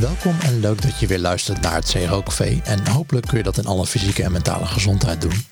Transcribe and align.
Welkom 0.00 0.36
en 0.40 0.60
leuk 0.60 0.82
dat 0.82 1.00
je 1.00 1.06
weer 1.06 1.18
luistert 1.18 1.60
naar 1.60 1.74
het 1.74 1.90
CRO 1.90 2.22
Café. 2.22 2.60
En 2.64 2.88
hopelijk 2.88 3.26
kun 3.26 3.38
je 3.38 3.44
dat 3.44 3.58
in 3.58 3.66
alle 3.66 3.86
fysieke 3.86 4.22
en 4.22 4.32
mentale 4.32 4.66
gezondheid 4.66 5.20
doen. 5.20 5.44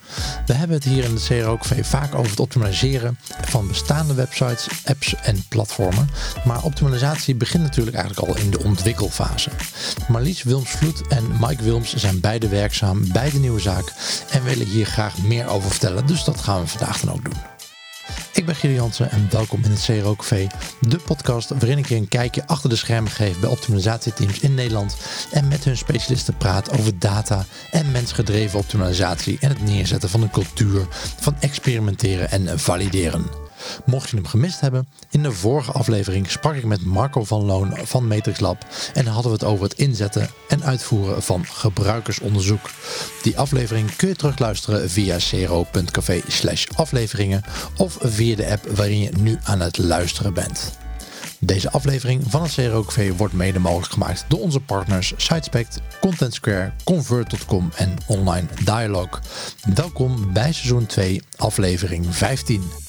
We 0.45 0.53
hebben 0.53 0.75
het 0.75 0.85
hier 0.85 1.03
in 1.03 1.13
het 1.13 1.25
CRO 1.25 1.57
Café 1.57 1.83
vaak 1.83 2.15
over 2.15 2.29
het 2.29 2.39
optimaliseren 2.39 3.17
van 3.41 3.67
bestaande 3.67 4.13
websites, 4.13 4.67
apps 4.85 5.15
en 5.15 5.43
platformen. 5.49 6.09
Maar 6.45 6.63
optimalisatie 6.63 7.35
begint 7.35 7.63
natuurlijk 7.63 7.95
eigenlijk 7.95 8.27
al 8.27 8.43
in 8.43 8.49
de 8.49 8.63
ontwikkelfase. 8.63 9.49
Marlies 10.07 10.43
Wilmsvloed 10.43 11.07
en 11.07 11.23
Mike 11.39 11.63
Wilms 11.63 11.95
zijn 11.95 12.19
beide 12.19 12.47
werkzaam 12.47 13.11
bij 13.11 13.29
de 13.29 13.39
nieuwe 13.39 13.59
zaak 13.59 13.93
en 14.29 14.43
willen 14.43 14.67
hier 14.67 14.85
graag 14.85 15.17
meer 15.17 15.47
over 15.47 15.69
vertellen. 15.69 16.05
Dus 16.05 16.23
dat 16.23 16.41
gaan 16.41 16.61
we 16.61 16.67
vandaag 16.67 16.99
dan 16.99 17.13
ook 17.13 17.23
doen. 17.23 17.58
Ben 18.49 18.57
Gilles 18.57 18.77
Jansen 18.77 19.11
en 19.11 19.27
welkom 19.31 19.63
in 19.63 19.71
het 19.71 19.83
CRO 19.85 20.15
Café, 20.15 20.47
de 20.79 20.97
podcast 20.97 21.49
waarin 21.49 21.77
ik 21.77 21.89
je 21.89 21.95
een 21.95 22.07
kijkje 22.07 22.47
achter 22.47 22.69
de 22.69 22.75
schermen 22.75 23.11
geef 23.11 23.39
bij 23.39 23.49
optimalisatieteams 23.49 24.39
in 24.39 24.53
Nederland 24.53 24.97
en 25.31 25.47
met 25.47 25.63
hun 25.63 25.77
specialisten 25.77 26.37
praat 26.37 26.71
over 26.79 26.99
data 26.99 27.45
en 27.71 27.91
mensgedreven 27.91 28.59
optimalisatie 28.59 29.37
en 29.39 29.49
het 29.49 29.61
neerzetten 29.61 30.09
van 30.09 30.21
een 30.21 30.29
cultuur 30.29 30.87
van 31.19 31.35
experimenteren 31.39 32.31
en 32.31 32.59
valideren. 32.59 33.48
Mocht 33.85 34.09
je 34.09 34.15
hem 34.15 34.25
gemist 34.25 34.59
hebben, 34.59 34.87
in 35.09 35.23
de 35.23 35.31
vorige 35.31 35.71
aflevering 35.71 36.29
sprak 36.31 36.55
ik 36.55 36.65
met 36.65 36.85
Marco 36.85 37.23
van 37.23 37.45
Loon 37.45 37.77
van 37.83 38.07
Matrix 38.07 38.39
Lab 38.39 38.65
en 38.93 39.05
hadden 39.05 39.31
we 39.31 39.37
het 39.37 39.47
over 39.47 39.63
het 39.63 39.73
inzetten 39.73 40.29
en 40.47 40.63
uitvoeren 40.63 41.23
van 41.23 41.45
gebruikersonderzoek. 41.45 42.69
Die 43.21 43.37
aflevering 43.37 43.95
kun 43.95 44.07
je 44.07 44.15
terugluisteren 44.15 44.89
via 44.89 45.19
cero.café 45.19 46.21
afleveringen 46.75 47.43
of 47.77 47.97
via 48.01 48.35
de 48.35 48.51
app 48.51 48.65
waarin 48.75 48.99
je 48.99 49.11
nu 49.19 49.37
aan 49.43 49.59
het 49.59 49.77
luisteren 49.77 50.33
bent. 50.33 50.77
Deze 51.39 51.71
aflevering 51.71 52.23
van 52.27 52.41
het 52.41 52.53
CRO-café 52.53 53.15
wordt 53.15 53.33
mede 53.33 53.59
mogelijk 53.59 53.91
gemaakt 53.91 54.25
door 54.27 54.39
onze 54.39 54.59
partners 54.59 55.13
SiteSpect, 55.17 55.79
Content 56.01 56.33
Square, 56.33 56.71
Convert.com 56.83 57.71
en 57.75 57.95
Online 58.07 58.47
Dialog. 58.63 59.19
Welkom 59.75 60.33
bij 60.33 60.53
seizoen 60.53 60.85
2, 60.85 61.21
aflevering 61.37 62.15
15. 62.15 62.88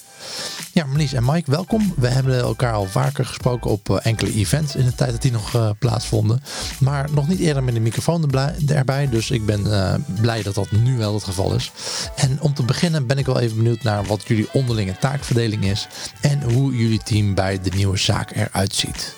Ja, 0.73 0.87
Marlies 0.87 1.13
en 1.13 1.25
Mike, 1.25 1.51
welkom. 1.51 1.95
We 1.97 2.09
hebben 2.09 2.39
elkaar 2.39 2.73
al 2.73 2.85
vaker 2.87 3.25
gesproken 3.25 3.71
op 3.71 3.91
eh, 3.91 3.97
enkele 4.03 4.33
events 4.33 4.77
in 4.77 4.85
de 4.85 4.95
tijd 4.95 5.11
dat 5.11 5.23
die 5.23 5.33
nog 5.33 5.55
uh, 5.55 5.71
plaatsvonden. 5.79 6.43
Maar 6.81 7.09
nog 7.13 7.29
niet 7.29 7.39
eerder 7.39 7.65
met 7.65 7.75
de 7.75 7.81
microfoon 7.81 8.33
erbij. 8.67 9.09
Dus 9.09 9.31
ik 9.31 9.47
ben 9.47 9.67
uh, 9.67 9.95
blij 10.21 10.43
dat 10.43 10.55
dat 10.55 10.71
nu 10.71 10.97
wel 10.97 11.15
het 11.15 11.25
geval 11.25 11.55
is. 11.55 11.73
En 12.17 12.41
om 12.41 12.55
te 12.55 12.63
beginnen 12.63 13.07
ben 13.07 13.19
ik 13.19 13.27
wel 13.27 13.41
even 13.41 13.57
benieuwd 13.57 13.83
naar 13.83 14.05
wat 14.05 14.27
jullie 14.27 14.49
onderlinge 14.53 14.97
taakverdeling 14.99 15.65
is. 15.65 15.89
En 16.21 16.43
hoe 16.53 16.77
jullie 16.77 17.03
team 17.03 17.35
bij 17.35 17.61
de 17.61 17.71
nieuwe 17.75 17.99
zaak 17.99 18.31
eruit 18.31 18.75
ziet. 18.75 19.15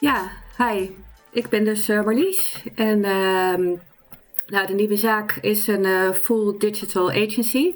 Ja, 0.00 0.30
hi. 0.58 0.88
Ik 1.30 1.48
ben 1.48 1.64
dus 1.64 1.86
Marlies. 1.86 2.62
En 2.74 3.04
ehm, 3.04 3.62
nou, 4.46 4.66
de 4.66 4.74
nieuwe 4.74 4.96
zaak 4.96 5.38
is 5.40 5.66
een 5.66 6.14
full 6.14 6.54
digital 6.58 7.10
agency. 7.10 7.72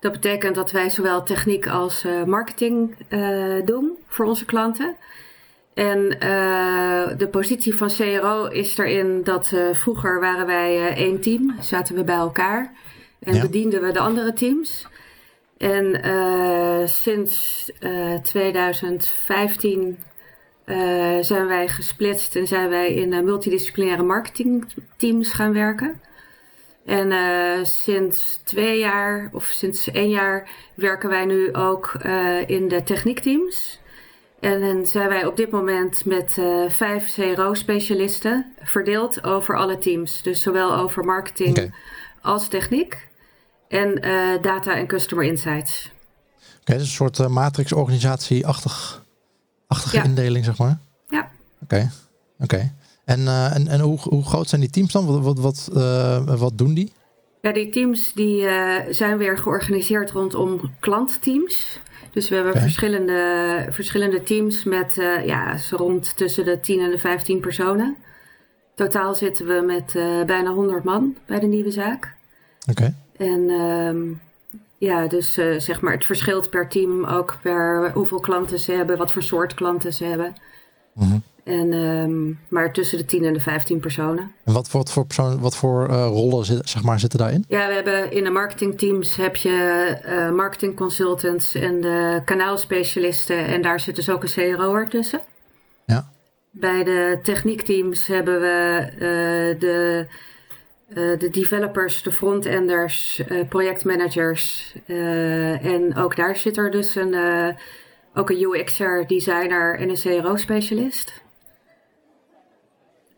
Dat 0.00 0.12
betekent 0.12 0.54
dat 0.54 0.70
wij 0.70 0.90
zowel 0.90 1.22
techniek 1.22 1.68
als 1.68 2.04
uh, 2.04 2.24
marketing 2.24 2.94
uh, 3.08 3.64
doen 3.64 3.98
voor 4.06 4.24
onze 4.24 4.44
klanten. 4.44 4.96
En 5.74 5.98
uh, 5.98 7.18
de 7.18 7.28
positie 7.30 7.76
van 7.76 7.88
CRO 7.88 8.44
is 8.44 8.78
erin 8.78 9.22
dat 9.24 9.52
vroeger 9.72 10.20
waren 10.20 10.46
wij 10.46 10.94
één 10.94 11.20
team, 11.20 11.54
zaten 11.60 11.94
we 11.94 12.04
bij 12.04 12.14
elkaar 12.14 12.72
en 13.18 13.34
ja. 13.34 13.40
bedienden 13.40 13.82
we 13.82 13.92
de 13.92 13.98
andere 13.98 14.32
teams. 14.32 14.86
En 15.58 16.00
sinds 16.88 17.70
2015 18.22 19.98
zijn 21.20 21.46
wij 21.46 21.68
gesplitst 21.68 22.36
en 22.36 22.46
zijn 22.46 22.68
wij 22.68 22.94
in 22.94 23.24
multidisciplinaire 23.24 24.02
marketingteams 24.02 25.32
gaan 25.32 25.52
werken. 25.52 26.00
En 26.86 27.10
uh, 27.10 27.64
sinds 27.64 28.40
twee 28.44 28.78
jaar 28.78 29.28
of 29.32 29.44
sinds 29.44 29.90
één 29.90 30.08
jaar 30.08 30.48
werken 30.74 31.08
wij 31.08 31.24
nu 31.24 31.54
ook 31.54 31.96
uh, 32.06 32.48
in 32.48 32.68
de 32.68 32.82
techniekteams. 32.82 33.78
En 34.40 34.60
dan 34.60 34.86
zijn 34.86 35.08
wij 35.08 35.26
op 35.26 35.36
dit 35.36 35.50
moment 35.50 36.04
met 36.04 36.36
uh, 36.36 36.70
vijf 36.70 37.14
CRO-specialisten 37.14 38.52
verdeeld 38.62 39.24
over 39.24 39.56
alle 39.56 39.78
teams. 39.78 40.22
Dus 40.22 40.42
zowel 40.42 40.74
over 40.74 41.04
marketing 41.04 41.50
okay. 41.50 41.72
als 42.22 42.48
techniek. 42.48 43.08
En 43.68 43.94
data 44.42 44.76
en 44.76 44.86
customer 44.86 45.24
insights. 45.24 45.90
Oké, 45.90 45.94
okay, 46.60 46.76
dus 46.76 46.86
een 46.86 46.92
soort 46.92 47.28
matrix-organisatie-achtige 47.28 49.00
ja. 49.92 50.02
indeling, 50.02 50.44
zeg 50.44 50.58
maar? 50.58 50.78
Ja. 51.08 51.30
Oké, 51.62 51.74
okay. 51.74 51.90
oké. 52.38 52.74
En, 53.06 53.20
uh, 53.20 53.54
en, 53.54 53.68
en 53.68 53.80
hoe, 53.80 53.98
hoe 53.98 54.24
groot 54.24 54.48
zijn 54.48 54.60
die 54.60 54.70
teams 54.70 54.92
dan? 54.92 55.06
Wat, 55.06 55.22
wat, 55.22 55.38
wat, 55.38 55.70
uh, 55.76 56.38
wat 56.38 56.58
doen 56.58 56.74
die? 56.74 56.92
Ja, 57.40 57.52
die 57.52 57.68
teams 57.68 58.12
die, 58.12 58.42
uh, 58.42 58.74
zijn 58.90 59.18
weer 59.18 59.38
georganiseerd 59.38 60.10
rondom 60.10 60.60
klantteams. 60.80 61.80
Dus 62.10 62.28
we 62.28 62.34
hebben 62.34 62.52
okay. 62.52 62.64
verschillende, 62.64 63.66
verschillende 63.70 64.22
teams 64.22 64.64
met 64.64 64.94
ja, 65.24 65.56
rond 65.70 66.16
tussen 66.16 66.44
de 66.44 66.60
10 66.60 66.80
en 66.80 66.90
de 66.90 66.98
15 66.98 67.40
personen. 67.40 67.96
Totaal 68.74 69.14
zitten 69.14 69.46
we 69.46 69.62
met 69.66 69.92
bijna 70.26 70.50
100 70.52 70.84
man 70.84 71.16
bij 71.26 71.38
de 71.38 71.46
nieuwe 71.46 71.70
zaak. 71.70 72.14
Oké. 72.70 72.70
Okay. 72.70 72.94
En 73.28 73.50
um, 73.50 74.20
ja, 74.78 75.06
dus 75.06 75.32
zeg 75.58 75.80
maar, 75.80 75.92
het 75.92 76.04
verschilt 76.04 76.50
per 76.50 76.68
team 76.68 77.04
ook 77.04 77.38
per 77.42 77.90
hoeveel 77.94 78.20
klanten 78.20 78.58
ze 78.58 78.72
hebben, 78.72 78.98
wat 78.98 79.12
voor 79.12 79.22
soort 79.22 79.54
klanten 79.54 79.92
ze 79.92 80.04
hebben. 80.04 80.34
Mm 80.94 81.08
-hmm. 81.08 81.22
En, 81.46 81.72
um, 81.72 82.38
maar 82.48 82.72
tussen 82.72 82.98
de 82.98 83.04
10 83.04 83.24
en 83.24 83.32
de 83.32 83.40
15 83.40 83.80
personen. 83.80 84.32
En 84.44 84.52
wat, 84.52 84.70
wat 84.70 84.92
voor, 84.92 85.06
persoon, 85.06 85.40
wat 85.40 85.56
voor 85.56 85.88
uh, 85.90 86.06
rollen 86.06 86.44
zit, 86.44 86.68
zeg 86.68 86.82
maar, 86.82 87.00
zitten 87.00 87.18
daarin? 87.18 87.44
Ja, 87.48 87.68
we 87.68 87.74
hebben 87.74 88.12
in 88.12 88.24
de 88.24 88.30
marketingteams 88.30 89.16
heb 89.16 89.36
je 89.36 89.98
uh, 90.06 90.30
marketing 90.30 90.76
consultants 90.76 91.54
en 91.54 91.80
de 91.80 92.22
kanaalspecialisten. 92.24 93.46
En 93.46 93.62
daar 93.62 93.80
zit 93.80 93.96
dus 93.96 94.10
ook 94.10 94.22
een 94.22 94.28
CRO'er 94.28 94.88
tussen. 94.88 95.20
Ja. 95.84 96.08
Bij 96.50 96.84
de 96.84 97.18
techniekteams 97.22 98.06
hebben 98.06 98.40
we 98.40 98.88
uh, 98.92 99.60
de, 99.60 100.06
de 101.18 101.30
developers, 101.30 102.02
de 102.02 102.12
frontenders, 102.12 103.22
projectmanagers. 103.48 104.74
en 104.86 105.96
ook 105.96 106.16
daar 106.16 106.36
zit 106.36 106.56
er 106.56 106.70
dus 106.70 106.94
een, 106.94 107.14
ook 108.14 108.30
een 108.30 108.42
UX'er, 108.42 109.06
designer 109.06 109.78
en 109.78 109.88
een 109.88 110.22
CRO-specialist. 110.22 111.24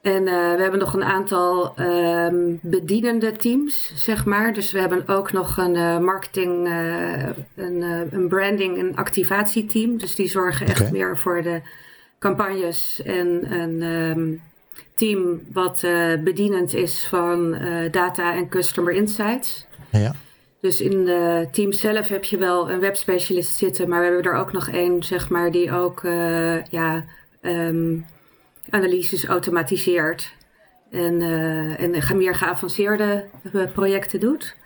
En 0.03 0.22
uh, 0.22 0.54
we 0.54 0.62
hebben 0.62 0.78
nog 0.78 0.94
een 0.94 1.04
aantal 1.04 1.75
um, 1.81 2.59
bedienende 2.62 3.32
teams, 3.32 3.92
zeg 3.94 4.25
maar. 4.25 4.53
Dus 4.53 4.72
we 4.72 4.78
hebben 4.78 5.09
ook 5.09 5.32
nog 5.32 5.56
een 5.56 5.75
uh, 5.75 5.98
marketing, 5.98 6.66
uh, 6.69 7.28
een, 7.56 7.82
een, 8.10 8.28
branding- 8.28 8.78
en 8.78 8.97
activatieteam. 8.97 9.98
Dus 9.98 10.14
die 10.14 10.28
zorgen 10.28 10.66
echt 10.66 10.81
okay. 10.81 10.92
meer 10.92 11.19
voor 11.19 11.42
de 11.42 11.60
campagnes. 12.19 13.03
En 13.04 13.53
een 13.53 13.82
um, 13.82 14.42
team 14.94 15.42
wat 15.53 15.81
bedienend 16.25 16.75
is 16.75 17.06
van 17.06 17.59
data 17.91 18.34
en 18.34 18.48
customer 18.48 18.92
insights. 18.92 19.66
Ja. 19.91 20.15
Dus 20.60 20.80
in 20.80 21.04
de 21.04 21.48
team 21.53 21.72
zelf 21.72 22.09
heb 22.09 22.25
je 22.25 22.36
wel 22.36 22.70
een 22.70 22.80
webspecialist 22.80 23.56
zitten. 23.56 23.88
Maar 23.88 23.98
we 23.98 24.06
hebben 24.06 24.32
er 24.32 24.38
ook 24.38 24.53
nog 24.53 24.69
één, 24.69 25.03
zeg 25.03 25.28
maar, 25.28 25.50
die 25.50 25.72
ook 25.72 26.03
ja... 26.70 27.04
Um, 27.42 28.04
analyses 28.71 29.25
automatiseert 29.25 30.33
en, 30.91 31.21
uh, 31.21 31.81
en 31.81 32.17
meer 32.17 32.34
geavanceerde 32.34 33.25
projecten 33.73 34.21
doet. 34.21 34.56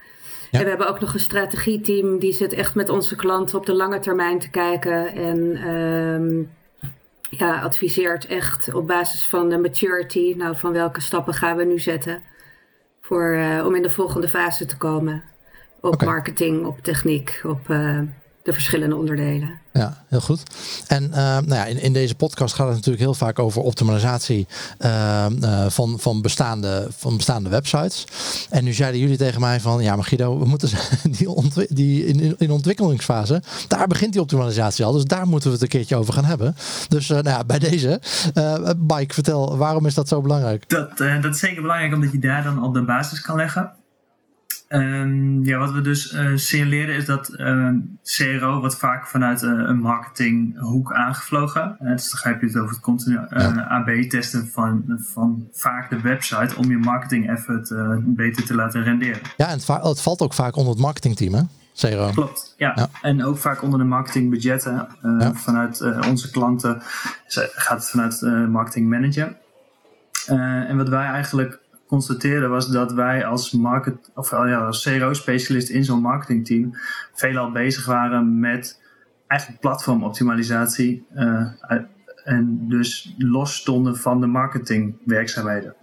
Ja. 0.50 0.58
En 0.58 0.64
we 0.64 0.70
hebben 0.70 0.88
ook 0.88 1.00
nog 1.00 1.14
een 1.14 1.20
strategieteam 1.20 2.18
die 2.18 2.32
zit 2.32 2.52
echt 2.52 2.74
met 2.74 2.88
onze 2.88 3.16
klanten 3.16 3.58
op 3.58 3.66
de 3.66 3.74
lange 3.74 3.98
termijn 3.98 4.38
te 4.38 4.50
kijken 4.50 5.14
en 5.14 5.68
um, 5.68 6.50
ja, 7.30 7.60
adviseert 7.60 8.26
echt 8.26 8.74
op 8.74 8.86
basis 8.86 9.26
van 9.26 9.48
de 9.48 9.58
maturity, 9.58 10.34
nou 10.36 10.56
van 10.56 10.72
welke 10.72 11.00
stappen 11.00 11.34
gaan 11.34 11.56
we 11.56 11.64
nu 11.64 11.78
zetten 11.78 12.22
voor, 13.00 13.34
uh, 13.34 13.66
om 13.66 13.74
in 13.74 13.82
de 13.82 13.90
volgende 13.90 14.28
fase 14.28 14.66
te 14.66 14.76
komen. 14.76 15.22
Op 15.80 15.94
okay. 15.94 16.08
marketing, 16.08 16.66
op 16.66 16.78
techniek, 16.82 17.40
op 17.44 17.68
uh, 17.68 18.00
de 18.42 18.52
verschillende 18.52 18.96
onderdelen. 18.96 19.60
Ja, 19.72 20.04
heel 20.08 20.20
goed. 20.20 20.42
En 20.86 21.04
uh, 21.04 21.16
nou 21.16 21.54
ja, 21.54 21.64
in, 21.64 21.82
in 21.82 21.92
deze 21.92 22.14
podcast 22.14 22.54
gaat 22.54 22.66
het 22.66 22.76
natuurlijk 22.76 23.04
heel 23.04 23.14
vaak 23.14 23.38
over 23.38 23.62
optimalisatie 23.62 24.46
uh, 24.78 25.26
uh, 25.42 25.66
van, 25.68 25.98
van, 26.00 26.22
bestaande, 26.22 26.86
van 26.96 27.16
bestaande 27.16 27.48
websites. 27.48 28.06
En 28.50 28.64
nu 28.64 28.72
zeiden 28.72 29.00
jullie 29.00 29.16
tegen 29.16 29.40
mij 29.40 29.60
van, 29.60 29.82
ja 29.82 29.96
maar 29.96 30.04
Guido, 30.04 30.38
we 30.38 30.44
moeten 30.44 30.68
die, 31.18 31.28
die 31.68 32.06
in, 32.06 32.34
in 32.38 32.50
ontwikkelingsfase, 32.50 33.42
daar 33.68 33.86
begint 33.86 34.12
die 34.12 34.20
optimalisatie 34.20 34.84
al. 34.84 34.92
Dus 34.92 35.04
daar 35.04 35.26
moeten 35.26 35.48
we 35.48 35.54
het 35.54 35.62
een 35.62 35.68
keertje 35.68 35.96
over 35.96 36.14
gaan 36.14 36.24
hebben. 36.24 36.56
Dus 36.88 37.08
nou 37.08 37.28
ja, 37.28 37.44
bij 37.44 37.58
deze, 37.58 38.00
Mike, 38.88 39.14
vertel, 39.14 39.56
waarom 39.56 39.86
is 39.86 39.94
dat 39.94 40.08
zo 40.08 40.20
belangrijk? 40.20 40.68
Dat, 40.68 40.98
dat 40.98 41.34
is 41.34 41.38
zeker 41.38 41.62
belangrijk 41.62 41.94
omdat 41.94 42.12
je 42.12 42.18
daar 42.18 42.42
dan 42.42 42.58
al 42.58 42.72
de 42.72 42.82
basis 42.82 43.20
kan 43.20 43.36
leggen. 43.36 43.72
Um, 44.74 45.44
ja, 45.44 45.58
wat 45.58 45.72
we 45.72 45.80
dus 45.80 46.12
uh, 46.12 46.30
signaleren 46.34 46.94
is 46.94 47.04
dat 47.04 47.30
uh, 47.36 47.68
CRO 48.02 48.60
wordt 48.60 48.76
vaak 48.76 49.06
vanuit 49.06 49.42
uh, 49.42 49.50
een 49.50 49.78
marketinghoek 49.78 50.92
aangevlogen. 50.92 51.76
dus 51.78 52.10
dan 52.10 52.32
heb 52.32 52.40
je 52.40 52.46
het 52.46 52.56
over 52.56 52.70
het 52.70 52.80
continu. 52.80 53.18
AB-testen 53.68 54.48
van, 54.48 54.84
van 55.12 55.48
vaak 55.52 55.90
de 55.90 56.00
website 56.00 56.56
om 56.56 56.70
je 56.70 56.78
marketing 56.78 57.28
effort 57.28 57.72
beter 57.98 58.44
te 58.44 58.54
laten 58.54 58.82
renderen. 58.82 59.20
Ja, 59.36 59.46
en 59.46 59.58
het, 59.58 59.66
het, 59.66 60.00
valt 60.00 60.20
ook 60.20 60.34
vaak 60.34 60.56
onder 60.56 60.72
het 60.72 60.82
marketingteam, 60.82 61.34
hè? 61.34 61.42
CRO. 61.74 62.10
Klopt, 62.10 62.54
ja. 62.56 62.72
ja. 62.74 62.88
En 63.02 63.24
ook 63.24 63.38
vaak 63.38 63.62
onder 63.62 63.78
de 63.78 63.84
marketingbudgetten. 63.84 64.88
Ja. 65.02 65.34
Vanuit 65.34 65.80
onze 66.08 66.30
klanten 66.30 66.82
gaat 67.54 67.78
het 67.78 67.90
vanuit 67.90 68.20
de 68.20 68.46
marketing 68.50 68.88
manager. 68.88 69.36
en 70.26 70.76
wat 70.76 70.88
wij 70.88 71.06
eigenlijk 71.06 71.61
constateerde 71.92 72.46
was 72.46 72.68
dat 72.68 72.92
wij 72.92 73.24
als, 73.24 73.52
market, 73.52 74.10
of, 74.14 74.32
oh 74.32 74.48
ja, 74.48 74.66
als 74.66 74.82
CRO-specialist 74.82 75.68
in 75.68 75.84
zo'n 75.84 76.00
marketingteam 76.00 76.70
veelal 77.12 77.50
bezig 77.50 77.86
waren 77.86 78.40
met 78.40 78.80
eigenlijk 79.26 79.60
platformoptimalisatie 79.60 81.06
uh, 81.14 81.46
en 82.24 82.68
dus 82.68 83.14
los 83.18 83.54
stonden 83.54 83.96
van 83.96 84.20
de 84.20 84.26
marketingwerkzaamheden. 84.26 85.74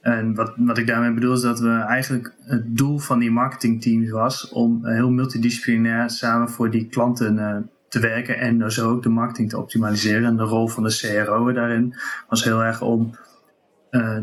En 0.00 0.34
wat, 0.34 0.52
wat 0.56 0.78
ik 0.78 0.86
daarmee 0.86 1.14
bedoel 1.14 1.34
is 1.34 1.40
dat 1.40 1.60
we 1.60 1.70
eigenlijk 1.70 2.34
het 2.40 2.76
doel 2.76 2.98
van 2.98 3.18
die 3.18 3.30
marketingteams 3.30 4.10
was 4.10 4.48
om 4.48 4.86
heel 4.86 5.10
multidisciplinair 5.10 6.10
samen 6.10 6.48
voor 6.48 6.70
die 6.70 6.88
klanten 6.88 7.36
uh, 7.36 7.56
te 7.88 8.00
werken 8.00 8.38
en 8.38 8.58
dus 8.58 8.80
ook 8.80 9.02
de 9.02 9.08
marketing 9.08 9.50
te 9.50 9.58
optimaliseren. 9.58 10.24
En 10.24 10.36
de 10.36 10.42
rol 10.42 10.68
van 10.68 10.82
de 10.82 11.24
CRO 11.24 11.52
daarin 11.52 11.94
was 12.28 12.44
heel 12.44 12.64
erg 12.64 12.80
om 12.80 13.14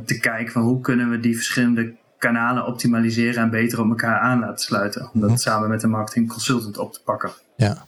te 0.06 0.20
kijken 0.22 0.54
van 0.54 0.62
hoe 0.62 0.82
kunnen 0.82 1.10
we 1.10 1.20
die 1.20 1.36
verschillende 1.36 1.96
kanalen 2.18 2.66
optimaliseren 2.66 3.44
en 3.44 3.50
beter 3.50 3.80
op 3.80 3.90
elkaar 3.90 4.20
aan 4.20 4.40
laten 4.40 4.66
sluiten. 4.66 5.10
Om 5.14 5.20
dat 5.20 5.30
mhm. 5.30 5.40
samen 5.40 5.70
met 5.70 5.84
een 5.84 5.90
marketing 5.90 6.30
consultant 6.30 6.78
op 6.78 6.94
te 6.94 7.02
pakken. 7.04 7.32
Ja. 7.56 7.86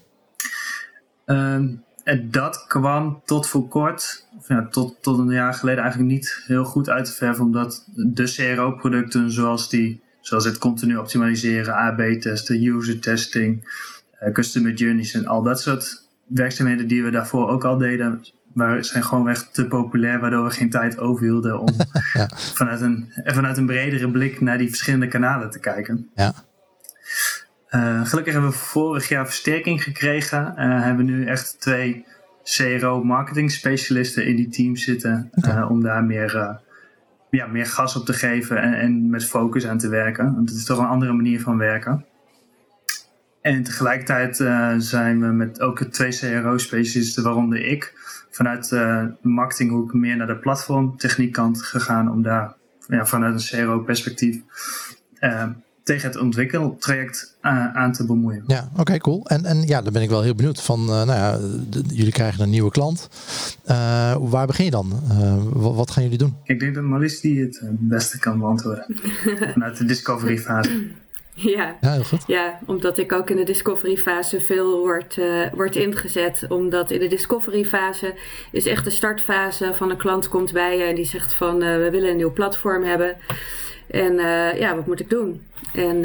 Uh, 1.26 1.54
en 2.04 2.32
dat 2.32 2.66
kwam 2.68 3.22
tot 3.26 3.48
voor 3.48 3.68
kort, 3.68 4.28
of 4.38 4.48
ja, 4.48 4.68
tot, 4.68 4.98
tot 5.02 5.20
een 5.20 5.30
jaar 5.30 5.54
geleden 5.54 5.84
eigenlijk 5.84 6.12
niet 6.12 6.44
heel 6.46 6.64
goed 6.64 6.90
uit 6.90 7.06
te 7.06 7.12
verven, 7.12 7.46
omdat 7.46 7.88
de 7.96 8.24
CRO-producten 8.24 9.32
zoals 9.32 9.70
die, 9.70 10.02
zoals 10.22 10.46
het 10.46 10.58
continu 10.58 10.98
optimaliseren, 10.98 11.76
AB-testen, 11.76 12.64
user 12.64 13.00
testing, 13.00 13.70
uh, 14.22 14.32
customer 14.32 14.74
journeys 14.74 15.14
en 15.14 15.26
al 15.26 15.44
dat 15.44 15.62
soort 15.62 16.08
werkzaamheden 16.28 16.88
die 16.88 17.04
we 17.04 17.10
daarvoor 17.10 17.50
ook 17.50 17.66
al 17.66 17.78
deden, 17.78 18.26
maar 18.54 18.84
zijn 18.84 19.04
gewoon 19.04 19.30
echt 19.30 19.54
te 19.54 19.68
populair, 19.68 20.20
waardoor 20.20 20.44
we 20.44 20.50
geen 20.50 20.70
tijd 20.70 21.00
overhielden 21.00 21.60
om 21.60 21.74
ja. 22.14 22.30
vanuit, 22.36 22.82
een, 22.82 23.12
vanuit 23.24 23.58
een 23.58 23.66
bredere 23.66 24.12
blik 24.12 24.42
naar 24.42 24.58
die 24.58 24.70
verschillende 24.70 25.08
kanalen 25.08 25.50
te 25.50 25.60
kijken. 25.60 26.10
Ja. 26.16 26.34
Uh, 27.72 28.06
gelukkig 28.06 28.34
hebben 28.34 28.52
we 28.52 28.58
vorig 28.58 29.10
jaar 29.10 29.26
versterking 29.26 29.84
gekregen. 29.84 30.54
Uh, 30.58 30.84
hebben 30.84 31.06
nu 31.06 31.26
echt 31.26 31.56
twee 31.60 32.06
CRO 32.44 33.04
marketing 33.04 33.52
specialisten 33.52 34.26
in 34.26 34.36
die 34.36 34.50
team 34.50 34.76
zitten. 34.76 35.30
Uh, 35.36 35.70
om 35.70 35.84
daar 35.84 36.04
meer, 36.04 36.60
ja, 37.30 37.48
meer 37.48 37.66
gas 37.66 37.96
op 37.96 38.06
te 38.06 38.14
geven 38.14 38.62
en, 38.62 38.74
en, 38.74 39.10
met 39.10 39.26
focus 39.26 39.68
aan 39.68 39.78
te 39.78 39.90
werken. 39.90 40.34
Want 40.34 40.50
het 40.50 40.58
is 40.58 40.66
toch 40.66 40.80
een 40.80 40.86
andere 40.86 41.14
manier 41.14 41.42
van 41.42 41.58
werken. 41.58 42.06
En 43.42 43.64
tegelijkertijd 43.64 44.36
zijn 44.78 45.22
we 45.22 45.28
met 45.28 45.62
ook 45.62 45.84
twee 45.84 46.12
CRO-specialisten, 46.12 47.24
waaronder 47.24 47.66
ik, 47.66 47.94
vanuit 48.38 48.72
uh, 48.72 49.06
de 49.22 49.28
marketinghoek 49.30 49.94
meer 49.94 50.18
naar 50.18 50.28
de 50.28 50.38
platformtechniekkant 50.38 51.64
gegaan 51.64 52.12
om 52.12 52.22
daar 52.22 52.54
ja, 52.88 53.06
vanuit 53.06 53.52
een 53.52 53.66
CRO-perspectief 53.66 54.42
uh, 55.20 55.44
tegen 55.84 56.08
het 56.08 56.18
ontwikkeltraject 56.18 57.38
uh, 57.42 57.76
aan 57.76 57.92
te 57.92 58.06
bemoeien. 58.06 58.44
Ja, 58.48 58.70
oké, 58.76 58.98
cool. 58.98 59.28
En, 59.28 59.46
en 59.46 59.62
ja, 59.62 59.82
dan 59.82 59.94
ben 59.94 60.02
ik 60.02 60.10
wel 60.10 60.22
heel 60.22 60.36
benieuwd 60.36 60.62
van, 60.62 60.86
nou 60.86 61.12
ja, 61.12 61.40
jullie 61.88 62.12
krijgen 62.12 62.44
een 62.44 62.50
nieuwe 62.50 62.72
klant. 62.72 63.10
waar 64.20 64.48
begin 64.48 64.66
je 64.66 64.72
dan? 64.72 65.02
wat 65.54 65.92
gaan 65.92 66.04
jullie 66.04 66.18
doen? 66.18 66.36
Ik 66.44 66.60
denk 66.60 66.76
dat 66.76 66.84
Marlies 66.84 67.22
die 67.22 67.42
het 67.42 67.62
beste 67.64 68.20
kan 68.20 68.40
beantwoorden 68.40 68.86
vanuit 69.54 69.78
de 69.78 69.86
discovery 69.86 70.38
fase. 70.38 70.88
Ja. 71.56 71.78
Ja, 71.82 71.92
heel 71.92 72.04
goed. 72.04 72.24
Ja, 72.28 72.60
omdat 72.66 72.98
ik 72.98 73.12
ook 73.12 73.30
in 73.30 73.36
de 73.36 73.44
discovery 73.44 73.98
fase 73.98 74.42
veel 74.42 74.80
wordt, 74.80 75.18
uh, 75.18 75.54
wordt 75.54 75.76
ingezet. 75.76 76.46
Omdat 76.50 76.92
in 76.92 77.00
de 77.00 77.08
discovery 77.08 77.66
fase 77.66 78.14
is 78.52 78.66
echt 78.66 78.84
de 78.84 78.90
startfase 78.90 79.74
van 79.74 79.90
een 79.90 79.98
klant 79.98 80.30
komt 80.30 80.52
bij 80.54 80.78
je 80.78 80.84
en 80.84 80.96
die 80.96 81.06
zegt 81.06 81.34
van 81.34 81.64
uh, 81.64 81.76
we 81.76 81.90
willen 81.92 82.10
een 82.10 82.18
nieuw 82.18 82.34
platform 82.34 82.84
hebben. 82.84 83.18
En 83.88 84.14
uh, 84.14 84.60
ja, 84.60 84.76
wat 84.76 84.88
moet 84.88 85.00
ik 85.00 85.10
doen? 85.10 85.46
En 85.74 86.00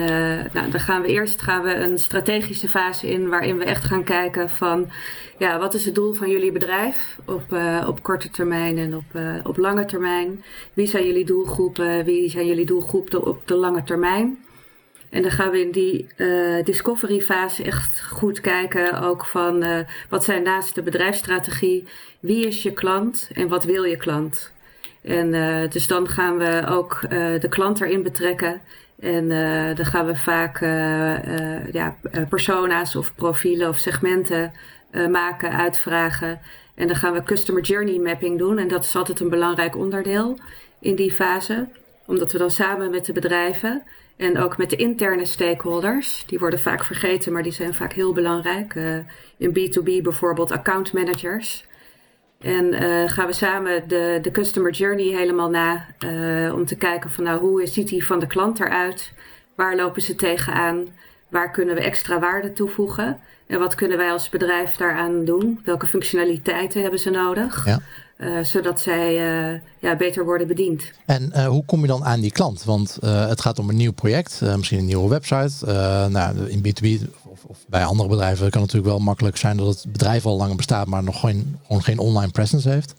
nou, 0.52 0.70
dan 0.70 0.81
gaan 0.81 1.02
we 1.02 1.08
eerst 1.08 1.43
gaan 1.43 1.62
we 1.62 1.75
een 1.75 1.99
strategische 1.99 2.69
fase 2.69 3.11
in 3.11 3.28
waarin 3.28 3.58
we 3.58 3.64
echt 3.64 3.85
gaan 3.85 4.05
kijken 4.05 4.50
van 4.50 4.90
ja, 5.38 5.58
wat 5.58 5.75
is 5.75 5.85
het 5.85 5.94
doel 5.94 6.12
van 6.12 6.31
jullie 6.31 6.52
bedrijf 6.52 7.19
op, 7.25 7.43
op 7.87 8.02
korte 8.02 8.31
termijn 8.31 8.78
en 8.78 8.96
op, 8.96 9.05
op 9.43 9.56
lange 9.56 9.85
termijn? 9.85 10.44
Wie 10.73 10.87
zijn 10.87 11.06
jullie 11.06 11.25
doelgroepen? 11.25 12.05
Wie 12.05 12.31
zijn 12.31 12.46
jullie 12.46 12.67
doelgroepen 12.67 13.26
op 13.26 13.49
de 13.49 13.55
lange 13.55 13.82
termijn? 13.82 14.38
En 15.12 15.23
dan 15.23 15.31
gaan 15.31 15.50
we 15.50 15.61
in 15.61 15.70
die 15.70 16.06
uh, 16.17 16.64
discovery 16.64 17.20
fase 17.20 17.62
echt 17.62 18.03
goed 18.03 18.41
kijken 18.41 19.00
ook 19.00 19.25
van 19.25 19.64
uh, 19.64 19.79
wat 20.09 20.25
zijn 20.25 20.43
naast 20.43 20.75
de 20.75 20.82
bedrijfsstrategie, 20.82 21.88
wie 22.20 22.47
is 22.47 22.62
je 22.62 22.73
klant 22.73 23.31
en 23.35 23.49
wat 23.49 23.64
wil 23.64 23.85
je 23.85 23.97
klant. 23.97 24.53
En 25.03 25.32
uh, 25.32 25.70
dus 25.70 25.87
dan 25.87 26.09
gaan 26.09 26.38
we 26.38 26.62
ook 26.69 27.00
de 27.41 27.47
klant 27.49 27.81
erin 27.81 28.03
betrekken. 28.03 28.61
En 29.00 29.29
dan 29.75 29.87
gaan 29.87 30.06
we 30.06 30.17
vaak 30.17 30.61
ja, 31.73 31.97
persona's 32.29 32.97
of 32.97 33.14
profielen 33.14 33.69
of 33.69 33.79
segmenten 33.79 34.53
maken, 35.11 35.53
uitvragen. 35.53 36.41
En 36.75 36.87
dan 36.87 36.97
gaan 36.97 37.12
we 37.12 37.23
customer 37.23 37.62
journey 37.62 37.99
mapping 37.99 38.38
doen. 38.38 38.59
En 38.59 38.69
dat 38.69 38.85
is 38.85 38.97
altijd 38.97 39.20
een 39.20 39.29
belangrijk 39.29 39.76
onderdeel 39.76 40.38
in 40.81 40.94
die 40.94 41.12
fase. 41.12 41.69
Omdat 42.06 42.32
we 42.32 42.38
dan 42.38 42.50
samen 42.50 42.91
met 42.91 43.05
de 43.05 43.12
bedrijven 43.12 43.82
en 44.23 44.39
ook 44.39 44.57
met 44.57 44.71
de 44.71 44.77
interne 44.77 45.25
stakeholders. 45.25 46.25
Die 46.27 46.39
worden 46.39 46.59
vaak 46.59 46.85
vergeten, 46.85 47.33
maar 47.33 47.43
die 47.43 47.53
zijn 47.53 47.75
vaak 47.75 47.93
heel 47.93 48.13
belangrijk. 48.13 48.75
Uh, 48.75 48.97
in 49.37 49.51
B2B 49.51 50.03
bijvoorbeeld 50.03 50.51
account 50.51 50.93
managers. 50.93 51.65
En 52.41 52.65
uh, 52.65 53.11
gaan 53.11 53.27
we 53.27 53.33
samen 53.33 53.89
de, 53.89 54.19
de 54.23 54.31
customer 54.31 54.73
journey 54.73 55.05
helemaal 55.05 55.51
na. 55.51 55.87
Uh, 56.05 56.55
om 56.55 56.67
te 56.67 56.77
kijken 56.77 57.11
van 57.11 57.25
nou, 57.25 57.41
hoe 57.41 57.67
ziet 57.67 57.89
die 57.89 58.07
van 58.07 58.19
de 58.19 58.27
klant 58.27 58.61
eruit? 58.61 59.13
Waar 59.55 59.77
lopen 59.77 60.03
ze 60.03 60.15
tegenaan? 60.15 60.87
Waar 61.29 61.50
kunnen 61.50 61.75
we 61.75 61.81
extra 61.81 62.19
waarde 62.19 62.52
toevoegen? 62.52 63.21
En 63.47 63.59
wat 63.59 63.75
kunnen 63.75 63.97
wij 63.99 64.11
als 64.11 64.29
bedrijf 64.29 64.76
daaraan 64.76 65.25
doen? 65.25 65.61
Welke 65.64 65.87
functionaliteiten 65.87 66.83
hebben 66.83 67.00
ze 67.00 67.11
nodig? 67.11 67.67
Ja. 67.67 67.79
Uh, 68.23 68.45
zodat 68.45 68.81
zij 68.81 69.12
uh, 69.52 69.61
ja, 69.79 69.97
beter 69.97 70.25
worden 70.25 70.47
bediend. 70.47 70.83
En 71.07 71.33
uh, 71.37 71.47
hoe 71.47 71.64
kom 71.64 71.81
je 71.81 71.87
dan 71.87 72.05
aan 72.05 72.21
die 72.21 72.31
klant? 72.31 72.64
Want 72.64 72.99
het 73.00 73.41
gaat 73.41 73.59
om 73.59 73.69
een 73.69 73.76
nieuw 73.76 73.93
project, 73.93 74.41
misschien 74.57 74.79
een 74.79 74.85
nieuwe 74.85 75.09
website. 75.09 75.67
nou, 76.11 76.49
in 76.49 76.59
B2B 76.59 77.09
of, 77.25 77.45
of, 77.45 77.59
bij 77.69 77.85
andere 77.85 78.09
bedrijven 78.09 78.50
kan 78.50 78.62
het 78.62 78.73
natuurlijk 78.73 78.97
wel 78.97 79.07
makkelijk 79.07 79.37
zijn 79.37 79.57
dat 79.57 79.67
het 79.67 79.93
bedrijf 79.93 80.26
al 80.26 80.37
langer 80.37 80.57
bestaat, 80.57 80.87
maar 80.87 81.02
nog 81.02 81.21
geen, 81.21 81.59
gewoon 81.67 81.83
geen 81.83 81.99
online 81.99 82.31
presence 82.31 82.69
heeft. 82.69 82.95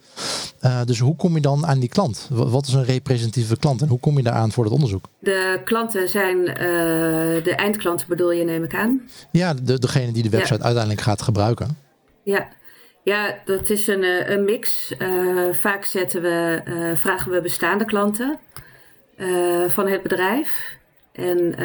dus 0.85 0.99
hoe 0.99 1.15
kom 1.15 1.35
je 1.35 1.41
dan 1.41 1.65
aan 1.65 1.79
die 1.79 1.89
klant? 1.89 2.27
Wat 2.31 2.67
is 2.67 2.73
een 2.73 2.85
representatieve 2.85 3.57
klant 3.57 3.81
en 3.81 3.87
hoe 3.87 3.99
kom 3.99 4.17
je 4.17 4.23
daar 4.23 4.33
aan 4.33 4.51
voor 4.51 4.63
het 4.63 4.73
onderzoek? 4.73 5.05
De 5.19 5.61
klanten 5.65 6.09
zijn 6.09 6.45
de 7.43 7.53
eindklanten 7.55 8.07
bedoel 8.07 8.31
je, 8.31 8.43
neem 8.43 8.63
ik 8.63 8.75
aan? 8.75 9.01
Ja, 9.31 9.53
de, 9.53 9.79
degene 9.79 10.11
die 10.11 10.23
de 10.23 10.29
website 10.29 10.59
ja. 10.59 10.63
uiteindelijk 10.63 11.01
gaat 11.01 11.21
gebruiken. 11.21 11.77
Ja, 12.23 12.47
ja, 13.03 13.35
dat 13.45 13.69
is 13.69 13.87
een, 13.87 14.03
eh, 14.03 14.29
een 14.29 14.43
mix. 14.43 14.93
Uh, 14.99 15.53
vaak 15.53 15.85
zetten 15.85 16.21
we, 16.21 16.61
uh, 16.67 16.95
vragen 16.95 17.31
we 17.31 17.41
bestaande 17.41 17.85
klanten 17.85 18.39
uh, 19.17 19.69
van 19.69 19.87
het 19.87 20.01
bedrijf. 20.01 20.77
En 21.11 21.55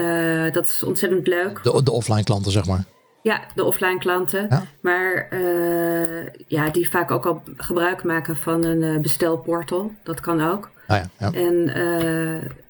dat 0.52 0.68
is 0.68 0.82
ontzettend 0.82 1.26
leuk. 1.26 1.62
De, 1.62 1.82
de 1.82 1.92
offline 1.92 2.24
klanten, 2.24 2.52
zeg 2.52 2.66
maar. 2.66 2.84
Ja, 3.22 3.40
de 3.54 3.64
offline 3.64 3.98
klanten. 3.98 4.46
Ja. 4.48 4.64
Maar 4.80 5.28
ja, 6.46 6.70
die 6.70 6.90
vaak 6.90 7.10
ook 7.10 7.26
al 7.26 7.42
gebruik 7.56 8.02
maken 8.02 8.36
van 8.36 8.64
een 8.64 9.02
bestelportal. 9.02 9.92
Dat 10.02 10.20
kan 10.20 10.50
ook. 10.50 10.70
Ah, 10.86 10.96
ja, 10.96 11.10
ja. 11.18 11.32
En 11.32 11.72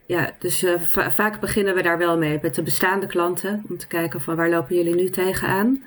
ja, 0.07 0.31
dus 0.39 0.65
vaak 1.09 1.41
beginnen 1.41 1.75
we 1.75 1.83
daar 1.83 1.99
wel 1.99 2.19
mee 2.19 2.39
met 2.43 2.55
de 2.55 2.63
bestaande 2.63 3.07
klanten. 3.07 3.65
Om 3.69 3.79
te 3.79 3.87
kijken 3.87 4.21
van 4.21 4.37
waar 4.37 4.51
lopen 4.51 4.77
jullie 4.77 4.95
nu 4.95 5.11
tegenaan. 5.11 5.83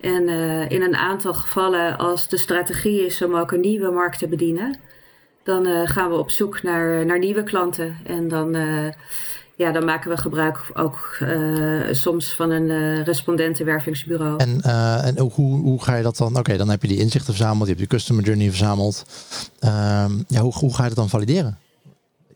En 0.00 0.28
uh, 0.28 0.70
in 0.70 0.82
een 0.82 0.96
aantal 0.96 1.34
gevallen, 1.34 1.98
als 1.98 2.28
de 2.28 2.36
strategie 2.36 3.06
is 3.06 3.22
om 3.22 3.36
ook 3.36 3.52
een 3.52 3.60
nieuwe 3.60 3.90
markt 3.90 4.18
te 4.18 4.28
bedienen, 4.28 4.78
dan 5.42 5.66
uh, 5.66 5.88
gaan 5.88 6.10
we 6.10 6.16
op 6.16 6.30
zoek 6.30 6.62
naar, 6.62 7.06
naar 7.06 7.18
nieuwe 7.18 7.42
klanten. 7.42 7.96
En 8.06 8.28
dan, 8.28 8.56
uh, 8.56 8.88
ja, 9.54 9.72
dan 9.72 9.84
maken 9.84 10.10
we 10.10 10.16
gebruik 10.16 10.58
ook 10.74 11.18
soms 11.90 12.32
van 12.32 12.50
een 12.50 13.04
respondentenwervingsbureau. 13.04 14.36
En, 14.38 14.60
en 15.04 15.18
hoe, 15.18 15.60
hoe 15.60 15.82
ga 15.82 15.96
je 15.96 16.02
dat 16.02 16.16
dan? 16.16 16.36
Oké, 16.36 16.56
dan 16.56 16.68
heb 16.68 16.82
je 16.82 16.88
die 16.88 16.98
inzichten 16.98 17.34
verzameld, 17.34 17.62
je 17.62 17.68
hebt 17.68 17.80
je 17.80 17.96
customer 17.96 18.24
journey 18.24 18.48
verzameld. 18.48 19.04
Ehm, 19.58 20.12
ja, 20.26 20.40
hoe, 20.40 20.52
hoe 20.52 20.74
ga 20.74 20.82
je 20.82 20.88
dat 20.88 20.98
dan 20.98 21.08
valideren? 21.08 21.58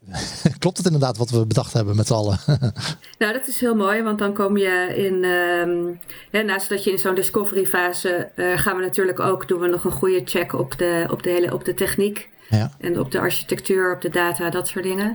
Klopt 0.58 0.76
het 0.76 0.87
inderdaad 0.87 1.16
wat 1.16 1.30
we 1.30 1.46
bedacht 1.46 1.73
hebben 1.73 1.96
met 1.96 2.06
z'n 2.06 2.12
allen? 2.12 2.38
nou, 3.18 3.32
dat 3.32 3.49
is 3.49 3.61
heel 3.61 3.75
mooi, 3.75 4.02
want 4.02 4.18
dan 4.18 4.34
kom 4.34 4.56
je 4.56 4.92
in. 4.96 5.25
Um, 5.25 6.46
naast 6.46 6.68
dat 6.68 6.84
je 6.84 6.90
in 6.90 6.99
zo'n 6.99 7.14
discovery 7.14 7.66
fase 7.66 8.30
uh, 8.37 8.58
gaan 8.58 8.76
we 8.76 8.82
natuurlijk 8.82 9.20
ook 9.20 9.49
doen 9.49 9.61
we 9.61 9.66
nog 9.66 9.84
een 9.84 9.92
goede 9.92 10.23
check 10.25 10.52
op 10.52 10.78
de, 10.78 11.06
op 11.11 11.23
de 11.23 11.30
hele 11.30 11.52
op 11.52 11.64
de 11.64 11.75
techniek. 11.75 12.28
Ja. 12.49 12.70
En 12.80 12.99
op 12.99 13.11
de 13.11 13.18
architectuur, 13.18 13.94
op 13.94 14.00
de 14.00 14.08
data, 14.08 14.50
dat 14.50 14.68
soort 14.68 14.84
dingen. 14.84 15.12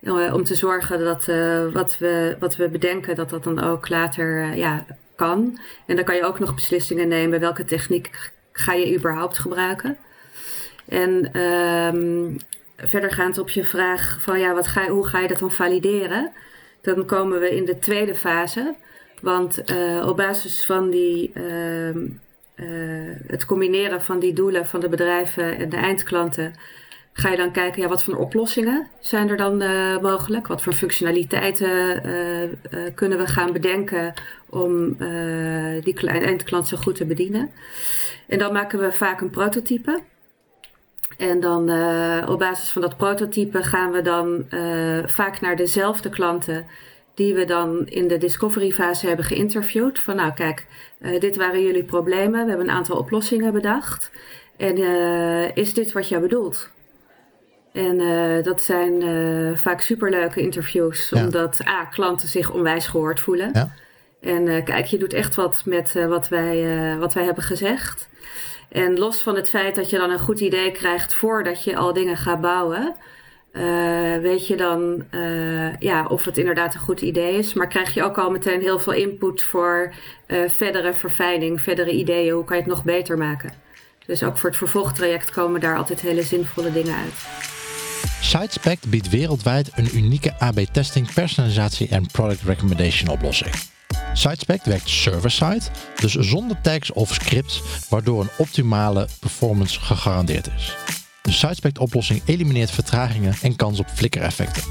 Uh, 0.00 0.34
om 0.34 0.44
te 0.44 0.54
zorgen 0.54 0.98
dat 0.98 1.26
uh, 1.28 1.72
wat, 1.72 1.98
we, 1.98 2.36
wat 2.38 2.56
we 2.56 2.68
bedenken, 2.68 3.14
dat 3.14 3.30
dat 3.30 3.44
dan 3.44 3.62
ook 3.62 3.88
later 3.88 4.56
ja, 4.56 4.84
kan. 5.16 5.58
En 5.86 5.96
dan 5.96 6.04
kan 6.04 6.16
je 6.16 6.24
ook 6.24 6.38
nog 6.38 6.54
beslissingen 6.54 7.08
nemen 7.08 7.40
welke 7.40 7.64
techniek 7.64 8.32
ga 8.52 8.72
je 8.72 8.94
überhaupt 8.94 9.38
gebruiken. 9.38 9.96
En 10.88 11.40
um, 11.40 12.36
verdergaand 12.82 13.38
op 13.38 13.48
je 13.48 13.64
vraag 13.64 14.18
van 14.20 14.40
ja, 14.40 14.54
wat 14.54 14.66
ga, 14.66 14.88
hoe 14.88 15.06
ga 15.06 15.18
je 15.20 15.28
dat 15.28 15.38
dan 15.38 15.50
valideren? 15.50 16.32
Dan 16.80 17.06
komen 17.06 17.40
we 17.40 17.56
in 17.56 17.64
de 17.64 17.78
tweede 17.78 18.14
fase. 18.14 18.74
Want 19.20 19.72
uh, 19.72 20.06
op 20.08 20.16
basis 20.16 20.64
van 20.64 20.90
die, 20.90 21.32
uh, 21.34 21.88
uh, 21.88 23.16
het 23.26 23.44
combineren 23.44 24.02
van 24.02 24.18
die 24.18 24.32
doelen 24.32 24.66
van 24.66 24.80
de 24.80 24.88
bedrijven 24.88 25.58
en 25.58 25.68
de 25.68 25.76
eindklanten, 25.76 26.54
ga 27.12 27.28
je 27.28 27.36
dan 27.36 27.52
kijken, 27.52 27.82
ja, 27.82 27.88
wat 27.88 28.02
voor 28.02 28.16
oplossingen 28.16 28.88
zijn 29.00 29.28
er 29.28 29.36
dan 29.36 29.62
uh, 29.62 29.98
mogelijk? 29.98 30.46
Wat 30.46 30.62
voor 30.62 30.72
functionaliteiten 30.72 32.02
kunnen 32.94 33.18
we 33.18 33.26
gaan 33.26 33.52
bedenken 33.52 34.14
om 34.48 34.96
die 35.82 36.06
eindklant 36.06 36.68
zo 36.68 36.76
goed 36.76 36.94
te 36.96 37.06
bedienen? 37.06 37.50
En 38.28 38.38
dan 38.38 38.52
maken 38.52 38.78
we 38.78 38.92
vaak 38.92 39.20
een 39.20 39.30
prototype. 39.30 40.02
En 41.18 41.40
dan 41.40 41.70
uh, 41.70 42.26
op 42.28 42.38
basis 42.38 42.70
van 42.70 42.82
dat 42.82 42.96
prototype 42.96 43.62
gaan 43.62 43.90
we 43.90 44.02
dan 44.02 44.46
uh, 44.50 44.98
vaak 45.06 45.40
naar 45.40 45.56
dezelfde 45.56 46.08
klanten 46.08 46.66
die 47.14 47.34
we 47.34 47.44
dan 47.44 47.86
in 47.86 48.08
de 48.08 48.18
discovery 48.18 48.72
fase 48.72 49.06
hebben 49.06 49.24
geïnterviewd. 49.24 49.98
Van 49.98 50.16
nou 50.16 50.32
kijk, 50.32 50.66
uh, 51.00 51.20
dit 51.20 51.36
waren 51.36 51.62
jullie 51.62 51.84
problemen. 51.84 52.42
We 52.42 52.48
hebben 52.48 52.68
een 52.68 52.74
aantal 52.74 52.96
oplossingen 52.96 53.52
bedacht. 53.52 54.10
En 54.56 54.76
is 55.54 55.74
dit 55.74 55.92
wat 55.92 56.08
jij 56.08 56.20
bedoelt? 56.20 56.70
En 57.72 57.98
dat 58.42 58.62
zijn 58.62 59.02
vaak 59.56 59.80
superleuke 59.80 60.40
interviews, 60.40 61.08
ja. 61.08 61.24
omdat 61.24 61.66
A, 61.66 61.84
klanten 61.84 62.28
zich 62.28 62.50
onwijs 62.50 62.86
gehoord 62.86 63.20
voelen. 63.20 63.50
Ja. 63.52 63.72
En 64.20 64.64
kijk, 64.64 64.86
je 64.86 64.98
doet 64.98 65.12
echt 65.12 65.34
wat 65.34 65.62
met 65.64 65.92
wat, 65.92 66.28
wij, 66.28 66.96
wat 66.98 67.14
wij 67.14 67.24
hebben 67.24 67.44
gezegd. 67.44 68.08
En 68.72 68.98
los 68.98 69.22
van 69.22 69.36
het 69.36 69.48
feit 69.48 69.74
dat 69.74 69.90
je 69.90 69.98
dan 69.98 70.10
een 70.10 70.18
goed 70.18 70.40
idee 70.40 70.70
krijgt 70.70 71.14
voordat 71.14 71.64
je 71.64 71.76
al 71.76 71.92
dingen 71.92 72.16
gaat 72.16 72.40
bouwen, 72.40 72.94
uh, 73.52 73.62
weet 74.18 74.46
je 74.46 74.56
dan 74.56 75.04
uh, 75.10 75.76
ja, 75.78 76.06
of 76.06 76.24
het 76.24 76.38
inderdaad 76.38 76.74
een 76.74 76.80
goed 76.80 77.00
idee 77.00 77.38
is. 77.38 77.54
Maar 77.54 77.68
krijg 77.68 77.94
je 77.94 78.02
ook 78.02 78.18
al 78.18 78.30
meteen 78.30 78.60
heel 78.60 78.78
veel 78.78 78.92
input 78.92 79.42
voor 79.42 79.94
uh, 80.26 80.38
verdere 80.48 80.94
verfijning, 80.94 81.60
verdere 81.60 81.90
ideeën. 81.90 82.34
Hoe 82.34 82.44
kan 82.44 82.56
je 82.56 82.62
het 82.62 82.72
nog 82.72 82.84
beter 82.84 83.18
maken? 83.18 83.52
Dus 84.06 84.22
ook 84.22 84.38
voor 84.38 84.48
het 84.48 84.58
vervolgtraject 84.58 85.30
komen 85.30 85.60
daar 85.60 85.76
altijd 85.76 86.00
hele 86.00 86.22
zinvolle 86.22 86.72
dingen 86.72 86.94
uit. 86.94 87.26
SiteSpect 88.20 88.90
biedt 88.90 89.08
wereldwijd 89.08 89.70
een 89.74 89.96
unieke 89.96 90.34
AB-testing, 90.38 91.14
personalisatie 91.14 91.88
en 91.88 92.06
product 92.06 92.42
recommendation 92.42 93.08
oplossing. 93.08 93.71
SiteSpec 94.12 94.64
werkt 94.64 94.88
server-side, 94.88 95.62
dus 96.00 96.12
zonder 96.12 96.60
tags 96.60 96.92
of 96.92 97.14
scripts, 97.14 97.62
waardoor 97.88 98.20
een 98.20 98.30
optimale 98.36 99.08
performance 99.20 99.80
gegarandeerd 99.80 100.48
is. 100.56 100.76
De 101.22 101.32
SiteSpec-oplossing 101.32 102.22
elimineert 102.24 102.70
vertragingen 102.70 103.34
en 103.42 103.56
kans 103.56 103.78
op 103.78 103.86
flikkereffecten. 103.94 104.62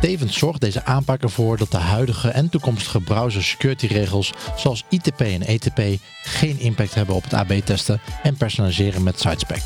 Tevens 0.00 0.38
zorgt 0.38 0.60
deze 0.60 0.84
aanpak 0.84 1.22
ervoor 1.22 1.56
dat 1.56 1.70
de 1.70 1.76
huidige 1.76 2.28
en 2.28 2.48
toekomstige 2.48 3.00
browser 3.00 3.44
security 3.44 3.86
regels 3.86 4.32
zoals 4.56 4.84
ITP 4.88 5.20
en 5.20 5.46
ETP 5.46 6.00
geen 6.22 6.60
impact 6.60 6.94
hebben 6.94 7.14
op 7.14 7.22
het 7.22 7.34
AB-testen 7.34 8.00
en 8.22 8.36
personaliseren 8.36 9.02
met 9.02 9.20
SiteSpec. 9.20 9.62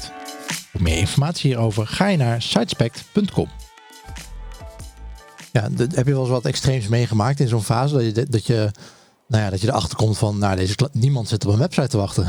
Voor 0.70 0.82
meer 0.82 0.98
informatie 0.98 1.50
hierover 1.50 1.86
ga 1.86 2.06
je 2.06 2.16
naar 2.16 2.42
sitespect.com. 2.42 3.63
Ja, 5.54 5.68
heb 5.94 6.06
je 6.06 6.12
wel 6.12 6.20
eens 6.20 6.30
wat 6.30 6.44
extreems 6.44 6.88
meegemaakt 6.88 7.40
in 7.40 7.48
zo'n 7.48 7.62
fase? 7.62 7.94
Dat 7.94 8.04
je, 8.04 8.26
dat 8.28 8.46
je, 8.46 8.70
nou 9.26 9.42
ja, 9.42 9.50
dat 9.50 9.60
je 9.60 9.68
erachter 9.68 9.96
komt 9.96 10.18
van, 10.18 10.38
nou, 10.38 10.56
deze, 10.56 10.76
niemand 10.92 11.28
zit 11.28 11.46
op 11.46 11.52
een 11.52 11.58
website 11.58 11.88
te 11.88 11.96
wachten. 11.96 12.26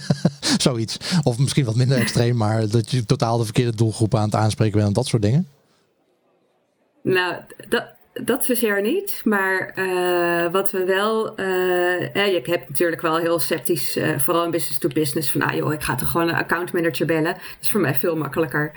Zoiets. 0.58 0.96
Of 1.22 1.38
misschien 1.38 1.64
wat 1.64 1.74
minder 1.74 1.98
extreem, 1.98 2.36
maar 2.36 2.68
dat 2.68 2.90
je 2.90 3.04
totaal 3.04 3.38
de 3.38 3.44
verkeerde 3.44 3.76
doelgroep 3.76 4.14
aan 4.14 4.24
het 4.24 4.34
aanspreken 4.34 4.74
bent 4.74 4.86
en 4.86 4.92
dat 4.92 5.06
soort 5.06 5.22
dingen. 5.22 5.48
Nou, 7.02 7.34
dat, 7.68 7.86
dat 8.24 8.44
zozeer 8.44 8.82
niet. 8.82 9.20
Maar 9.24 9.72
uh, 9.78 10.52
wat 10.52 10.70
we 10.70 10.84
wel. 10.84 11.40
Uh, 11.40 12.16
eh, 12.16 12.34
ik 12.34 12.46
heb 12.46 12.68
natuurlijk 12.68 13.02
wel 13.02 13.16
heel 13.16 13.38
sceptisch, 13.38 13.98
vooral 14.16 14.44
in 14.44 14.50
business 14.50 14.78
to 14.78 14.88
business, 14.88 15.30
van 15.30 15.40
nou 15.40 15.56
joh, 15.56 15.72
ik 15.72 15.82
ga 15.82 15.94
toch 15.94 16.10
gewoon 16.10 16.28
een 16.28 16.34
account 16.34 16.72
manager 16.72 17.06
bellen. 17.06 17.24
Dat 17.34 17.42
is 17.60 17.70
voor 17.70 17.80
mij 17.80 17.94
veel 17.94 18.16
makkelijker. 18.16 18.72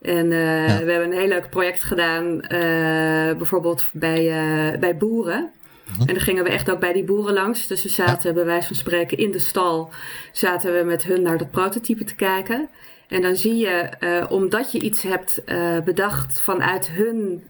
En 0.00 0.30
uh, 0.30 0.68
ja. 0.68 0.84
we 0.84 0.90
hebben 0.90 1.12
een 1.12 1.18
heel 1.18 1.28
leuk 1.28 1.50
project 1.50 1.82
gedaan, 1.82 2.34
uh, 2.34 3.36
bijvoorbeeld 3.36 3.84
bij, 3.92 4.24
uh, 4.24 4.78
bij 4.78 4.96
boeren. 4.96 5.50
Mhm. 5.84 6.00
En 6.00 6.06
dan 6.06 6.20
gingen 6.20 6.44
we 6.44 6.50
echt 6.50 6.70
ook 6.70 6.80
bij 6.80 6.92
die 6.92 7.04
boeren 7.04 7.34
langs. 7.34 7.66
Dus 7.66 7.82
we 7.82 7.88
zaten, 7.88 8.34
bij 8.34 8.44
wijze 8.44 8.66
van 8.66 8.76
spreken, 8.76 9.18
in 9.18 9.30
de 9.30 9.38
stal. 9.38 9.90
Zaten 10.32 10.78
we 10.78 10.84
met 10.84 11.04
hun 11.04 11.22
naar 11.22 11.38
dat 11.38 11.50
prototype 11.50 12.04
te 12.04 12.14
kijken. 12.14 12.68
En 13.08 13.22
dan 13.22 13.36
zie 13.36 13.56
je, 13.56 13.88
omdat 14.28 14.72
je 14.72 14.80
iets 14.80 15.02
hebt 15.02 15.42
bedacht 15.84 16.40
vanuit 16.40 16.90
hun 16.90 17.42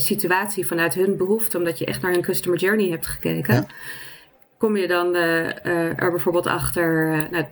situatie, 0.00 0.66
vanuit 0.66 0.94
hun 0.94 1.16
behoefte, 1.16 1.58
omdat 1.58 1.78
je 1.78 1.84
echt 1.84 2.02
naar 2.02 2.12
hun 2.12 2.22
customer 2.22 2.58
journey 2.58 2.90
hebt 2.90 3.06
gekeken, 3.06 3.54
ja. 3.54 3.66
kom 4.58 4.76
je 4.76 4.86
dan 4.88 5.14
er 5.14 6.10
bijvoorbeeld 6.10 6.46
achter. 6.46 7.06
Nou, 7.30 7.44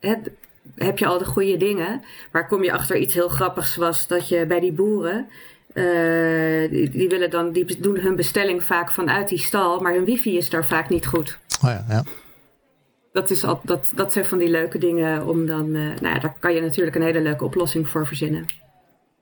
het, 0.00 0.30
heb 0.74 0.98
je 0.98 1.06
al 1.06 1.18
de 1.18 1.24
goede 1.24 1.56
dingen. 1.56 2.02
Maar 2.32 2.48
kom 2.48 2.64
je 2.64 2.72
achter 2.72 2.96
iets 2.96 3.14
heel 3.14 3.28
grappigs 3.28 3.76
was 3.76 4.06
dat 4.06 4.28
je 4.28 4.46
bij 4.46 4.60
die 4.60 4.72
boeren. 4.72 5.28
Uh, 5.74 6.70
die, 6.70 6.90
die, 6.90 7.08
willen 7.08 7.30
dan, 7.30 7.52
die 7.52 7.80
doen 7.80 7.98
hun 7.98 8.16
bestelling 8.16 8.64
vaak 8.64 8.90
vanuit 8.90 9.28
die 9.28 9.38
stal, 9.38 9.80
maar 9.80 9.94
hun 9.94 10.04
wifi 10.04 10.36
is 10.36 10.50
daar 10.50 10.64
vaak 10.64 10.88
niet 10.88 11.06
goed. 11.06 11.38
Oh 11.64 11.70
ja, 11.70 11.84
ja. 11.88 12.04
Dat, 13.12 13.30
is 13.30 13.44
al, 13.44 13.60
dat, 13.62 13.92
dat 13.94 14.12
zijn 14.12 14.24
van 14.24 14.38
die 14.38 14.48
leuke 14.48 14.78
dingen 14.78 15.26
om 15.26 15.46
dan. 15.46 15.66
Uh, 15.66 15.94
nou 16.00 16.14
ja, 16.14 16.18
daar 16.18 16.36
kan 16.38 16.54
je 16.54 16.60
natuurlijk 16.60 16.96
een 16.96 17.02
hele 17.02 17.20
leuke 17.20 17.44
oplossing 17.44 17.88
voor 17.88 18.06
verzinnen. 18.06 18.46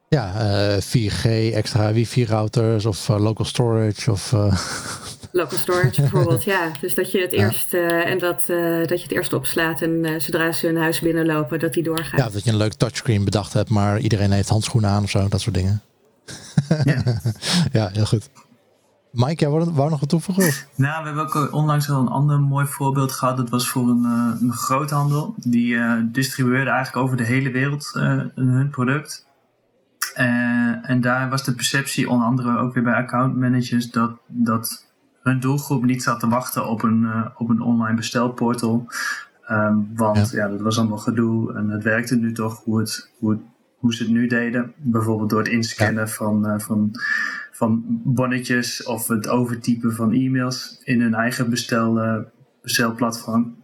Ja, 0.09 0.35
uh, 0.35 0.77
eh, 0.77 0.83
4G, 0.83 1.55
extra 1.55 1.93
wifi-routers 1.93 2.87
of 2.87 3.09
local 3.09 3.45
storage 3.45 4.11
of 4.11 4.33
Local 5.33 5.59
storage 5.59 6.01
bijvoorbeeld, 6.01 6.45
ja. 6.45 6.71
Dus 6.81 6.95
dat 6.95 7.13
je 7.13 7.21
het 7.21 7.33
eerst 7.33 7.75
uh, 7.75 8.07
en 8.07 8.19
dat, 8.19 8.45
uh, 8.49 8.79
dat 8.87 8.99
je 8.99 9.03
het 9.03 9.13
eerst 9.13 9.33
opslaat 9.33 9.83
en 9.83 9.91
uh, 9.91 10.21
zodra 10.21 10.53
ze 10.53 10.67
hun 10.67 10.77
huis 10.77 11.01
binnenlopen, 11.01 11.59
dat 11.59 11.73
die 11.73 11.83
doorgaat. 11.83 12.21
Ja, 12.21 12.29
dat 12.29 12.45
je 12.45 12.51
een 12.51 12.57
leuk 12.57 12.75
touchscreen 12.75 13.25
bedacht 13.25 13.53
hebt, 13.53 13.71
maar 13.71 13.99
iedereen 13.99 14.31
heeft 14.31 14.49
handschoenen 14.49 14.91
aan 14.91 15.03
of 15.03 15.11
zo, 15.11 15.29
dat 15.29 15.41
soort 15.41 15.55
dingen. 15.55 15.83
Ja, 16.85 17.03
ja 17.73 17.91
heel 17.93 18.07
goed. 18.07 18.31
Mike, 19.13 19.41
jij 19.41 19.49
wou, 19.49 19.71
wou 19.73 19.91
nog 19.91 20.01
wat 20.01 20.09
toevoegen? 20.09 20.53
Nou, 20.75 21.01
we 21.01 21.07
hebben 21.07 21.25
ook 21.25 21.53
onlangs 21.53 21.91
al 21.91 22.01
een 22.01 22.09
ander 22.09 22.41
mooi 22.41 22.67
voorbeeld 22.67 23.13
gehad. 23.13 23.37
Dat 23.37 23.51
was 23.51 23.69
voor 23.69 23.89
een, 23.89 24.05
een 24.41 24.53
groothandel. 24.53 25.35
Die 25.37 25.77
distribueerde 26.11 26.71
eigenlijk 26.71 27.05
over 27.05 27.17
de 27.17 27.25
hele 27.25 27.51
wereld 27.51 27.91
hun 28.35 28.69
product. 28.71 29.27
en 30.83 30.99
daar 31.01 31.31
was 31.31 31.45
de 31.45 31.55
perceptie, 31.55 32.11
onder 32.11 32.27
andere 32.27 32.59
ook 32.59 32.75
weer 32.75 32.83
bij 32.83 32.95
account 32.95 33.37
managers, 33.37 33.91
dat, 33.91 34.11
dat 34.27 34.90
hun 35.23 35.41
doelgroep 35.41 35.85
niet 35.85 36.03
zat 36.03 36.21
te 36.21 36.29
wachten 36.29 36.67
op 36.67 36.83
een, 36.83 37.03
uh, 37.03 37.27
op 37.37 37.49
een 37.49 37.61
online 37.61 37.97
bestelportal. 37.97 38.87
Um, 39.51 39.89
want 39.95 40.31
ja. 40.31 40.45
ja. 40.45 40.49
dat 40.49 40.61
was 40.61 40.79
allemaal 40.79 40.99
gedoe 40.99 41.55
en 41.55 41.69
het 41.69 41.83
werkte 41.83 42.17
nu 42.17 42.33
toch 42.33 42.65
hoe, 42.65 42.79
het, 42.79 43.11
hoe, 43.19 43.31
het, 43.31 43.41
hoe 43.77 43.95
ze 43.95 44.03
het 44.03 44.13
nu 44.13 44.27
deden. 44.27 44.73
Bijvoorbeeld 44.77 45.31
door 45.31 45.39
het 45.39 45.49
inscannen 45.49 46.05
ja. 46.05 46.13
van, 46.13 46.47
uh, 46.47 46.59
van, 46.59 46.91
van 47.53 47.83
bonnetjes 48.05 48.85
of 48.85 49.09
het 49.09 49.29
overtypen 49.29 49.95
van 49.95 50.13
e-mails 50.13 50.81
in 50.85 51.01
hun 51.01 51.15
eigen 51.15 51.51
bestel, 51.51 52.05
uh, 52.05 52.17
bestelplatform. 52.63 53.59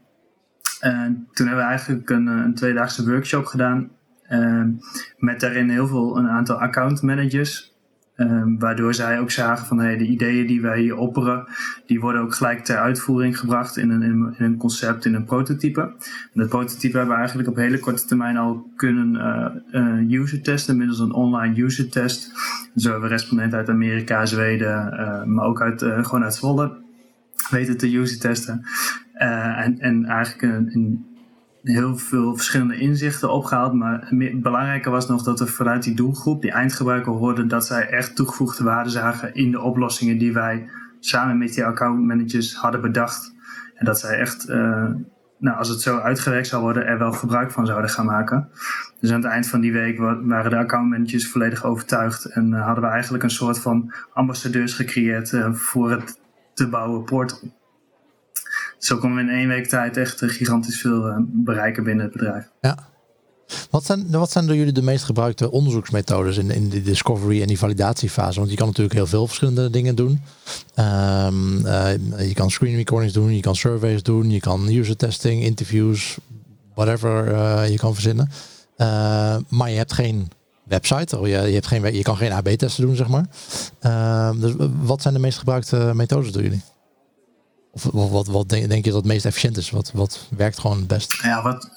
En 0.80 1.28
toen 1.32 1.46
hebben 1.46 1.64
we 1.64 1.70
eigenlijk 1.70 2.10
een, 2.10 2.26
een 2.26 2.54
tweedaagse 2.54 3.10
workshop 3.10 3.44
gedaan. 3.44 3.90
Ehm, 4.22 4.70
met 5.18 5.40
daarin 5.40 5.68
heel 5.68 5.86
veel, 5.86 6.18
een 6.18 6.28
aantal 6.28 6.60
account 6.60 7.02
managers 7.02 7.75
Um, 8.18 8.58
waardoor 8.58 8.94
zij 8.94 9.20
ook 9.20 9.30
zagen 9.30 9.66
van 9.66 9.78
hey, 9.78 9.96
de 9.96 10.06
ideeën 10.06 10.46
die 10.46 10.61
wij 10.61 10.80
hier 10.80 10.96
opperen, 10.96 11.44
die 11.87 12.00
worden 12.00 12.20
ook 12.20 12.35
gelijk 12.35 12.64
ter 12.64 12.76
uitvoering 12.76 13.38
gebracht 13.38 13.76
in 13.76 13.90
een, 13.90 14.02
in 14.02 14.35
een 14.38 14.56
concept, 14.56 15.04
in 15.04 15.14
een 15.14 15.25
prototype. 15.25 15.92
Dat 16.32 16.49
prototype 16.49 16.96
hebben 16.96 17.14
we 17.14 17.18
eigenlijk 17.18 17.49
op 17.49 17.56
hele 17.56 17.78
korte 17.78 18.04
termijn 18.04 18.37
al 18.37 18.70
kunnen 18.76 19.14
uh, 19.70 20.20
user 20.20 20.42
testen 20.42 20.76
middels 20.76 20.99
een 20.99 21.12
online 21.12 21.62
user 21.62 21.90
test. 21.90 22.32
Zo 22.76 22.90
hebben 22.90 23.08
we 23.08 23.14
respondenten 23.14 23.58
uit 23.58 23.68
Amerika, 23.68 24.26
Zweden, 24.26 24.92
uh, 24.92 25.25
maar 25.25 25.44
ook 25.44 25.62
uit, 25.62 25.82
gewoon 25.82 26.25
uit 26.25 26.35
Zwolle 26.35 26.76
weten 27.50 27.76
te 27.76 27.96
user 27.96 28.18
testen. 28.18 28.66
en, 29.12 29.78
en 29.78 30.04
eigenlijk 30.04 30.42
een, 30.42 30.70
een 30.73 31.15
heel 31.73 31.96
veel 31.96 32.35
verschillende 32.35 32.78
inzichten 32.78 33.30
opgehaald. 33.32 33.73
Maar 33.73 34.08
belangrijker 34.35 34.90
was 34.90 35.08
nog 35.08 35.23
dat 35.23 35.38
we 35.38 35.46
vanuit 35.46 35.82
die 35.82 35.94
doelgroep, 35.94 36.42
die 36.42 36.50
eindgebruiker, 36.50 37.12
hoorden 37.12 37.49
dat 37.49 37.66
zij 37.66 37.88
echt 37.88 38.16
toegevoegde 38.16 38.64
waarde 38.64 38.90
zagen 38.90 39.35
in 39.35 39.50
de 39.50 39.61
oplossingen 39.61 40.18
die 40.18 40.32
wij 40.32 40.68
samen 41.00 41.38
met 41.38 41.54
die 41.54 41.64
accountmanagers 41.64 42.56
hadden 42.56 42.80
bedacht. 42.80 43.35
En 43.75 43.85
dat 43.85 44.00
zij 44.00 44.18
echt, 44.18 44.49
uh, 44.49 44.90
nou, 45.38 45.58
als 45.58 45.68
het 45.68 45.80
zo 45.80 45.99
uitgewerkt 45.99 46.46
zou 46.46 46.62
worden, 46.62 46.87
er 46.87 46.99
wel 46.99 47.12
gebruik 47.12 47.50
van 47.50 47.66
zouden 47.66 47.90
gaan 47.90 48.06
maken. 48.06 48.49
Dus 49.00 49.11
aan 49.11 49.23
het 49.23 49.30
eind 49.30 49.46
van 49.46 49.61
die 49.61 49.73
week 49.73 49.99
waren 49.99 50.50
de 50.50 50.58
accountmanagers 50.58 51.30
volledig 51.30 51.64
overtuigd. 51.64 52.25
En 52.25 52.50
uh, 52.52 52.64
hadden 52.64 52.85
we 52.85 52.90
eigenlijk 52.90 53.23
een 53.23 53.30
soort 53.30 53.58
van 53.58 53.92
ambassadeurs 54.12 54.75
gecreëerd 54.75 55.32
uh, 55.32 55.52
voor 55.52 55.90
het 55.90 56.20
te 56.54 56.68
bouwen 56.68 57.04
portal. 57.04 57.38
Zo 58.78 58.97
konden 58.97 59.26
we 59.26 59.33
in 59.33 59.38
één 59.38 59.49
week 59.49 59.66
tijd 59.66 59.97
echt 59.97 60.23
gigantisch 60.25 60.80
veel 60.80 61.26
bereiken 61.28 61.85
binnen 61.85 62.04
het 62.04 62.12
bedrijf. 62.12 62.49
Ja. 62.61 62.95
Wat 63.71 63.85
zijn, 63.85 64.11
wat 64.11 64.30
zijn 64.30 64.47
door 64.47 64.56
jullie 64.56 64.73
de 64.73 64.83
meest 64.83 65.04
gebruikte 65.04 65.50
onderzoeksmethodes 65.50 66.37
in, 66.37 66.50
in 66.50 66.68
die 66.68 66.83
discovery 66.83 67.40
en 67.40 67.47
die 67.47 67.59
validatiefase? 67.59 68.38
Want 68.38 68.50
je 68.50 68.56
kan 68.56 68.66
natuurlijk 68.66 68.95
heel 68.95 69.06
veel 69.06 69.26
verschillende 69.26 69.71
dingen 69.71 69.95
doen. 69.95 70.23
Um, 70.78 71.66
uh, 71.66 71.92
je 72.18 72.35
kan 72.35 72.50
screen 72.50 72.76
recordings 72.76 73.12
doen, 73.12 73.35
je 73.35 73.40
kan 73.40 73.56
surveys 73.56 74.02
doen, 74.02 74.30
je 74.30 74.40
kan 74.40 74.68
user 74.68 74.97
testing, 74.97 75.42
interviews, 75.42 76.16
whatever 76.75 77.25
je 77.71 77.76
kan 77.76 77.95
verzinnen. 77.95 78.30
Maar 79.49 79.71
je 79.71 79.76
hebt 79.76 79.92
geen 79.92 80.28
website, 80.64 81.18
of 81.18 81.26
je, 81.26 81.33
je, 81.33 81.54
hebt 81.54 81.66
geen, 81.66 81.95
je 81.95 82.02
kan 82.02 82.16
geen 82.16 82.33
AB-testen 82.33 82.87
doen, 82.87 82.97
zeg 82.97 83.09
maar. 83.09 83.26
Ehm, 83.80 84.40
dus 84.40 84.52
wat 84.83 85.02
zijn 85.02 85.14
de 85.14 85.21
meest 85.21 85.38
gebruikte 85.38 85.90
methodes 85.95 86.33
door 86.33 86.42
jullie? 86.42 86.62
Of 87.76 88.11
wat, 88.11 88.26
wat, 88.26 88.49
denk, 88.49 88.68
denk, 88.68 88.85
je 88.85 88.90
dat 88.90 89.02
het 89.02 89.12
meest 89.12 89.25
efficiënt 89.25 89.56
is? 89.56 89.71
Wat, 89.71 89.92
wat 89.95 90.28
werkt 90.37 90.59
gewoon 90.59 90.76
het 90.76 90.87
best? 90.87 91.23
Ja, 91.23 91.42
wat, 91.42 91.71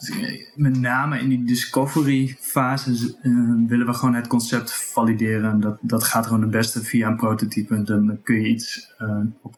met 0.56 0.80
name 0.80 1.20
in 1.20 1.30
die 1.30 1.44
discovery 1.44 2.38
fase 2.40 3.16
uh, 3.22 3.68
willen 3.68 3.86
we 3.86 3.94
gewoon 3.94 4.16
het 4.16 4.28
concept 4.28 4.74
valideren. 4.74 5.60
Dat, 5.60 5.78
dat 5.82 6.04
gaat 6.04 6.26
gewoon 6.26 6.42
het 6.42 6.52
beste 6.52 6.84
via 6.84 7.08
een 7.08 7.16
prototype. 7.16 7.84
Dan 7.84 8.20
kun 8.24 8.42
je 8.42 8.48
iets 8.48 8.92
uh, 9.00 9.20
op 9.42 9.58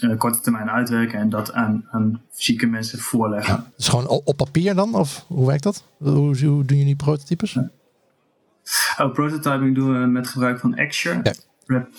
uh, 0.00 0.18
korte 0.18 0.40
termijn 0.40 0.70
uitwerken 0.70 1.18
en 1.18 1.28
dat 1.28 1.52
aan, 1.52 1.84
aan 1.90 2.22
fysieke 2.30 2.66
mensen 2.66 2.98
voorleggen. 2.98 3.54
Ja, 3.54 3.70
dus 3.76 3.88
gewoon 3.88 4.08
op 4.08 4.36
papier 4.36 4.74
dan? 4.74 4.94
Of 4.94 5.24
hoe 5.28 5.46
werkt 5.46 5.62
dat? 5.62 5.84
Hoe, 5.98 6.44
hoe 6.46 6.64
doen 6.64 6.78
jullie 6.78 6.96
prototypes? 6.96 7.58
Oh, 8.98 9.12
prototyping 9.12 9.74
doen 9.74 10.00
we 10.00 10.06
met 10.06 10.28
gebruik 10.28 10.60
van 10.60 10.76
Axure. 10.76 11.20
Ja. 11.22 11.32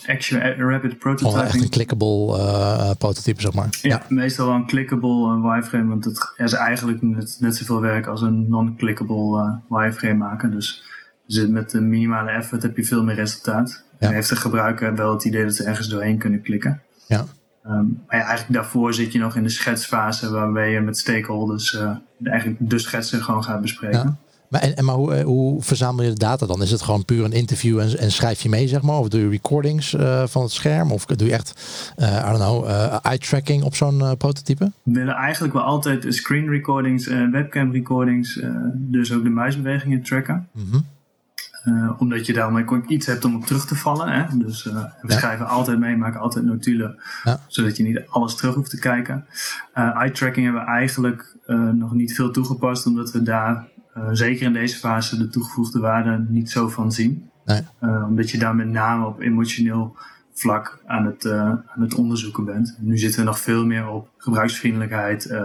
Action, 0.05 0.39
eh, 0.39 0.57
rapid 0.57 0.97
prototyping. 0.97 1.43
echt 1.43 1.61
een 1.61 1.69
clickable 1.69 2.37
uh, 2.37 2.91
prototype, 2.97 3.41
zeg 3.41 3.53
maar. 3.53 3.69
Ja, 3.81 4.01
meestal 4.09 4.45
wel 4.45 4.55
een 4.55 4.65
clickable 4.65 5.35
uh, 5.35 5.51
wireframe, 5.51 5.87
want 5.87 6.05
het 6.05 6.33
is 6.37 6.53
eigenlijk 6.53 7.01
net, 7.01 7.37
net 7.39 7.55
zoveel 7.55 7.81
werk 7.81 8.07
als 8.07 8.21
een 8.21 8.49
non-clickable 8.49 9.59
uh, 9.69 9.77
wireframe 9.77 10.13
maken. 10.13 10.51
Dus, 10.51 10.83
dus 11.25 11.47
met 11.47 11.69
de 11.69 11.81
minimale 11.81 12.31
effort 12.31 12.61
heb 12.61 12.77
je 12.77 12.83
veel 12.83 13.03
meer 13.03 13.15
resultaat. 13.15 13.83
Ja. 13.99 14.07
En 14.07 14.13
heeft 14.13 14.29
de 14.29 14.35
gebruiker 14.35 14.95
wel 14.95 15.13
het 15.13 15.23
idee 15.23 15.43
dat 15.43 15.55
ze 15.55 15.63
ergens 15.63 15.87
doorheen 15.87 16.17
kunnen 16.17 16.41
klikken. 16.41 16.81
Ja. 17.07 17.25
Um, 17.65 18.03
maar 18.07 18.19
ja, 18.19 18.25
eigenlijk 18.25 18.53
daarvoor 18.53 18.93
zit 18.93 19.11
je 19.11 19.19
nog 19.19 19.35
in 19.35 19.43
de 19.43 19.49
schetsfase 19.49 20.31
waarbij 20.31 20.71
je 20.71 20.79
met 20.79 20.97
stakeholders 20.97 21.77
eigenlijk 22.23 22.69
de 22.69 22.79
schetsen 22.79 23.23
gewoon 23.23 23.43
gaat 23.43 23.61
bespreken. 23.61 24.19
Maar, 24.49 24.61
en, 24.61 24.85
maar 24.85 24.95
hoe, 24.95 25.13
eh, 25.13 25.25
hoe 25.25 25.61
verzamel 25.63 26.03
je 26.03 26.09
de 26.09 26.19
data 26.19 26.45
dan? 26.45 26.61
Is 26.61 26.71
het 26.71 26.81
gewoon 26.81 27.05
puur 27.05 27.23
een 27.23 27.31
interview 27.31 27.79
en, 27.79 27.97
en 27.97 28.11
schrijf 28.11 28.41
je 28.41 28.49
mee, 28.49 28.67
zeg 28.67 28.81
maar? 28.81 28.97
Of 28.97 29.07
doe 29.07 29.21
je 29.21 29.29
recordings 29.29 29.93
uh, 29.93 30.23
van 30.27 30.41
het 30.41 30.51
scherm? 30.51 30.91
Of 30.91 31.05
doe 31.05 31.27
je 31.27 31.33
echt, 31.33 31.53
uh, 31.97 32.07
I 32.07 32.29
don't 32.29 32.37
know, 32.37 32.65
uh, 32.65 32.97
eye 33.01 33.17
tracking 33.17 33.63
op 33.63 33.75
zo'n 33.75 34.17
prototype? 34.17 34.71
We 34.83 34.91
willen 34.91 35.15
eigenlijk 35.15 35.53
wel 35.53 35.63
altijd 35.63 36.05
screen 36.09 36.49
recordings, 36.49 37.07
webcam 37.07 37.71
recordings, 37.71 38.39
dus 38.73 39.13
ook 39.13 39.23
de 39.23 39.29
muisbewegingen 39.29 40.01
tracken. 40.01 40.47
Mm 40.51 40.63
-hmm. 40.71 41.95
omdat 41.97 42.25
je 42.25 42.33
daarmee 42.33 42.65
iets 42.87 43.05
hebt 43.05 43.25
om 43.25 43.35
op 43.35 43.45
terug 43.45 43.65
te 43.65 43.75
vallen. 43.75 44.07
Hè? 44.07 44.37
Dus 44.37 44.63
we 44.63 44.71
ja. 44.71 45.17
schrijven 45.17 45.47
altijd 45.47 45.79
mee, 45.79 45.97
maken 45.97 46.19
altijd 46.19 46.45
notulen, 46.45 46.95
ja. 47.23 47.39
zodat 47.47 47.77
je 47.77 47.83
niet 47.83 48.01
alles 48.07 48.35
terug 48.35 48.55
hoeft 48.55 48.69
te 48.69 48.79
kijken. 48.79 49.25
eye 49.73 50.11
tracking 50.11 50.45
hebben 50.45 50.63
we 50.65 50.71
eigenlijk 50.71 51.35
nog 51.73 51.93
niet 51.93 52.15
veel 52.15 52.31
toegepast, 52.31 52.85
omdat 52.85 53.11
we 53.11 53.21
daar 53.21 53.67
uh, 53.97 54.09
zeker 54.11 54.45
in 54.45 54.53
deze 54.53 54.77
fase 54.77 55.17
de 55.17 55.27
toegevoegde 55.27 55.79
waarde 55.79 56.25
niet 56.29 56.49
zo 56.49 56.67
van 56.67 56.91
zien. 56.91 57.29
Nee. 57.45 57.61
Uh, 57.81 58.05
omdat 58.07 58.29
je 58.29 58.37
daar 58.37 58.55
met 58.55 58.67
name 58.67 59.05
op 59.05 59.19
emotioneel 59.19 59.95
vlak 60.33 60.81
aan 60.85 61.05
het, 61.05 61.23
uh, 61.23 61.33
aan 61.41 61.81
het 61.81 61.95
onderzoeken 61.95 62.45
bent. 62.45 62.77
Nu 62.79 62.97
zitten 62.97 63.19
we 63.19 63.25
nog 63.25 63.39
veel 63.39 63.65
meer 63.65 63.87
op 63.87 64.09
gebruiksvriendelijkheid. 64.17 65.35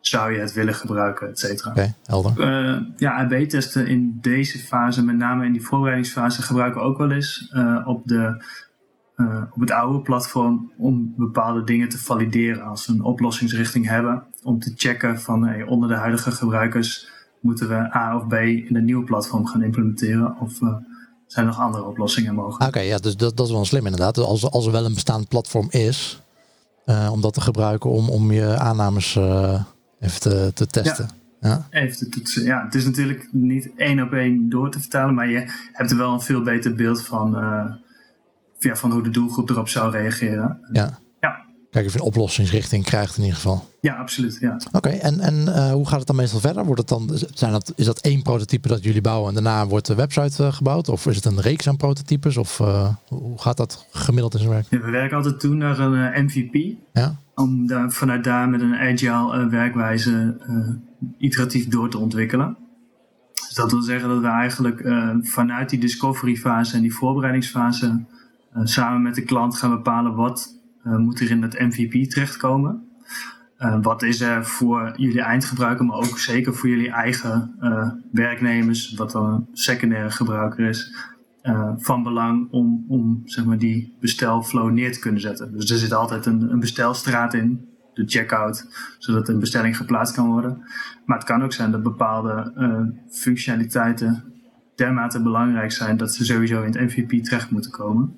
zou 0.00 0.32
je 0.32 0.38
het 0.38 0.52
willen 0.52 0.74
gebruiken, 0.74 1.28
et 1.28 1.38
cetera. 1.38 1.70
Oké, 1.70 1.94
helder. 2.04 2.32
ja, 2.96 3.12
AB-testen 3.12 3.86
in 3.86 4.18
deze 4.20 4.58
fase, 4.58 5.04
met 5.04 5.16
name 5.16 5.46
in 5.46 5.52
die 5.52 5.62
voorbereidingsfase, 5.62 6.42
gebruiken 6.42 6.80
we 6.80 6.86
ook 6.86 6.98
wel 6.98 7.10
eens 7.10 7.54
op, 7.84 8.02
de, 8.04 8.44
op 9.50 9.60
het 9.60 9.70
oude 9.70 10.00
platform 10.00 10.72
om 10.76 11.14
bepaalde 11.16 11.64
dingen 11.64 11.88
te 11.88 11.98
valideren. 11.98 12.62
Als 12.62 12.86
we 12.86 12.92
een 12.92 13.02
oplossingsrichting 13.02 13.88
hebben, 13.88 14.22
om 14.42 14.58
te 14.58 14.72
checken 14.76 15.20
van 15.20 15.46
hey, 15.46 15.62
onder 15.62 15.88
de 15.88 15.94
huidige 15.94 16.30
gebruikers 16.30 17.12
moeten 17.44 17.68
we 17.68 17.96
A 17.96 18.16
of 18.16 18.26
B 18.26 18.32
in 18.32 18.76
een 18.76 18.84
nieuwe 18.84 19.04
platform 19.04 19.46
gaan 19.46 19.62
implementeren? 19.62 20.36
Of 20.40 20.60
uh, 20.60 20.74
zijn 21.26 21.46
er 21.46 21.52
nog 21.52 21.60
andere 21.60 21.84
oplossingen 21.84 22.34
mogelijk? 22.34 22.76
Oké, 22.76 22.80
ja, 22.80 22.98
dus 22.98 23.16
dat, 23.16 23.36
dat 23.36 23.46
is 23.46 23.52
wel 23.52 23.64
slim 23.64 23.84
inderdaad. 23.84 24.18
Als, 24.18 24.50
als 24.50 24.66
er 24.66 24.72
wel 24.72 24.84
een 24.84 24.94
bestaand 24.94 25.28
platform 25.28 25.66
is, 25.70 26.22
uh, 26.86 27.08
om 27.12 27.20
dat 27.20 27.34
te 27.34 27.40
gebruiken 27.40 27.90
om, 27.90 28.08
om 28.08 28.32
je 28.32 28.58
aannames 28.58 29.16
uh, 29.16 29.62
even 30.00 30.20
te, 30.20 30.50
te 30.54 30.66
testen. 30.66 31.08
Ja. 31.40 31.66
ja. 31.70 31.80
Even 31.80 31.96
te 31.96 32.08
toetsen. 32.08 32.44
Ja, 32.44 32.64
het 32.64 32.74
is 32.74 32.84
natuurlijk 32.84 33.28
niet 33.32 33.70
één 33.76 34.02
op 34.02 34.12
één 34.12 34.48
door 34.48 34.70
te 34.70 34.80
vertalen, 34.80 35.14
maar 35.14 35.28
je 35.28 35.50
hebt 35.72 35.90
er 35.90 35.96
wel 35.96 36.12
een 36.12 36.20
veel 36.20 36.42
beter 36.42 36.74
beeld 36.74 37.02
van, 37.02 37.30
ja, 38.58 38.76
van 38.76 38.90
hoe 38.90 39.02
de 39.02 39.10
doelgroep 39.10 39.50
erop 39.50 39.68
zou 39.68 39.90
reageren. 39.90 40.58
Ja. 40.72 40.98
Kijk 41.74 41.86
of 41.86 41.92
je 41.92 41.98
een 41.98 42.04
oplossingsrichting 42.04 42.84
krijgt 42.84 43.16
in 43.16 43.22
ieder 43.22 43.36
geval. 43.36 43.68
Ja, 43.80 43.94
absoluut. 43.94 44.36
Ja. 44.40 44.56
Oké, 44.72 44.88
en, 44.88 45.20
en 45.20 45.34
uh, 45.34 45.72
hoe 45.72 45.88
gaat 45.88 45.98
het 45.98 46.06
dan 46.06 46.16
meestal 46.16 46.40
verder? 46.40 46.64
Wordt 46.64 46.80
het 46.80 46.88
dan, 46.88 47.10
zijn 47.34 47.52
dat, 47.52 47.72
is 47.76 47.84
dat 47.84 48.00
één 48.00 48.22
prototype 48.22 48.68
dat 48.68 48.84
jullie 48.84 49.00
bouwen 49.00 49.28
en 49.28 49.34
daarna 49.34 49.66
wordt 49.66 49.86
de 49.86 49.94
website 49.94 50.42
uh, 50.42 50.52
gebouwd? 50.52 50.88
Of 50.88 51.06
is 51.06 51.16
het 51.16 51.24
een 51.24 51.40
reeks 51.40 51.68
aan 51.68 51.76
prototypes? 51.76 52.36
Of 52.36 52.58
uh, 52.58 52.88
hoe 53.08 53.40
gaat 53.40 53.56
dat 53.56 53.86
gemiddeld 53.90 54.32
in 54.32 54.38
zijn 54.38 54.50
werk? 54.50 54.66
Ja, 54.70 54.80
we 54.80 54.90
werken 54.90 55.16
altijd 55.16 55.40
toe 55.40 55.54
naar 55.54 55.78
een 55.78 56.24
MVP. 56.24 56.76
Ja. 56.92 57.16
Om 57.34 57.66
daar, 57.66 57.90
vanuit 57.92 58.24
daar 58.24 58.48
met 58.48 58.60
een 58.60 58.74
agile 58.74 59.48
werkwijze 59.48 60.36
iteratief 61.18 61.68
door 61.68 61.90
te 61.90 61.98
ontwikkelen. 61.98 62.56
Dus 63.32 63.54
dat 63.54 63.70
wil 63.70 63.82
zeggen 63.82 64.08
dat 64.08 64.20
we 64.20 64.28
eigenlijk 64.28 64.80
vanuit 65.22 65.70
die 65.70 65.78
discovery 65.78 66.36
fase 66.36 66.76
en 66.76 66.82
die 66.82 66.94
voorbereidingsfase 66.94 68.04
samen 68.62 69.02
met 69.02 69.14
de 69.14 69.22
klant 69.22 69.56
gaan 69.56 69.70
bepalen 69.70 70.14
wat 70.14 70.62
moet 70.84 71.20
er 71.20 71.30
in 71.30 71.40
dat 71.40 71.58
MVP 71.58 72.10
terechtkomen. 72.10 72.88
Uh, 73.58 73.78
wat 73.82 74.02
is 74.02 74.20
er 74.20 74.44
voor 74.44 74.92
jullie 74.96 75.20
eindgebruiker, 75.20 75.84
maar 75.84 75.96
ook 75.96 76.18
zeker 76.18 76.54
voor 76.54 76.68
jullie 76.68 76.90
eigen 76.90 77.54
uh, 77.60 77.90
werknemers, 78.12 78.94
wat 78.94 79.10
dan 79.10 79.32
een 79.32 79.48
secundaire 79.52 80.10
gebruiker 80.10 80.68
is, 80.68 80.94
van 81.76 82.02
belang 82.02 82.50
om, 82.50 82.84
om 82.88 83.22
zeg 83.24 83.44
maar, 83.44 83.58
die 83.58 83.96
bestelflow 84.00 84.70
neer 84.70 84.92
te 84.92 84.98
kunnen 84.98 85.20
zetten. 85.20 85.52
Dus 85.52 85.70
er 85.70 85.76
zit 85.76 85.92
altijd 85.92 86.26
een, 86.26 86.52
een 86.52 86.60
bestelstraat 86.60 87.34
in, 87.34 87.68
de 87.94 88.04
checkout, 88.06 88.66
zodat 88.98 89.28
een 89.28 89.38
bestelling 89.38 89.76
geplaatst 89.76 90.14
kan 90.14 90.26
worden. 90.26 90.62
Maar 91.04 91.18
het 91.18 91.26
kan 91.26 91.42
ook 91.42 91.52
zijn 91.52 91.70
dat 91.70 91.82
bepaalde 91.82 92.52
functionaliteiten 93.10 94.34
dermate 94.74 95.22
belangrijk 95.22 95.72
zijn 95.72 95.96
dat 95.96 96.14
ze 96.14 96.24
sowieso 96.24 96.62
in 96.62 96.72
het 96.72 96.80
MVP 96.80 97.24
terecht 97.24 97.50
moeten 97.50 97.70
komen. 97.70 98.14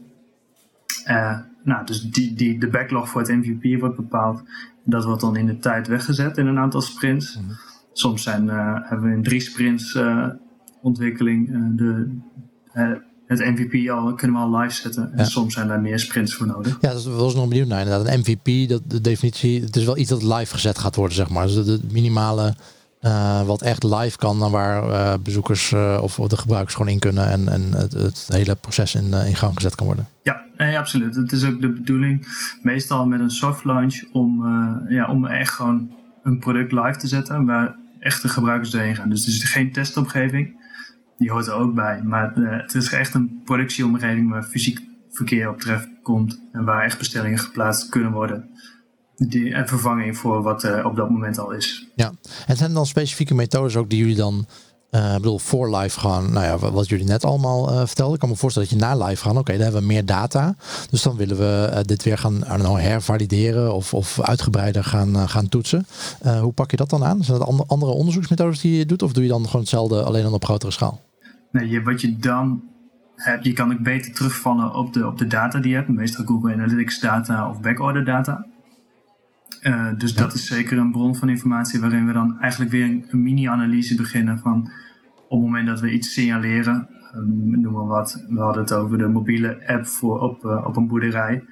Nou, 1.66 1.86
dus 1.86 2.00
die, 2.00 2.34
die, 2.34 2.58
de 2.58 2.68
backlog 2.68 3.08
voor 3.08 3.20
het 3.20 3.30
MVP 3.30 3.80
wordt 3.80 3.96
bepaald. 3.96 4.42
Dat 4.84 5.04
wordt 5.04 5.20
dan 5.20 5.36
in 5.36 5.46
de 5.46 5.58
tijd 5.58 5.88
weggezet 5.88 6.36
in 6.36 6.46
een 6.46 6.58
aantal 6.58 6.80
sprints. 6.80 7.36
Mhm. 7.36 7.52
Soms 7.92 8.22
zijn, 8.22 8.44
uh, 8.44 8.74
hebben 8.82 9.08
we 9.08 9.16
in 9.16 9.22
drie 9.22 9.40
sprints 9.40 9.94
uh, 9.94 10.28
ontwikkeling 10.82 11.48
de, 11.76 12.18
het 13.26 13.38
MVP 13.38 13.90
al, 13.90 14.14
kunnen 14.14 14.36
we 14.36 14.42
al 14.42 14.56
live 14.56 14.74
zetten. 14.74 15.12
En 15.12 15.26
soms 15.26 15.54
zijn 15.54 15.68
daar 15.68 15.80
meer 15.80 15.98
sprints 15.98 16.34
voor 16.34 16.46
nodig. 16.46 16.78
Ja, 16.80 16.92
dat 16.92 17.04
was 17.04 17.34
nog 17.34 17.48
benieuwd 17.48 17.68
naar. 17.68 17.82
Inderdaad, 17.82 18.06
een 18.06 18.20
MVP, 18.20 18.68
dat, 18.68 18.82
de 18.86 19.00
definitie, 19.00 19.60
het 19.60 19.76
is 19.76 19.84
wel 19.84 19.96
iets 19.96 20.10
dat 20.10 20.22
live 20.22 20.54
gezet 20.54 20.78
gaat 20.78 20.96
worden, 20.96 21.16
zeg 21.16 21.28
maar. 21.28 21.46
Dus 21.46 21.64
de 21.64 21.80
minimale 21.90 22.54
uh, 23.06 23.42
wat 23.42 23.62
echt 23.62 23.82
live 23.82 24.16
kan, 24.16 24.50
waar 24.50 24.88
uh, 24.88 25.14
bezoekers 25.22 25.70
uh, 25.70 25.98
of, 26.02 26.14
de 26.14 26.36
gebruikers 26.36 26.74
gewoon 26.74 26.92
in 26.92 26.98
kunnen 26.98 27.28
en, 27.28 27.48
en 27.48 27.72
het, 27.72 28.28
hele 28.32 28.54
proces 28.54 28.94
in, 28.94 29.12
gang 29.12 29.54
gezet 29.54 29.74
kan 29.74 29.86
worden. 29.86 30.08
Ja, 30.22 30.44
absoluut. 30.78 31.16
Het 31.16 31.32
is 31.32 31.44
ook 31.44 31.60
de 31.60 31.72
bedoeling, 31.72 32.26
meestal 32.62 33.06
met 33.06 33.20
een 33.20 33.30
soft 33.30 33.64
launch, 33.64 34.02
om, 34.12 34.44
ja, 34.88 35.06
om 35.10 35.26
echt 35.26 35.54
gewoon 35.54 35.90
een 36.22 36.38
product 36.38 36.72
live 36.72 36.96
te 36.96 37.06
zetten 37.06 37.44
waar 37.44 37.76
echte 38.00 38.28
gebruikers 38.28 38.70
doorheen 38.70 38.96
gaan. 38.96 39.08
Dus 39.08 39.26
het 39.26 39.34
is 39.34 39.44
geen 39.44 39.72
testomgeving, 39.72 40.56
die 41.18 41.30
hoort 41.30 41.46
er 41.46 41.52
ook 41.52 41.74
bij. 41.74 42.02
Maar 42.02 42.32
het 42.34 42.74
is 42.74 42.92
echt 42.92 43.14
een 43.14 43.40
productieomgeving 43.44 44.30
waar 44.30 44.42
fysiek 44.42 44.80
verkeer 45.10 45.48
op 45.48 45.60
terecht 45.60 45.88
komt 46.02 46.40
en 46.52 46.64
waar 46.64 46.84
echt 46.84 46.98
bestellingen 46.98 47.38
geplaatst 47.38 47.88
kunnen 47.88 48.12
worden. 48.12 48.48
Die, 49.16 49.54
een 49.54 49.68
vervanging 49.68 50.16
voor 50.16 50.42
wat 50.42 50.62
er 50.62 50.84
op 50.84 50.96
dat 50.96 51.10
moment 51.10 51.38
al 51.38 51.50
is. 51.50 51.86
Ja, 51.94 52.12
en 52.46 52.56
zijn 52.56 52.68
er 52.68 52.74
dan 52.74 52.86
specifieke 52.86 53.34
methodes 53.34 53.76
ook 53.76 53.90
die 53.90 53.98
jullie 53.98 54.16
dan 54.16 54.46
uh, 54.90 55.14
ik 55.14 55.16
bedoel, 55.16 55.38
voor 55.38 55.76
live 55.76 56.00
gaan, 56.00 56.32
nou 56.32 56.44
ja, 56.44 56.70
wat 56.70 56.88
jullie 56.88 57.06
net 57.06 57.24
allemaal 57.24 57.72
uh, 57.72 57.86
vertelden. 57.86 58.14
Ik 58.14 58.20
kan 58.20 58.28
me 58.28 58.36
voorstellen 58.36 58.68
dat 58.68 58.78
je 58.78 58.84
na 58.84 59.06
live 59.06 59.22
gaan, 59.22 59.38
oké, 59.38 59.52
dan 59.52 59.62
hebben 59.62 59.80
we 59.80 59.86
meer 59.86 60.04
data. 60.04 60.54
Dus 60.90 61.02
dan 61.02 61.16
willen 61.16 61.36
we 61.36 61.82
dit 61.86 62.02
weer 62.02 62.18
gaan 62.18 62.40
know, 62.40 62.78
hervalideren 62.78 63.74
of, 63.74 63.94
of 63.94 64.20
uitgebreider 64.20 64.84
gaan, 64.84 65.28
gaan 65.28 65.48
toetsen. 65.48 65.86
hoe 66.40 66.52
pak 66.52 66.70
je 66.70 66.76
dat 66.76 66.90
dan 66.90 67.04
aan? 67.04 67.24
Zijn 67.24 67.38
dat 67.38 67.68
andere 67.68 67.92
onderzoeksmethodes 67.92 68.60
die 68.60 68.78
je 68.78 68.86
doet? 68.86 69.02
Of 69.02 69.12
doe 69.12 69.22
je 69.22 69.28
dan 69.28 69.44
gewoon 69.44 69.60
hetzelfde, 69.60 70.02
alleen 70.02 70.22
dan 70.22 70.32
op 70.32 70.44
grotere 70.44 70.72
schaal? 70.72 71.00
Nee, 71.50 71.68
je, 71.68 71.82
wat 71.82 72.00
je 72.00 72.16
dan 72.16 72.62
hebt, 73.16 73.44
je 73.44 73.52
kan 73.52 73.72
ook 73.72 73.82
beter 73.82 74.12
terugvallen 74.12 74.74
op 74.74 74.92
de, 74.92 75.06
op 75.06 75.18
de 75.18 75.26
data 75.26 75.58
die 75.58 75.70
je 75.70 75.76
hebt. 75.76 75.88
Meestal 75.88 76.24
Google 76.24 76.52
Analytics 76.52 77.00
data 77.00 77.50
of 77.50 77.60
backorder 77.60 78.04
data. 78.04 78.46
Dus 79.96 80.14
dat 80.14 80.34
is 80.34 80.46
zeker 80.46 80.78
een 80.78 80.90
bron 80.90 81.16
van 81.16 81.28
informatie 81.28 81.80
waarin 81.80 82.06
we 82.06 82.12
dan 82.12 82.40
eigenlijk 82.40 82.70
weer 82.70 82.84
een, 82.84 83.04
een 83.08 83.22
mini-analyse 83.22 83.94
beginnen 83.94 84.38
van 84.38 84.70
op 85.28 85.30
het 85.30 85.40
moment 85.40 85.66
dat 85.66 85.80
we 85.80 85.92
iets 85.92 86.12
signaleren, 86.12 86.88
um, 87.14 87.60
noem 87.60 87.72
maar 87.72 87.86
wat, 87.86 88.24
we 88.28 88.40
hadden 88.40 88.62
het 88.62 88.72
over 88.72 88.98
de 88.98 89.08
mobiele 89.08 89.66
app 89.66 89.86
voor 89.86 90.20
op, 90.20 90.44
uh, 90.44 90.66
op 90.66 90.76
een 90.76 90.86
boerderij. 90.86 91.44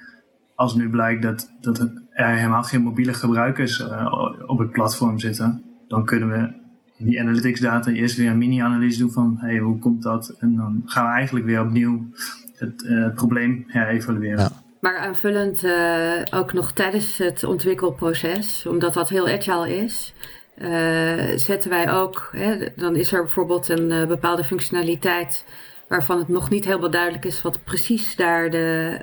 Als 0.55 0.75
nu 0.75 0.89
blijkt 0.89 1.21
dat, 1.21 1.51
dat 1.61 1.79
er 1.79 1.91
helemaal 2.09 2.63
geen 2.63 2.81
mobiele 2.81 3.13
gebruikers 3.13 3.79
uh, 3.79 4.29
op 4.45 4.59
het 4.59 4.71
platform 4.71 5.19
zitten, 5.19 5.63
dan 5.87 6.05
kunnen 6.05 6.29
we 6.29 6.63
in 6.97 7.05
die 7.05 7.21
analytics 7.21 7.59
data 7.59 7.91
eerst 7.91 8.17
weer 8.17 8.29
een 8.29 8.37
mini-analyse 8.37 8.99
doen 8.99 9.11
van 9.11 9.37
hey, 9.37 9.57
hoe 9.57 9.79
komt 9.79 10.03
dat? 10.03 10.29
En 10.39 10.55
dan 10.55 10.81
gaan 10.85 11.05
we 11.05 11.11
eigenlijk 11.11 11.45
weer 11.45 11.61
opnieuw 11.61 12.09
het 12.55 13.13
probleem 13.15 13.63
herevalueren. 13.67 14.39
Ja. 14.39 14.64
Maar 14.85 14.97
aanvullend 14.97 15.63
uh, 15.63 16.13
ook 16.31 16.53
nog 16.53 16.71
tijdens 16.71 17.17
het 17.17 17.43
ontwikkelproces, 17.43 18.65
omdat 18.65 18.93
dat 18.93 19.09
heel 19.09 19.27
agile 19.27 19.75
is, 19.75 20.13
uh, 20.57 21.23
zetten 21.35 21.69
wij 21.69 21.91
ook, 21.91 22.29
hè, 22.31 22.57
dan 22.75 22.95
is 22.95 23.11
er 23.11 23.21
bijvoorbeeld 23.21 23.69
een 23.69 23.91
uh, 23.91 24.05
bepaalde 24.05 24.43
functionaliteit 24.43 25.45
waarvan 25.87 26.17
het 26.17 26.27
nog 26.27 26.49
niet 26.49 26.65
helemaal 26.65 26.89
duidelijk 26.89 27.25
is 27.25 27.41
wat 27.41 27.63
precies 27.63 28.15
daar 28.15 28.49
de, 28.49 28.97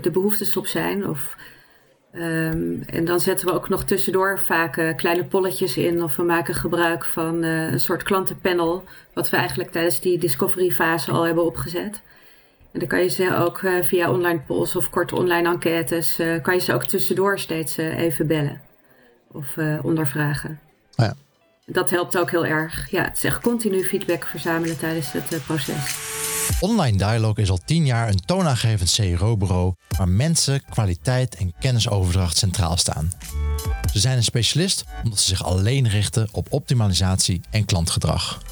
de 0.00 0.10
behoeftes 0.10 0.56
op 0.56 0.66
zijn. 0.66 1.08
Of, 1.08 1.36
um, 2.14 2.82
en 2.86 3.04
dan 3.04 3.20
zetten 3.20 3.46
we 3.46 3.54
ook 3.54 3.68
nog 3.68 3.84
tussendoor 3.84 4.38
vaak 4.38 4.94
kleine 4.96 5.24
polletjes 5.24 5.76
in 5.76 6.02
of 6.02 6.16
we 6.16 6.22
maken 6.22 6.54
gebruik 6.54 7.04
van 7.04 7.42
een 7.42 7.80
soort 7.80 8.02
klantenpanel, 8.02 8.84
wat 9.12 9.30
we 9.30 9.36
eigenlijk 9.36 9.70
tijdens 9.70 10.00
die 10.00 10.18
discovery 10.18 10.70
fase 10.70 11.10
al 11.10 11.22
hebben 11.22 11.44
opgezet. 11.44 12.02
En 12.72 12.78
dan 12.78 12.88
kan 12.88 13.02
je 13.02 13.08
ze 13.08 13.36
ook 13.36 13.60
via 13.82 14.10
online 14.10 14.40
polls 14.40 14.76
of 14.76 14.90
korte 14.90 15.16
online 15.16 15.48
enquêtes, 15.48 16.20
kan 16.42 16.54
je 16.54 16.60
ze 16.60 16.74
ook 16.74 16.84
tussendoor 16.84 17.38
steeds 17.38 17.76
even 17.76 18.26
bellen 18.26 18.60
of 19.32 19.56
ondervragen. 19.82 20.60
Ja. 20.94 21.14
Dat 21.66 21.90
helpt 21.90 22.18
ook 22.18 22.30
heel 22.30 22.46
erg. 22.46 22.90
Ja, 22.90 23.02
het 23.02 23.16
is 23.16 23.24
echt 23.24 23.40
continu 23.40 23.84
feedback 23.84 24.24
verzamelen 24.24 24.78
tijdens 24.78 25.12
het 25.12 25.32
uh, 25.32 25.38
proces. 25.46 25.96
Online 26.60 26.96
Dialogue 26.96 27.42
is 27.42 27.50
al 27.50 27.58
tien 27.64 27.86
jaar 27.86 28.08
een 28.08 28.24
toonaangevend 28.24 28.94
CRO-bureau 28.94 29.74
waar 29.96 30.08
mensen, 30.08 30.64
kwaliteit 30.70 31.34
en 31.34 31.52
kennisoverdracht 31.58 32.36
centraal 32.36 32.76
staan. 32.76 33.12
Ze 33.92 33.98
zijn 33.98 34.16
een 34.16 34.22
specialist 34.22 34.84
omdat 35.04 35.18
ze 35.18 35.26
zich 35.26 35.44
alleen 35.44 35.88
richten 35.88 36.28
op 36.32 36.46
optimalisatie 36.50 37.40
en 37.50 37.64
klantgedrag. 37.64 38.42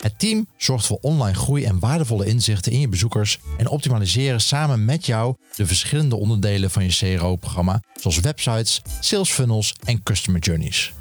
Het 0.00 0.18
team 0.18 0.46
zorgt 0.56 0.86
voor 0.86 0.98
online 1.00 1.38
groei 1.38 1.64
en 1.64 1.78
waardevolle 1.78 2.26
inzichten 2.26 2.72
in 2.72 2.80
je 2.80 2.88
bezoekers 2.88 3.38
en 3.58 3.68
optimaliseren 3.68 4.40
samen 4.40 4.84
met 4.84 5.06
jou 5.06 5.34
de 5.56 5.66
verschillende 5.66 6.16
onderdelen 6.16 6.70
van 6.70 6.84
je 6.84 7.16
CRO-programma, 7.16 7.82
zoals 8.00 8.20
websites, 8.20 8.82
sales 9.00 9.30
funnels 9.30 9.74
en 9.84 10.02
customer 10.02 10.40
journeys. 10.40 10.92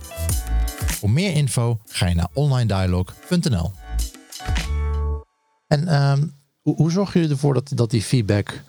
Voor 0.86 1.10
meer 1.10 1.32
info 1.32 1.80
ga 1.86 2.08
je 2.08 2.16
naar 2.16 2.30
onlinedialog.nl. 2.34 3.72
En 5.68 6.02
um, 6.02 6.34
hoe, 6.62 6.92
zorgen 6.92 7.20
jullie 7.20 7.36
ervoor 7.36 7.54
dat, 7.54 7.72
dat 7.76 7.90
die 7.90 8.02
feedback, 8.02 8.64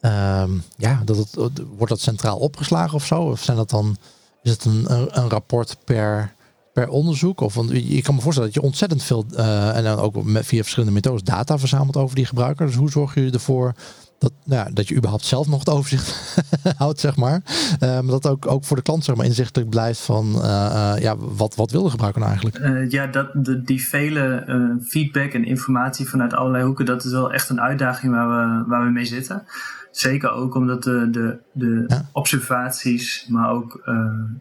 um, 0.00 0.62
ja, 0.76 1.02
dat 1.04 1.16
het, 1.16 1.62
wordt 1.76 1.88
dat 1.88 2.00
centraal 2.00 2.38
opgeslagen 2.38 2.94
of 2.94 3.06
zo? 3.06 3.22
Of 3.22 3.42
zijn 3.42 3.56
dat 3.56 3.70
dan, 3.70 3.96
is 4.42 4.50
het 4.50 4.64
een, 4.64 4.90
een 4.90 5.28
rapport 5.28 5.76
per, 5.84 6.34
per 6.76 6.88
onderzoek? 6.88 7.40
Of 7.40 7.54
want 7.54 7.70
je 7.70 8.02
kan 8.02 8.14
me 8.14 8.20
voorstellen 8.20 8.52
dat 8.52 8.62
je 8.62 8.66
ontzettend 8.66 9.02
veel, 9.02 9.24
uh, 9.32 9.76
en 9.76 9.84
dan 9.84 9.98
ook 9.98 10.24
met, 10.24 10.46
via 10.46 10.60
verschillende 10.60 10.94
methodes, 10.94 11.22
data 11.22 11.58
verzamelt 11.58 11.96
over 11.96 12.16
die 12.16 12.26
gebruiker. 12.26 12.66
Dus 12.66 12.74
hoe 12.74 12.90
zorgen 12.90 13.20
jullie 13.20 13.36
ervoor 13.36 13.74
dat, 14.18 14.32
nou 14.44 14.66
ja, 14.66 14.72
dat 14.72 14.88
je 14.88 14.96
überhaupt 14.96 15.24
zelf 15.24 15.48
nog 15.48 15.58
het 15.58 15.68
overzicht 15.68 16.36
houdt, 16.78 17.00
zeg 17.00 17.16
maar. 17.16 17.42
Uh, 17.44 17.78
maar 17.80 18.06
dat 18.06 18.26
ook, 18.26 18.46
ook 18.46 18.64
voor 18.64 18.76
de 18.76 18.82
klant 18.82 19.04
zeg 19.04 19.16
maar, 19.16 19.26
inzichtelijk 19.26 19.70
blijft 19.70 20.00
van 20.00 20.26
uh, 20.34 20.42
uh, 20.42 20.94
ja, 20.98 21.16
wat, 21.16 21.54
wat 21.54 21.70
wil 21.70 21.82
de 21.82 21.90
gebruiker 21.90 22.20
nou 22.20 22.32
eigenlijk? 22.32 22.92
ja, 22.92 23.06
dat, 23.06 23.28
de, 23.32 23.62
die 23.62 23.84
vele 23.84 24.44
feedback 24.86 25.32
en 25.32 25.44
informatie 25.44 26.08
vanuit 26.08 26.34
allerlei 26.34 26.64
hoeken, 26.64 26.84
dat 26.84 27.04
is 27.04 27.12
wel 27.12 27.32
echt 27.32 27.48
een 27.48 27.60
uitdaging 27.60 28.12
waar 28.12 28.28
we, 28.28 28.64
waar 28.68 28.84
we 28.84 28.90
mee 28.90 29.04
zitten. 29.04 29.44
Zeker 29.90 30.30
ook 30.30 30.54
omdat 30.54 30.82
de, 30.82 31.08
de, 31.10 31.38
de 31.52 31.84
ja. 31.86 32.08
observaties, 32.12 33.26
maar 33.28 33.50
ook 33.50 33.90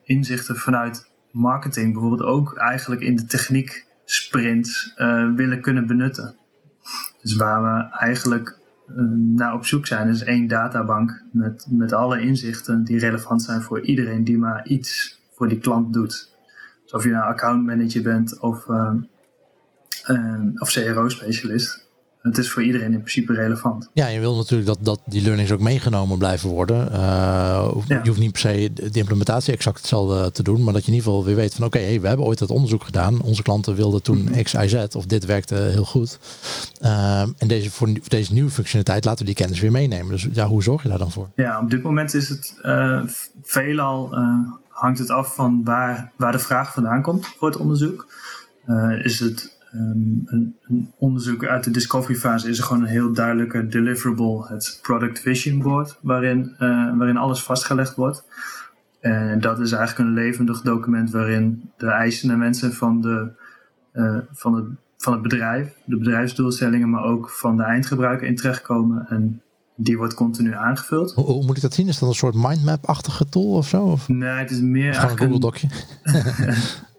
inzichten 0.03 0.55
vanuit 0.55 1.13
marketing 1.35 1.93
bijvoorbeeld 1.93 2.29
ook 2.29 2.57
eigenlijk 2.57 3.01
in 3.01 3.15
de 3.15 3.25
techniek 3.25 3.85
sprints 4.05 4.93
willen 5.35 5.61
kunnen 5.61 5.87
benutten. 5.87 6.35
Dus 7.21 7.35
waar 7.35 7.63
we 7.63 7.97
eigenlijk 7.97 8.57
naar 9.15 9.53
op 9.53 9.65
zoek 9.65 9.87
zijn. 9.87 10.09
is 10.09 10.23
één 10.23 10.47
databank 10.47 11.23
met, 11.31 11.67
met 11.69 11.93
alle 11.93 12.21
inzichten 12.21 12.83
die 12.83 12.99
relevant 12.99 13.43
zijn 13.43 13.61
voor 13.61 13.81
iedereen 13.81 14.23
die 14.23 14.37
maar 14.37 14.67
iets 14.67 15.21
voor 15.31 15.47
die 15.47 15.59
klant 15.59 15.93
doet. 15.93 16.33
Dus 16.83 16.93
of 16.93 17.03
je 17.03 17.09
nou 17.09 17.25
account 17.25 17.65
manager 17.65 18.01
bent 18.01 18.39
of, 18.39 18.67
uh, 18.67 18.93
of 20.55 20.71
CRO-specialist 20.71 21.84
het 22.25 22.37
is 22.37 22.51
voor 22.51 22.63
iedereen 22.63 22.91
in 22.91 22.99
principe 22.99 23.33
relevant. 23.33 23.89
Ja, 23.93 24.07
je 24.07 24.19
wil 24.19 24.35
natuurlijk 24.35 24.67
dat, 24.67 24.77
dat 24.81 24.99
die 25.05 25.21
learnings 25.21 25.51
ook 25.51 25.59
meegenomen 25.59 26.17
blijven 26.17 26.49
worden. 26.49 26.87
Uh, 26.91 27.67
Je 27.87 27.99
hoeft 28.03 28.19
niet 28.19 28.31
per 28.31 28.41
se 28.41 28.71
de 28.73 28.99
implementatie 28.99 29.53
exact 29.53 29.77
hetzelfde 29.77 30.31
te 30.31 30.43
doen, 30.43 30.63
maar 30.63 30.73
dat 30.73 30.85
je 30.85 30.91
in 30.91 30.97
ieder 30.97 31.09
geval 31.09 31.25
weer 31.25 31.35
weet 31.35 31.55
van 31.55 31.65
oké, 31.65 31.79
hey, 31.79 32.01
we 32.01 32.07
hebben 32.07 32.25
ooit 32.25 32.39
dat 32.39 32.49
onderzoek 32.49 32.83
gedaan. 32.83 33.21
Onze 33.21 33.41
klanten 33.41 33.75
wilden 33.75 34.01
toen 34.01 34.17
mm 34.17 34.27
-hmm. 34.27 34.43
X, 34.43 34.53
Y, 34.53 34.67
Z 34.67 34.95
of 34.95 35.05
dit 35.05 35.25
werkte 35.25 35.55
heel 35.55 35.85
goed. 35.85 36.19
Uh, 36.81 37.19
en 37.19 37.47
deze, 37.47 37.71
voor, 37.71 37.87
voor, 37.87 38.09
deze 38.09 38.33
nieuwe 38.33 38.49
functionaliteit 38.51 39.05
laten 39.05 39.19
we 39.19 39.25
die 39.25 39.35
kennis 39.35 39.59
weer 39.59 39.71
meenemen. 39.71 40.11
Dus 40.11 40.27
ja, 40.31 40.47
hoe 40.47 40.63
zorg 40.63 40.83
je 40.83 40.89
daar 40.89 40.97
dan 40.97 41.11
voor? 41.11 41.29
Ja, 41.35 41.59
op 41.59 41.69
dit 41.69 41.83
moment 41.83 42.13
is 42.13 42.29
het 42.29 42.59
uh, 42.63 43.01
veelal 43.43 44.15
hangt 44.69 44.99
het 44.99 45.09
af 45.09 45.35
van 45.35 45.61
waar, 45.63 46.11
waar 46.15 46.31
de 46.31 46.39
vraag 46.39 46.73
vandaan 46.73 47.01
komt 47.01 47.27
voor 47.27 47.47
het 47.47 47.57
onderzoek. 47.57 48.07
is 49.03 49.19
het 49.19 49.54
Um, 49.75 50.21
een, 50.25 50.55
een, 50.61 50.91
onderzoek 50.97 51.45
uit 51.45 51.63
de 51.63 51.71
discovery 51.71 52.15
fase 52.15 52.49
is 52.49 52.57
er 52.57 52.63
gewoon 52.63 52.81
een 52.81 52.89
heel 52.89 53.13
duidelijke 53.13 53.67
deliverable, 53.67 54.45
het 54.47 54.79
Product 54.81 55.19
Vision 55.19 55.61
Board, 55.61 55.97
waarin, 56.01 56.55
uh, 56.59 56.97
waarin 56.97 57.17
alles 57.17 57.43
vastgelegd 57.43 57.95
wordt. 57.95 58.23
En 58.99 59.41
dat 59.41 59.59
is 59.59 59.71
eigenlijk 59.71 60.09
een 60.09 60.15
levendig 60.15 60.61
document 60.61 61.11
waarin 61.11 61.71
de 61.77 61.87
eisen 61.87 62.29
en 62.29 62.39
wensen 62.39 62.73
van, 62.73 63.01
de, 63.01 63.31
uh, 63.93 64.17
van, 64.31 64.55
het, 64.55 64.65
van 64.97 65.13
het 65.13 65.21
bedrijf, 65.21 65.73
de 65.85 65.97
bedrijfsdoelstellingen, 65.97 66.89
maar 66.89 67.03
ook 67.03 67.29
van 67.29 67.57
de 67.57 67.63
eindgebruiker 67.63 68.27
in 68.27 68.35
terechtkomen. 68.35 69.05
En 69.09 69.41
die 69.75 69.97
wordt 69.97 70.13
continu 70.13 70.53
aangevuld. 70.53 71.13
Hoe, 71.13 71.25
hoe 71.25 71.45
moet 71.45 71.55
ik 71.55 71.61
dat 71.61 71.73
zien? 71.73 71.87
Is 71.87 71.99
dat 71.99 72.09
een 72.09 72.15
soort 72.15 72.35
mindmap-achtige 72.35 73.29
tool 73.29 73.51
of 73.51 73.67
zo? 73.67 73.83
Of? 73.83 74.07
Nee, 74.07 74.29
het 74.29 74.51
is 74.51 74.59
meer. 74.59 74.93
Gewoon 74.93 75.11
een 75.11 75.17
Google 75.17 75.39
Docje. 75.39 75.67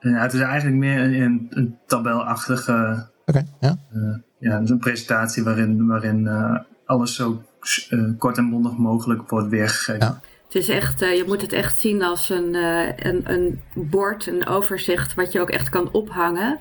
Ja, 0.00 0.22
het 0.22 0.32
is 0.32 0.40
eigenlijk 0.40 0.76
meer 0.76 1.00
een, 1.00 1.46
een 1.50 1.78
tabelachtige. 1.86 3.06
Oké, 3.26 3.46
ja. 3.60 3.76
Uh, 3.92 4.16
ja, 4.38 4.62
een 4.64 4.78
presentatie 4.78 5.44
waarin, 5.44 5.86
waarin 5.86 6.20
uh, 6.20 6.58
alles 6.84 7.14
zo 7.14 7.42
uh, 7.90 8.18
kort 8.18 8.38
en 8.38 8.50
bondig 8.50 8.76
mogelijk 8.76 9.30
wordt 9.30 9.48
weergegeven. 9.48 10.06
Ja. 10.06 10.20
Het 10.44 10.54
is 10.54 10.68
echt, 10.68 11.00
je 11.00 11.24
moet 11.26 11.42
het 11.42 11.52
echt 11.52 11.80
zien 11.80 12.02
als 12.02 12.30
een, 12.30 12.54
een, 13.06 13.30
een 13.32 13.60
bord, 13.74 14.26
een 14.26 14.46
overzicht 14.46 15.14
wat 15.14 15.32
je 15.32 15.40
ook 15.40 15.50
echt 15.50 15.68
kan 15.68 15.92
ophangen. 15.92 16.56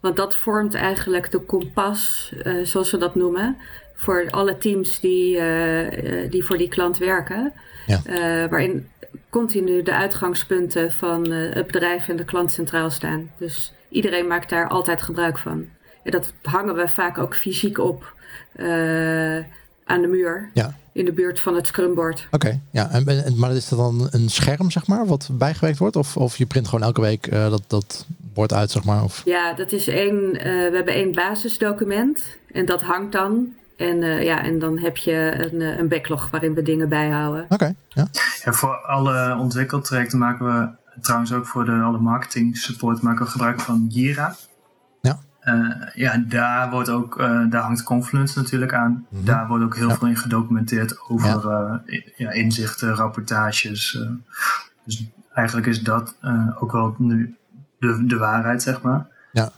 Want 0.00 0.16
dat 0.16 0.36
vormt 0.36 0.74
eigenlijk 0.74 1.30
de 1.30 1.40
kompas, 1.40 2.32
zoals 2.62 2.90
we 2.90 2.96
dat 2.96 3.14
noemen, 3.14 3.56
voor 3.94 4.26
alle 4.30 4.58
teams 4.58 5.00
die, 5.00 5.40
die 6.30 6.44
voor 6.44 6.58
die 6.58 6.68
klant 6.68 6.98
werken. 6.98 7.52
Ja. 7.86 8.00
waarin 8.48 8.88
continu 9.30 9.82
de 9.82 9.94
uitgangspunten 9.94 10.92
van 10.92 11.32
uh, 11.32 11.54
het 11.54 11.66
bedrijf 11.66 12.08
en 12.08 12.16
de 12.16 12.24
klant 12.24 12.52
centraal 12.52 12.90
staan. 12.90 13.30
Dus 13.38 13.72
iedereen 13.88 14.26
maakt 14.26 14.50
daar 14.50 14.68
altijd 14.68 15.02
gebruik 15.02 15.38
van. 15.38 15.66
En 16.02 16.10
dat 16.10 16.32
hangen 16.42 16.74
we 16.74 16.88
vaak 16.88 17.18
ook 17.18 17.36
fysiek 17.36 17.78
op 17.78 18.14
uh, 18.56 19.36
aan 19.84 20.00
de 20.00 20.06
muur. 20.06 20.50
Ja. 20.54 20.76
In 20.92 21.04
de 21.04 21.12
buurt 21.12 21.40
van 21.40 21.54
het 21.54 21.66
scrumboard. 21.66 22.28
Oké, 22.30 22.60
ja. 22.70 22.90
En, 22.90 23.24
en, 23.24 23.38
maar 23.38 23.54
is 23.54 23.68
dat 23.68 23.78
dan 23.78 24.08
een 24.10 24.28
scherm, 24.28 24.70
zeg 24.70 24.86
maar, 24.86 25.06
wat 25.06 25.28
bijgewerkt 25.32 25.78
wordt? 25.78 25.96
Of, 25.96 26.16
of 26.16 26.36
je 26.36 26.46
print 26.46 26.68
gewoon 26.68 26.84
elke 26.84 27.00
week 27.00 27.32
uh, 27.32 27.50
dat, 27.50 27.62
dat 27.66 28.06
bord 28.34 28.52
uit, 28.52 28.70
zeg 28.70 28.84
maar? 28.84 29.04
Of? 29.04 29.22
Ja, 29.24 29.52
dat 29.52 29.72
is 29.72 29.88
één. 29.88 30.32
we 30.32 30.70
hebben 30.72 30.94
één 30.94 31.12
basisdocument. 31.12 32.36
En 32.52 32.64
dat 32.64 32.82
hangt 32.82 33.12
dan 33.12 33.54
En, 33.78 34.00
ja, 34.24 34.42
en 34.42 34.58
dan 34.58 34.78
heb 34.78 34.96
je 34.96 35.48
een, 35.52 35.60
een 35.60 35.88
backlog 35.88 36.30
waarin 36.30 36.54
we 36.54 36.62
dingen 36.62 36.88
bijhouden. 36.88 37.46
Oké, 37.48 37.74
ja. 37.88 38.06
ja. 38.44 38.52
Voor 38.52 38.76
alle 38.76 39.36
ontwikkeltrajecten 39.38 40.18
maken 40.18 40.46
we 40.46 40.68
trouwens 41.00 41.32
ook 41.32 41.46
voor 41.46 41.64
de 41.64 41.72
alle 41.72 41.98
marketing 41.98 42.56
support 42.56 43.02
maken 43.02 43.24
we 43.24 43.30
gebruik 43.30 43.60
van 43.60 43.86
Jira. 43.88 44.34
Uh, 45.48 45.74
ja, 45.94 46.24
daar, 46.26 46.70
wordt 46.70 46.88
ook, 46.88 47.20
uh, 47.20 47.50
daar 47.50 47.62
hangt 47.62 47.82
Confluence 47.82 48.38
natuurlijk 48.38 48.74
aan. 48.74 49.06
Mhm. 49.08 49.24
Daar 49.24 49.46
wordt 49.46 49.64
ook 49.64 49.76
heel 49.76 49.90
veel 49.90 50.08
in 50.08 50.16
gedocumenteerd 50.16 51.00
over 51.08 51.28
ja. 51.28 51.82
Uh, 51.86 52.00
ja 52.16 52.30
inzichten, 52.30 52.94
rapportages. 52.94 54.04
dus 54.84 55.10
eigenlijk 55.34 55.66
is 55.66 55.82
dat 55.82 56.16
ook 56.58 56.72
wel 56.72 56.94
nu 56.98 57.36
de, 57.78 58.06
de 58.06 58.16
waarheid, 58.16 58.62
zeg 58.62 58.82
maar. 58.82 59.06
Ja. 59.32 59.52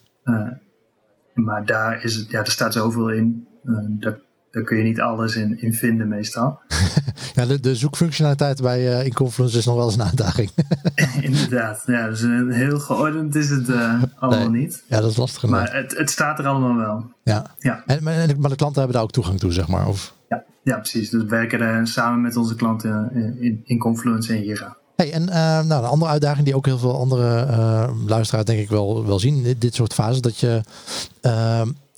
maar 1.34 1.64
daar, 1.64 2.04
is 2.04 2.14
het, 2.14 2.30
ja, 2.30 2.40
er 2.40 2.50
staat 2.50 2.72
zoveel 2.72 3.08
in. 3.08 3.46
Dat, 3.88 4.18
daar 4.50 4.62
kun 4.62 4.76
je 4.76 4.82
niet 4.82 5.00
alles 5.00 5.36
in, 5.36 5.60
in 5.60 5.74
vinden 5.74 6.08
meestal. 6.08 6.60
ja, 7.34 7.46
de, 7.46 7.60
de 7.60 7.74
zoekfunctionaliteit 7.74 8.62
bij 8.62 8.80
uh, 8.80 9.04
in 9.04 9.14
Confluence 9.14 9.58
is 9.58 9.64
nog 9.64 9.74
wel 9.74 9.84
eens 9.84 9.94
een 9.94 10.02
uitdaging. 10.02 10.50
Inderdaad, 11.20 11.82
ja, 11.86 12.08
dus 12.08 12.20
heel 12.48 12.78
geordend 12.78 13.34
is 13.34 13.50
het 13.50 13.68
uh, 13.68 14.02
allemaal 14.18 14.50
niet. 14.50 14.84
Ja, 14.88 15.00
dat 15.00 15.10
is 15.10 15.16
lastig. 15.16 15.50
Maar 15.50 15.74
het, 15.74 15.96
het 15.96 16.10
staat 16.10 16.38
er 16.38 16.46
allemaal 16.46 16.76
wel. 16.76 17.10
Ja, 17.22 17.46
ja. 17.58 17.82
En, 17.86 18.02
maar, 18.02 18.26
de 18.26 18.56
klanten 18.56 18.78
hebben 18.78 18.92
daar 18.92 19.02
ook 19.02 19.12
toegang 19.12 19.38
toe, 19.38 19.52
zeg 19.52 19.68
maar? 19.68 19.86
Of? 19.86 20.14
Ja, 20.28 20.44
ja, 20.62 20.76
precies. 20.76 21.10
Dus 21.10 21.22
we 21.22 21.28
werken 21.28 21.60
er 21.60 21.86
samen 21.86 22.20
met 22.20 22.36
onze 22.36 22.54
klanten 22.54 23.10
in, 23.40 23.60
in 23.64 23.78
Confluence 23.78 24.32
en 24.32 24.44
Jira. 24.44 24.76
Hey, 24.96 25.12
en 25.12 25.22
uh, 25.22 25.34
nou, 25.60 25.82
een 25.82 25.90
andere 25.90 26.10
uitdaging 26.10 26.44
die 26.44 26.54
ook 26.54 26.66
heel 26.66 26.78
veel 26.78 26.98
andere 26.98 27.46
uh, 27.46 27.90
luisteraars 28.06 28.44
denk 28.44 28.60
ik 28.60 28.68
wel, 28.68 29.06
wel 29.06 29.18
zien, 29.18 29.42
dit, 29.42 29.60
dit 29.60 29.74
soort 29.74 29.94
fases, 29.94 30.20
dat 30.20 30.38
je 30.38 30.62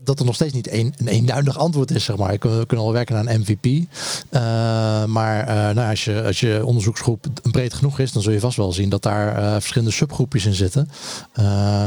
dat 0.04 0.18
er 0.18 0.24
nog 0.24 0.34
steeds 0.34 0.52
niet 0.52 0.72
een, 0.72 0.94
een 0.96 1.08
eenduidig 1.08 1.58
antwoord 1.58 1.90
is, 1.90 2.04
zeg 2.04 2.16
maar. 2.16 2.30
We 2.40 2.64
kunnen 2.66 2.86
al 2.86 2.92
werken 2.92 3.14
naar 3.14 3.34
een 3.34 3.40
MVP. 3.40 3.66
Uh, 3.66 3.80
maar 5.04 5.48
uh, 5.48 5.54
nou, 5.54 5.90
als, 5.90 6.04
je, 6.04 6.22
als 6.22 6.40
je 6.40 6.66
onderzoeksgroep 6.66 7.26
breed 7.50 7.74
genoeg 7.74 7.98
is, 7.98 8.12
dan 8.12 8.22
zul 8.22 8.32
je 8.32 8.40
vast 8.40 8.56
wel 8.56 8.72
zien 8.72 8.88
dat 8.88 9.02
daar 9.02 9.38
uh, 9.38 9.52
verschillende 9.52 9.92
subgroepjes 9.92 10.46
in 10.46 10.54
zitten. 10.54 10.88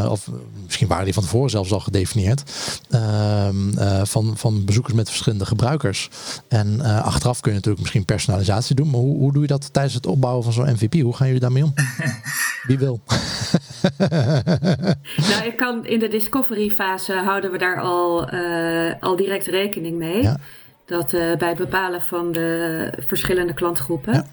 of 0.10 0.30
misschien 0.64 0.88
waren 0.88 1.06
die 1.06 1.14
van 1.14 1.24
tevoren 1.24 1.50
zelfs 1.50 1.72
al 1.72 1.80
gedefinieerd. 1.80 2.44
Ehm, 2.90 4.06
van, 4.06 4.38
van 4.38 4.66
bezoekers 4.66 4.96
met 4.96 5.10
verschillende 5.10 5.46
gebruikers. 5.46 6.10
En 6.48 6.82
achteraf 6.82 7.40
kun 7.40 7.52
je 7.52 7.58
natuurlijk 7.58 7.82
misschien 7.82 8.06
personalisatie 8.06 8.76
doen. 8.76 8.90
Maar 8.90 9.00
hoe, 9.00 9.18
hoe 9.18 9.34
doe 9.34 9.42
je 9.42 9.48
dat 9.48 9.74
tijdens 9.74 9.96
het 9.96 10.06
opbouwen 10.06 10.44
van 10.44 10.54
zo'n 10.54 10.72
MVP? 10.72 11.02
Hoe 11.02 11.16
gaan 11.16 11.28
jullie 11.28 11.42
daarmee 11.42 11.64
om? 11.64 11.74
Wie 12.68 12.78
wil? 12.78 13.02
nou, 15.30 15.46
ik 15.46 15.54
kan 15.58 15.86
in 15.86 16.00
de 16.00 16.08
discovery 16.08 16.70
fase 16.70 17.14
houden 17.14 17.52
we 17.52 17.58
daar 17.58 17.82
al 17.82 18.05
al, 18.06 18.34
uh, 18.34 18.94
al 19.00 19.16
direct 19.16 19.46
rekening 19.46 19.98
mee. 19.98 20.30
Dat 20.86 21.14
uh, 21.14 21.36
bij 21.36 21.50
het 21.50 21.58
bepalen 21.58 22.02
van 22.02 22.32
de 22.32 22.90
verschillende 22.98 23.54
klantgroepen. 23.54 24.14
Ja. 24.14 24.26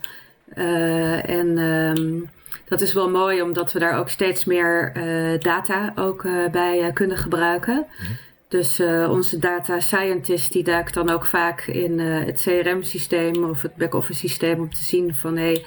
Uh, 0.56 1.28
en 1.28 1.58
um, 1.58 2.30
dat 2.68 2.80
is 2.80 2.92
wel 2.92 3.11
mooi, 3.11 3.42
omdat 3.42 3.72
we 3.72 3.78
daar 3.78 3.98
ook 3.98 4.08
steeds 4.08 4.44
meer 4.44 4.92
data 5.38 5.92
ook 5.96 6.22
bij 6.52 6.90
kunnen 6.94 7.16
gebruiken. 7.16 7.87
Mhm. 7.98 8.12
Dus 8.48 8.80
onze 9.08 9.38
data 9.38 9.80
scientist 9.80 10.52
die 10.52 10.64
duikt 10.64 10.94
dan 10.94 11.11
ook 11.11 11.26
vaak 11.26 11.61
in 11.61 11.98
het 11.98 12.42
CRM-systeem 12.42 13.44
of 13.44 13.62
het 13.62 13.76
back-office 13.76 14.18
systeem 14.18 14.61
om 14.61 14.70
te 14.70 14.82
zien 14.82 15.14
van 15.14 15.37
hé, 15.37 15.52
hey, 15.52 15.64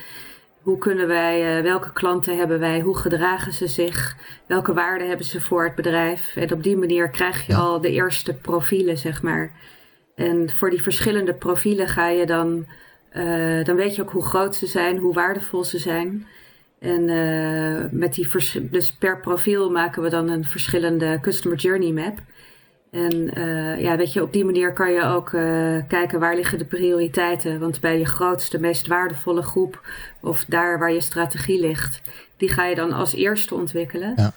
hoe 0.66 0.78
kunnen 0.78 1.08
wij, 1.08 1.58
uh, 1.58 1.64
welke 1.64 1.94
klanten 1.94 2.38
hebben 2.38 2.60
wij, 2.60 2.80
hoe 2.80 2.98
gedragen 2.98 3.54
ze 3.54 3.68
zich, 3.68 4.16
welke 4.48 4.74
waarden 4.74 5.08
hebben 5.08 5.26
ze 5.26 5.42
voor 5.42 5.64
het 5.64 5.76
bedrijf. 5.76 6.36
En 6.36 6.54
op 6.54 6.64
die 6.64 6.78
manier 6.78 7.10
krijg 7.10 7.48
je 7.48 7.56
al 7.56 7.82
de 7.82 7.92
eerste 7.92 8.34
profielen, 8.34 8.98
zeg 8.98 9.22
maar. 9.22 9.52
En 10.16 10.50
voor 10.50 10.70
die 10.70 10.82
verschillende 10.82 11.34
profielen 11.34 11.88
ga 11.88 12.10
je 12.10 12.26
dan, 12.26 12.66
uh, 13.14 13.64
dan 13.64 13.76
weet 13.76 13.96
je 13.96 14.02
ook 14.02 14.12
hoe 14.12 14.26
groot 14.26 14.56
ze 14.56 14.68
zijn, 14.68 14.98
hoe 14.98 15.14
waardevol 15.14 15.64
ze 15.64 15.80
zijn. 15.80 16.28
En 16.80 17.08
uh, 17.08 17.92
met 17.92 18.14
die 18.14 18.28
dus 18.62 18.94
per 18.94 19.20
profiel 19.20 19.72
maken 19.72 20.02
we 20.02 20.10
dan 20.10 20.30
een 20.30 20.46
verschillende 20.46 21.20
customer 21.22 21.58
journey 21.58 21.92
map. 21.92 22.18
En 22.96 23.40
uh, 23.40 23.82
ja, 23.82 23.96
weet 23.98 24.14
je, 24.14 24.22
op 24.22 24.34
die 24.34 24.46
manier 24.46 24.74
kan 24.74 24.92
je 24.92 25.04
ook 25.04 25.32
uh, 25.32 25.78
kijken 25.88 26.20
waar 26.20 26.36
liggen 26.36 26.58
de 26.58 26.66
prioriteiten. 26.66 27.60
Want 27.60 27.80
bij 27.82 27.98
je 27.98 28.06
grootste, 28.06 28.60
meest 28.60 28.88
waardevolle 28.88 29.42
groep, 29.42 29.82
of 30.22 30.46
daar 30.48 30.80
waar 30.80 30.92
je 30.92 31.02
strategie 31.02 31.60
ligt, 31.60 32.02
die 32.38 32.50
ga 32.50 32.66
je 32.66 32.76
dan 32.76 32.92
als 32.92 33.14
eerste 33.14 33.56
ontwikkelen. 33.56 34.14
Ja. 34.16 34.34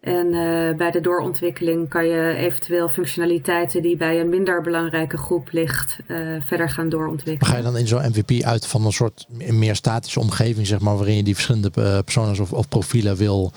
En 0.00 0.26
uh, 0.26 0.76
bij 0.76 0.90
de 0.90 1.00
doorontwikkeling 1.00 1.88
kan 1.88 2.06
je 2.06 2.34
eventueel 2.34 2.88
functionaliteiten 2.88 3.82
die 3.82 3.96
bij 3.96 4.20
een 4.20 4.28
minder 4.28 4.62
belangrijke 4.62 5.16
groep 5.16 5.48
ligt, 5.52 5.98
uh, 6.06 6.42
verder 6.46 6.70
gaan 6.70 6.88
doorontwikkelen. 6.88 7.52
Ga 7.52 7.56
je 7.56 7.62
dan 7.62 7.76
in 7.76 7.86
zo'n 7.86 8.08
MVP 8.08 8.42
uit 8.44 8.66
van 8.66 8.86
een 8.86 8.92
soort 8.92 9.26
meer 9.50 9.76
statische 9.76 10.20
omgeving, 10.20 10.66
zeg 10.66 10.80
maar, 10.80 10.96
waarin 10.96 11.16
je 11.16 11.22
die 11.22 11.34
verschillende 11.34 11.70
uh, 11.78 11.98
personen 12.04 12.40
of, 12.40 12.52
of, 12.52 12.68
profielen 12.68 13.16
wil 13.16 13.52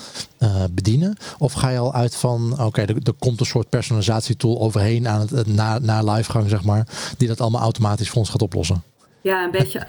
bedienen? 0.72 1.18
Of 1.38 1.54
ga 1.54 1.70
je 1.70 1.78
al 1.78 1.94
uit 1.94 2.16
van, 2.16 2.64
oké, 2.64 2.82
er, 2.82 2.96
er, 3.04 3.14
komt 3.20 3.40
een 3.40 3.46
soort 3.46 3.70
personalisatietool 3.70 4.62
overheen 4.62 5.08
aan 5.08 5.20
het, 5.20 5.48
na, 5.48 5.80
na 5.80 6.14
livegang, 6.14 6.50
zeg 6.50 6.64
maar, 6.64 6.88
die 7.18 7.28
dat 7.28 7.42
allemaal 7.42 7.62
automatisch 7.62 8.10
voor 8.10 8.18
ons 8.18 8.30
gaat 8.30 8.42
oplossen? 8.42 8.84
Ja, 9.22 9.44
een 9.44 9.52
beetje, 9.52 9.82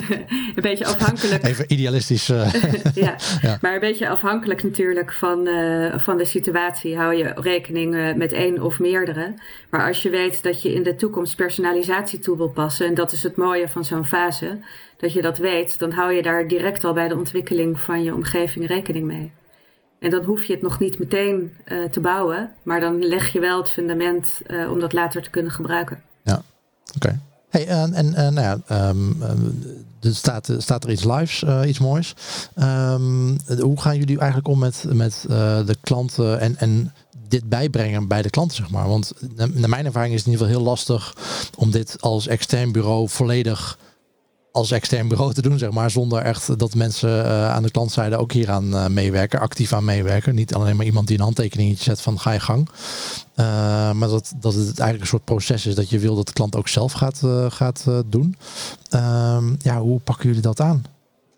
een 0.56 0.62
beetje 0.62 0.86
afhankelijk. 0.86 1.44
Even 1.44 1.72
idealistisch. 1.72 2.30
Uh. 2.30 2.52
ja. 2.94 3.16
ja. 3.42 3.58
maar 3.60 3.74
een 3.74 3.80
beetje 3.80 4.08
afhankelijk 4.08 4.62
natuurlijk 4.62 5.12
van, 5.12 5.46
uh, 5.46 5.98
van 5.98 6.16
de 6.16 6.24
situatie. 6.24 6.96
Hou 6.96 7.14
je 7.14 7.32
rekening 7.36 7.94
uh, 7.94 8.14
met 8.14 8.32
één 8.32 8.62
of 8.62 8.78
meerdere. 8.78 9.34
Maar 9.70 9.86
als 9.86 10.02
je 10.02 10.10
weet 10.10 10.42
dat 10.42 10.62
je 10.62 10.74
in 10.74 10.82
de 10.82 10.96
toekomst 10.96 11.36
personalisatie 11.36 12.18
toe 12.18 12.36
wil 12.36 12.48
passen, 12.48 12.86
en 12.86 12.94
dat 12.94 13.12
is 13.12 13.22
het 13.22 13.36
mooie 13.36 13.68
van 13.68 13.84
zo'n 13.84 14.04
fase, 14.04 14.58
dat 14.96 15.12
je 15.12 15.22
dat 15.22 15.38
weet, 15.38 15.78
dan 15.78 15.92
hou 15.92 16.12
je 16.12 16.22
daar 16.22 16.48
direct 16.48 16.84
al 16.84 16.92
bij 16.92 17.08
de 17.08 17.16
ontwikkeling 17.16 17.80
van 17.80 18.02
je 18.02 18.14
omgeving 18.14 18.66
rekening 18.66 19.06
mee. 19.06 19.32
En 19.98 20.10
dan 20.10 20.24
hoef 20.24 20.44
je 20.44 20.52
het 20.52 20.62
nog 20.62 20.78
niet 20.78 20.98
meteen 20.98 21.56
te 21.90 22.00
bouwen, 22.00 22.52
maar 22.62 22.80
dan 22.80 23.04
leg 23.04 23.32
je 23.32 23.40
wel 23.40 23.58
het 23.58 23.70
fundament 23.70 24.40
om 24.70 24.80
dat 24.80 24.92
later 24.92 25.22
te 25.22 25.30
kunnen 25.30 25.52
gebruiken. 25.52 26.02
Ja, 26.22 26.42
oké. 26.96 27.20
En, 27.64 27.94
en 27.94 28.34
nou 28.34 28.60
ja, 28.68 28.88
um, 28.88 29.22
er 30.00 30.14
staat, 30.14 30.50
staat 30.58 30.84
er 30.84 30.90
iets 30.90 31.04
lives, 31.04 31.42
uh, 31.42 31.60
iets 31.66 31.78
moois. 31.78 32.14
Um, 32.56 33.36
hoe 33.60 33.80
gaan 33.80 33.96
jullie 33.96 34.18
eigenlijk 34.18 34.48
om 34.48 34.58
met, 34.58 34.84
met 34.92 35.24
uh, 35.30 35.36
de 35.66 35.76
klanten 35.80 36.40
en, 36.40 36.56
en 36.56 36.92
dit 37.28 37.48
bijbrengen 37.48 38.08
bij 38.08 38.22
de 38.22 38.30
klanten, 38.30 38.56
zeg 38.56 38.70
maar? 38.70 38.88
Want 38.88 39.12
naar 39.36 39.68
mijn 39.68 39.86
ervaring 39.86 40.12
is 40.14 40.18
het 40.18 40.26
in 40.26 40.32
ieder 40.32 40.46
geval 40.46 40.62
heel 40.62 40.70
lastig 40.70 41.16
om 41.56 41.70
dit 41.70 41.96
als 42.00 42.26
extern 42.26 42.72
bureau 42.72 43.08
volledig 43.08 43.78
als 44.56 44.70
extern 44.70 45.08
bureau 45.08 45.32
te 45.32 45.42
doen, 45.42 45.58
zeg 45.58 45.70
maar, 45.70 45.90
zonder 45.90 46.22
echt 46.22 46.58
dat 46.58 46.74
mensen 46.74 47.24
uh, 47.24 47.50
aan 47.50 47.62
de 47.62 47.70
klantzijde 47.70 48.16
ook 48.16 48.32
hier 48.32 48.50
aan 48.50 48.66
uh, 48.66 48.86
meewerken, 48.86 49.40
actief 49.40 49.72
aan 49.72 49.84
meewerken. 49.84 50.34
Niet 50.34 50.54
alleen 50.54 50.76
maar 50.76 50.86
iemand 50.86 51.06
die 51.06 51.16
een 51.16 51.22
handtekening 51.22 51.78
zet 51.78 52.00
van 52.00 52.20
ga 52.20 52.32
je 52.32 52.40
gang. 52.40 52.68
Uh, 52.68 53.46
maar 53.92 54.08
dat, 54.08 54.34
dat 54.40 54.54
het 54.54 54.64
eigenlijk 54.64 55.00
een 55.00 55.06
soort 55.06 55.24
proces 55.24 55.66
is 55.66 55.74
dat 55.74 55.90
je 55.90 55.98
wil 55.98 56.14
dat 56.14 56.26
de 56.26 56.32
klant 56.32 56.56
ook 56.56 56.68
zelf 56.68 56.92
gaat, 56.92 57.22
gaat 57.48 57.86
doen. 58.06 58.36
Ehm, 58.90 59.54
ja, 59.58 59.80
hoe 59.80 60.00
pakken 60.00 60.26
jullie 60.26 60.42
dat 60.42 60.60
aan? 60.60 60.84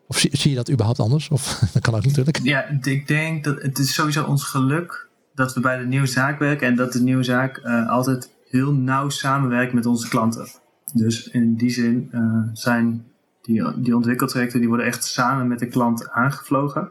Of 0.07 0.18
zie, 0.18 0.31
zie, 0.37 0.50
je 0.50 0.57
dat 0.57 0.70
überhaupt 0.70 1.00
anders? 1.00 1.28
Of 1.28 1.59
dat 1.72 1.83
kan 1.83 1.94
ook 1.94 2.04
natuurlijk. 2.04 2.40
Ja, 2.42 2.64
ik 2.83 3.07
denk 3.07 3.44
dat 3.44 3.62
het 3.62 3.78
is 3.78 3.94
sowieso 3.94 4.24
ons 4.24 4.44
geluk 4.44 5.09
dat 5.35 5.54
we 5.54 5.61
bij 5.61 5.78
de 5.78 5.87
nieuwe 5.87 6.07
zaak 6.07 6.38
werken 6.38 6.66
en 6.66 6.76
dat 6.76 6.92
de 6.92 7.02
nieuwe 7.02 7.22
zaak 7.24 7.61
altijd 7.88 8.31
heel 8.50 8.72
nauw 8.72 9.09
samenwerkt 9.09 9.72
met 9.72 9.87
onze 9.87 10.09
klanten. 10.09 10.48
Dus 10.94 11.29
in 11.29 11.55
die 11.55 11.70
zin 11.70 12.09
uh, 12.12 12.42
zijn 12.53 13.05
die, 13.42 13.81
die 13.81 13.96
ontwikkeltrajecten 13.96 14.61
die 14.61 14.68
worden 14.68 14.87
echt 14.87 15.05
samen 15.05 15.48
met 15.48 15.59
de 15.59 15.66
klant 15.66 16.11
aangevlogen. 16.11 16.83
Uh, 16.83 16.90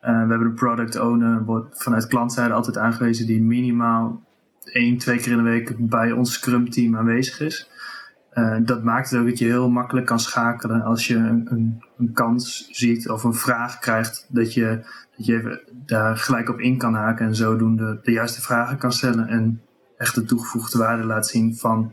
we 0.00 0.28
hebben 0.28 0.40
een 0.40 0.54
product 0.54 0.98
owner, 1.00 1.44
wordt 1.44 1.82
vanuit 1.82 2.06
klantzijde 2.06 2.54
altijd 2.54 2.78
aangewezen 2.78 3.26
die 3.26 3.42
minimaal 3.42 4.22
één, 4.64 4.98
twee 4.98 5.18
keer 5.18 5.32
in 5.32 5.36
de 5.36 5.42
week 5.42 5.74
bij 5.78 6.12
ons 6.12 6.32
Scrum 6.32 6.70
team 6.70 6.96
aanwezig 6.96 7.40
is. 7.40 7.70
Uh, 8.34 8.56
dat 8.62 8.82
maakt 8.82 9.10
het 9.10 9.20
ook 9.20 9.26
dat 9.26 9.38
je 9.38 9.44
heel 9.44 9.70
makkelijk 9.70 10.06
kan 10.06 10.20
schakelen 10.20 10.82
als 10.82 11.06
je 11.06 11.14
een, 11.14 11.46
een, 11.50 11.84
een, 11.98 12.12
kans 12.12 12.68
ziet 12.70 13.10
of 13.10 13.24
een 13.24 13.34
vraag 13.34 13.78
krijgt, 13.78 14.26
dat 14.28 14.54
je, 14.54 14.80
dat 15.16 15.26
je 15.26 15.34
even 15.34 15.60
daar 15.86 16.16
gelijk 16.16 16.48
op 16.48 16.60
in 16.60 16.78
kan 16.78 16.94
haken 16.94 17.26
en 17.26 17.34
zodoende 17.34 18.00
de 18.02 18.12
juiste 18.12 18.42
vragen 18.42 18.78
kan 18.78 18.92
stellen 18.92 19.28
en 19.28 19.60
echt 19.96 20.14
de 20.14 20.24
toegevoegde 20.24 20.78
waarde 20.78 21.04
laat 21.04 21.26
zien 21.26 21.56
van 21.56 21.92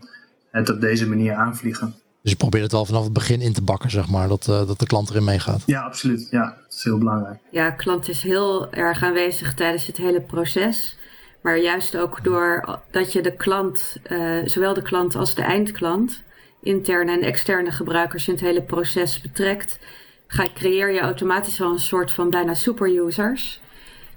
het 0.51 0.69
op 0.69 0.81
deze 0.81 1.07
manier 1.07 1.33
aanvliegen. 1.33 1.95
Dus 2.21 2.31
je 2.31 2.37
probeert 2.37 2.63
het 2.63 2.71
wel 2.71 2.85
vanaf 2.85 3.03
het 3.03 3.13
begin 3.13 3.41
in 3.41 3.53
te 3.53 3.61
bakken, 3.61 3.89
zeg 3.89 4.09
maar, 4.09 4.27
dat, 4.27 4.47
uh, 4.49 4.67
dat 4.67 4.79
de 4.79 4.85
klant 4.85 5.09
erin 5.09 5.23
meegaat. 5.23 5.63
Ja, 5.65 5.81
absoluut. 5.81 6.27
Ja, 6.31 6.45
dat 6.45 6.77
is 6.77 6.83
heel 6.83 6.97
belangrijk. 6.97 7.39
Ja, 7.51 7.71
klant 7.71 8.09
is 8.09 8.21
heel 8.21 8.71
erg 8.71 9.03
aanwezig 9.03 9.53
tijdens 9.53 9.87
het 9.87 9.97
hele 9.97 10.21
proces. 10.21 10.97
Maar 11.41 11.57
juist 11.57 11.97
ook 11.97 12.23
door 12.23 12.79
dat 12.91 13.13
je 13.13 13.21
de 13.21 13.35
klant, 13.35 13.97
uh, 14.11 14.41
zowel 14.45 14.73
de 14.73 14.81
klant 14.81 15.15
als 15.15 15.35
de 15.35 15.41
eindklant, 15.41 16.23
interne 16.61 17.11
en 17.11 17.21
externe 17.21 17.71
gebruikers 17.71 18.27
in 18.27 18.33
het 18.33 18.43
hele 18.43 18.61
proces 18.61 19.21
betrekt, 19.21 19.79
ga, 20.27 20.47
creëer 20.53 20.91
je 20.91 20.99
automatisch 20.99 21.57
wel 21.57 21.71
een 21.71 21.79
soort 21.79 22.11
van 22.11 22.29
bijna 22.29 22.53
super 22.53 23.05
users 23.05 23.61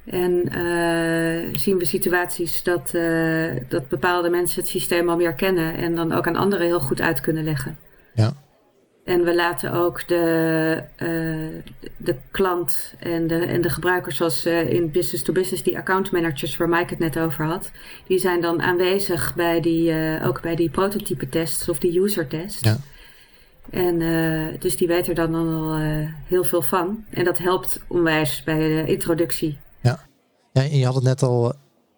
En 0.04 0.32
uh, 0.32 1.58
zien 1.58 1.78
we 1.78 1.84
situaties 1.84 2.62
dat, 2.62 2.92
uh, 2.94 3.52
dat 3.68 3.88
bepaalde 3.88 4.30
mensen 4.30 4.60
het 4.60 4.70
systeem 4.70 5.08
al 5.08 5.16
meer 5.16 5.34
kennen 5.34 5.76
en 5.76 5.94
dan 5.94 6.12
ook 6.12 6.26
aan 6.26 6.36
anderen 6.36 6.66
heel 6.66 6.80
goed 6.80 7.00
uit 7.00 7.20
kunnen 7.20 7.44
leggen. 7.44 7.78
Ja. 8.14 8.32
En 9.04 9.24
we 9.24 9.34
laten 9.34 9.72
ook 9.72 10.08
de, 10.08 10.82
uh, 11.02 11.62
de 11.96 12.16
klant 12.30 12.94
en 12.98 13.26
de, 13.26 13.38
en 13.38 13.60
de 13.60 13.70
gebruikers, 13.70 14.16
zoals 14.16 14.46
in 14.46 14.90
business 14.90 15.22
to 15.22 15.32
business, 15.32 15.62
die 15.62 15.78
account 15.78 16.10
managers 16.10 16.56
waar 16.56 16.68
Mike 16.68 16.86
het 16.88 16.98
net 16.98 17.18
over 17.18 17.44
had, 17.44 17.70
die 18.06 18.18
zijn 18.18 18.40
dan 18.40 18.62
aanwezig 18.62 19.34
bij 19.34 19.60
die, 19.60 19.94
ook 20.24 20.42
bij 20.42 20.54
die 20.54 20.70
prototype 20.70 21.28
tests 21.28 21.68
of 21.68 21.78
die 21.78 22.00
user 22.00 22.26
tests. 22.26 22.60
Ja. 22.60 22.76
En 23.70 23.98
dus 24.58 24.76
die 24.76 24.88
weten 24.88 25.14
er 25.14 25.30
dan 25.30 25.34
al 25.34 25.76
heel 26.26 26.44
veel 26.44 26.62
van. 26.62 27.04
En 27.10 27.24
dat 27.24 27.38
helpt 27.38 27.84
onwijs 27.86 28.42
bij 28.44 28.58
de 28.58 28.84
introductie 28.86 29.58
ja, 30.54 30.62
en 30.62 30.78
je 30.78 30.84
had 30.84 30.94
het 30.94 31.04
net 31.04 31.22
al, 31.22 31.52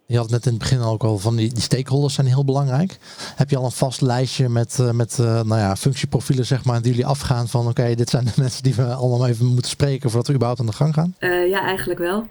je 0.07 0.17
had 0.17 0.23
het 0.23 0.33
net 0.33 0.47
in 0.47 0.53
het 0.53 0.61
begin 0.61 0.81
ook 0.81 1.05
al 1.05 1.19
van 1.19 1.37
die, 1.37 1.53
die 1.53 1.63
stakeholders 1.63 2.15
zijn 2.15 2.27
heel 2.27 2.45
belangrijk. 2.45 2.99
Heb 3.37 3.51
je 3.51 3.57
al 3.57 3.65
een 3.65 3.71
vast 3.71 4.01
lijstje 4.01 4.49
met, 4.49 4.79
uh, 4.81 4.91
met 4.91 5.19
uh, 5.21 5.27
nou 5.27 5.61
ja, 5.61 5.77
functieprofielen 5.77 6.47
zeg 6.47 6.65
maar, 6.65 6.83
die 6.83 6.91
jullie 6.91 7.07
afgaan 7.07 7.49
van 7.49 7.69
oké, 7.69 7.95
dit 7.95 8.11
zijn 8.11 8.25
de 8.25 8.33
mensen 8.43 8.63
die 8.63 8.75
we 8.75 8.95
allemaal 8.95 9.27
even 9.27 9.47
moeten 9.47 9.71
spreken 9.71 10.11
voordat 10.11 10.29
we 10.29 10.35
überhaupt 10.35 10.61
aan 10.61 10.67
de 10.67 10.73
gang 10.73 10.95
gaan? 10.95 11.15
Ja, 11.49 11.61
eigenlijk 11.61 11.99
wel. 11.99 12.27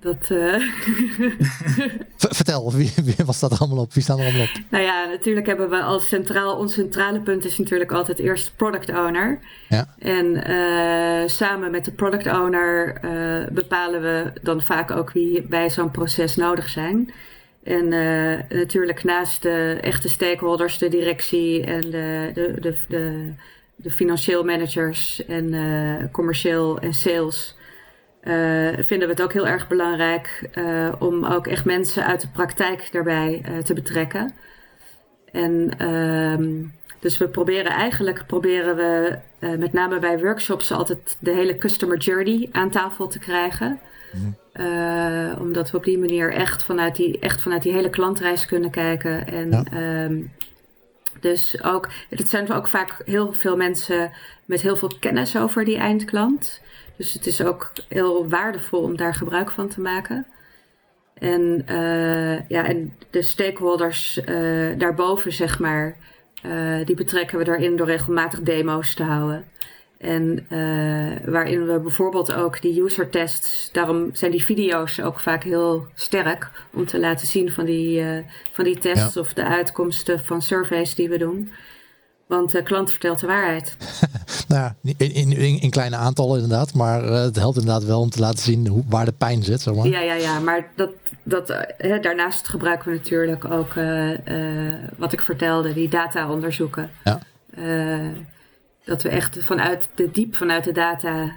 Dat, 0.00 0.28
uh... 0.32 0.62
Vertel, 2.16 2.72
wie, 2.72 2.92
wie, 3.04 3.26
was 3.26 3.40
dat 3.40 3.60
allemaal 3.60 3.78
op? 3.78 3.94
Wie 3.94 4.02
staan 4.02 4.18
er 4.18 4.24
allemaal 4.24 4.42
op? 4.42 4.50
Nou 4.68 4.84
ja, 4.84 5.04
natuurlijk 5.04 5.46
hebben 5.46 5.70
we 5.70 5.82
als 5.82 6.08
centraal, 6.08 6.56
ons 6.56 6.72
centrale 6.72 7.20
punt 7.20 7.44
is 7.44 7.58
natuurlijk 7.58 7.92
altijd 7.92 8.18
eerst 8.18 8.56
product 8.56 8.88
owner. 8.88 9.40
Ja. 9.68 9.94
En 9.98 10.50
uh, 10.50 11.28
samen 11.28 11.70
met 11.70 11.84
de 11.84 11.92
product 11.92 12.26
owner 12.26 13.00
uh, 13.04 13.46
bepalen 13.52 14.02
we 14.02 14.32
dan 14.42 14.62
vaak 14.62 14.90
ook 14.90 15.12
wie 15.12 15.42
bij 15.42 15.70
zo'n 15.70 15.90
proces 15.90 16.36
nodig 16.36 16.68
zijn. 16.68 17.12
En 17.62 17.88
natuurlijk 18.48 19.04
naast 19.04 19.42
de 19.42 19.78
echte 19.80 20.08
stakeholders, 20.08 20.78
de 20.78 20.88
directie 20.88 21.64
en 21.64 21.80
de, 21.80 22.30
de, 22.34 22.56
de, 22.60 22.76
de, 22.88 23.32
de 23.76 23.90
financieel 23.90 24.44
managers 24.44 25.24
en 25.26 26.08
commercieel 26.12 26.78
en 26.78 26.94
sales 26.94 27.56
vinden 28.78 29.08
we 29.08 29.14
het 29.14 29.22
ook 29.22 29.32
heel 29.32 29.46
erg 29.46 29.68
belangrijk 29.68 30.48
uh, 30.54 30.92
om 30.98 31.24
ook 31.24 31.46
echt 31.46 31.64
mensen 31.64 32.06
uit 32.06 32.20
de 32.20 32.28
praktijk 32.28 32.88
daarbij 32.92 33.42
uh, 33.48 33.58
te 33.58 33.74
betrekken. 33.74 34.34
En 35.32 35.70
uh, 35.82 36.60
dus 37.00 37.18
we 37.18 37.28
proberen 37.28 37.72
eigenlijk, 37.72 38.26
proberen 38.26 38.76
we 38.76 39.18
met 39.56 39.72
name 39.72 39.98
bij 39.98 40.18
workshops 40.18 40.72
altijd 40.72 41.16
de 41.20 41.30
hele 41.30 41.58
customer 41.58 41.98
journey 41.98 42.48
aan 42.52 42.70
tafel 42.70 43.08
te 43.08 43.18
krijgen. 43.18 43.80
Mm. 44.12 44.36
omdat 45.40 45.70
we 45.70 45.76
op 45.76 45.84
die 45.84 45.98
manier 45.98 46.32
echt 46.32 46.62
vanuit 46.62 46.96
die, 46.96 47.18
echt 47.18 47.40
vanuit 47.40 47.62
die 47.62 47.72
hele 47.72 47.90
klantreis 47.90 48.46
kunnen 48.46 48.70
kijken. 48.70 49.26
En 49.26 49.50
ja. 49.50 49.64
Ehm, 49.72 50.20
dus 51.20 51.62
ook, 51.62 51.88
het 52.08 52.28
zijn 52.28 52.52
ook 52.52 52.68
vaak 52.68 53.02
heel 53.04 53.32
veel 53.32 53.56
mensen 53.56 54.10
met 54.44 54.60
heel 54.60 54.76
veel 54.76 54.90
kennis 55.00 55.36
over 55.36 55.64
die 55.64 55.76
eindklant. 55.76 56.60
Dus 56.98 57.12
het 57.12 57.26
is 57.26 57.42
ook 57.42 57.72
heel 57.88 58.28
waardevol 58.28 58.82
om 58.82 58.96
daar 58.96 59.14
gebruik 59.14 59.50
van 59.50 59.68
te 59.68 59.80
maken. 59.80 60.26
En, 61.14 61.64
uh, 61.70 62.48
ja, 62.48 62.64
en 62.64 62.94
de 63.10 63.22
stakeholders 63.22 64.20
uh, 64.28 64.78
daarboven, 64.78 65.32
zeg 65.32 65.58
maar, 65.58 65.96
uh, 66.46 66.86
die 66.86 66.96
betrekken 66.96 67.38
we 67.38 67.44
daarin 67.44 67.76
door 67.76 67.86
regelmatig 67.86 68.40
demo's 68.40 68.94
te 68.94 69.02
houden. 69.02 69.44
En 69.98 70.46
waarin 71.24 71.66
we 71.66 71.80
bijvoorbeeld 71.80 72.32
ook 72.32 72.60
die 72.62 72.82
user 72.82 73.10
tests, 73.10 73.72
daarom 73.72 74.14
zijn 74.14 74.30
die 74.30 74.44
video's 74.44 75.00
ook 75.00 75.20
vaak 75.20 75.42
heel 75.42 75.86
sterk 75.94 76.50
om 76.72 76.86
te 76.86 76.98
laten 76.98 77.26
zien 77.26 77.52
van 77.52 77.64
die, 77.64 78.04
van 78.50 78.64
die 78.64 78.78
tests 78.78 79.14
ja. 79.14 79.20
of 79.20 79.32
de 79.32 79.44
uitkomsten 79.44 80.20
van 80.20 80.42
surveys 80.42 80.94
die 80.94 81.08
we 81.08 81.18
doen. 81.18 81.50
Want 82.26 82.50
de 82.50 82.62
klant 82.62 82.90
vertelt 82.90 83.20
de 83.20 83.26
waarheid. 83.26 83.76
nou 84.48 84.62
ja, 84.62 84.92
in, 84.96 85.12
in, 85.12 85.60
in, 85.60 85.70
kleine 85.70 85.96
aantallen 85.96 86.42
inderdaad. 86.42 86.74
Maar 86.74 87.04
uh, 87.04 87.10
het 87.10 87.36
helpt 87.36 87.58
inderdaad 87.58 87.84
wel 87.84 88.00
om 88.00 88.10
te 88.10 88.20
laten 88.20 88.38
zien 88.38 88.66
hoe, 88.66 88.82
waar 88.88 89.04
de 89.04 89.12
pijn 89.12 89.42
zit. 89.42 89.60
Zeg 89.60 89.74
maar. 89.74 89.86
Ja, 89.86 90.00
ja, 90.00 90.14
ja. 90.14 90.40
Maar 90.40 90.68
dat, 90.76 90.90
dat, 91.22 91.50
uh, 91.50 92.02
daarnaast 92.02 92.48
gebruiken 92.48 92.88
we 92.90 92.96
natuurlijk 92.96 93.44
ook 93.44 93.74
uh, 93.74 94.10
wat 94.96 95.12
ik 95.12 95.20
vertelde, 95.20 95.72
die 95.72 95.88
data 95.88 96.30
onderzoeken. 96.30 96.90
Ja. 97.04 97.20
dat 98.84 99.02
we 99.02 99.08
echt 99.08 99.36
vanuit 99.40 99.88
de 99.94 100.10
diep, 100.10 100.36
vanuit 100.36 100.64
de 100.64 100.72
data 100.72 101.32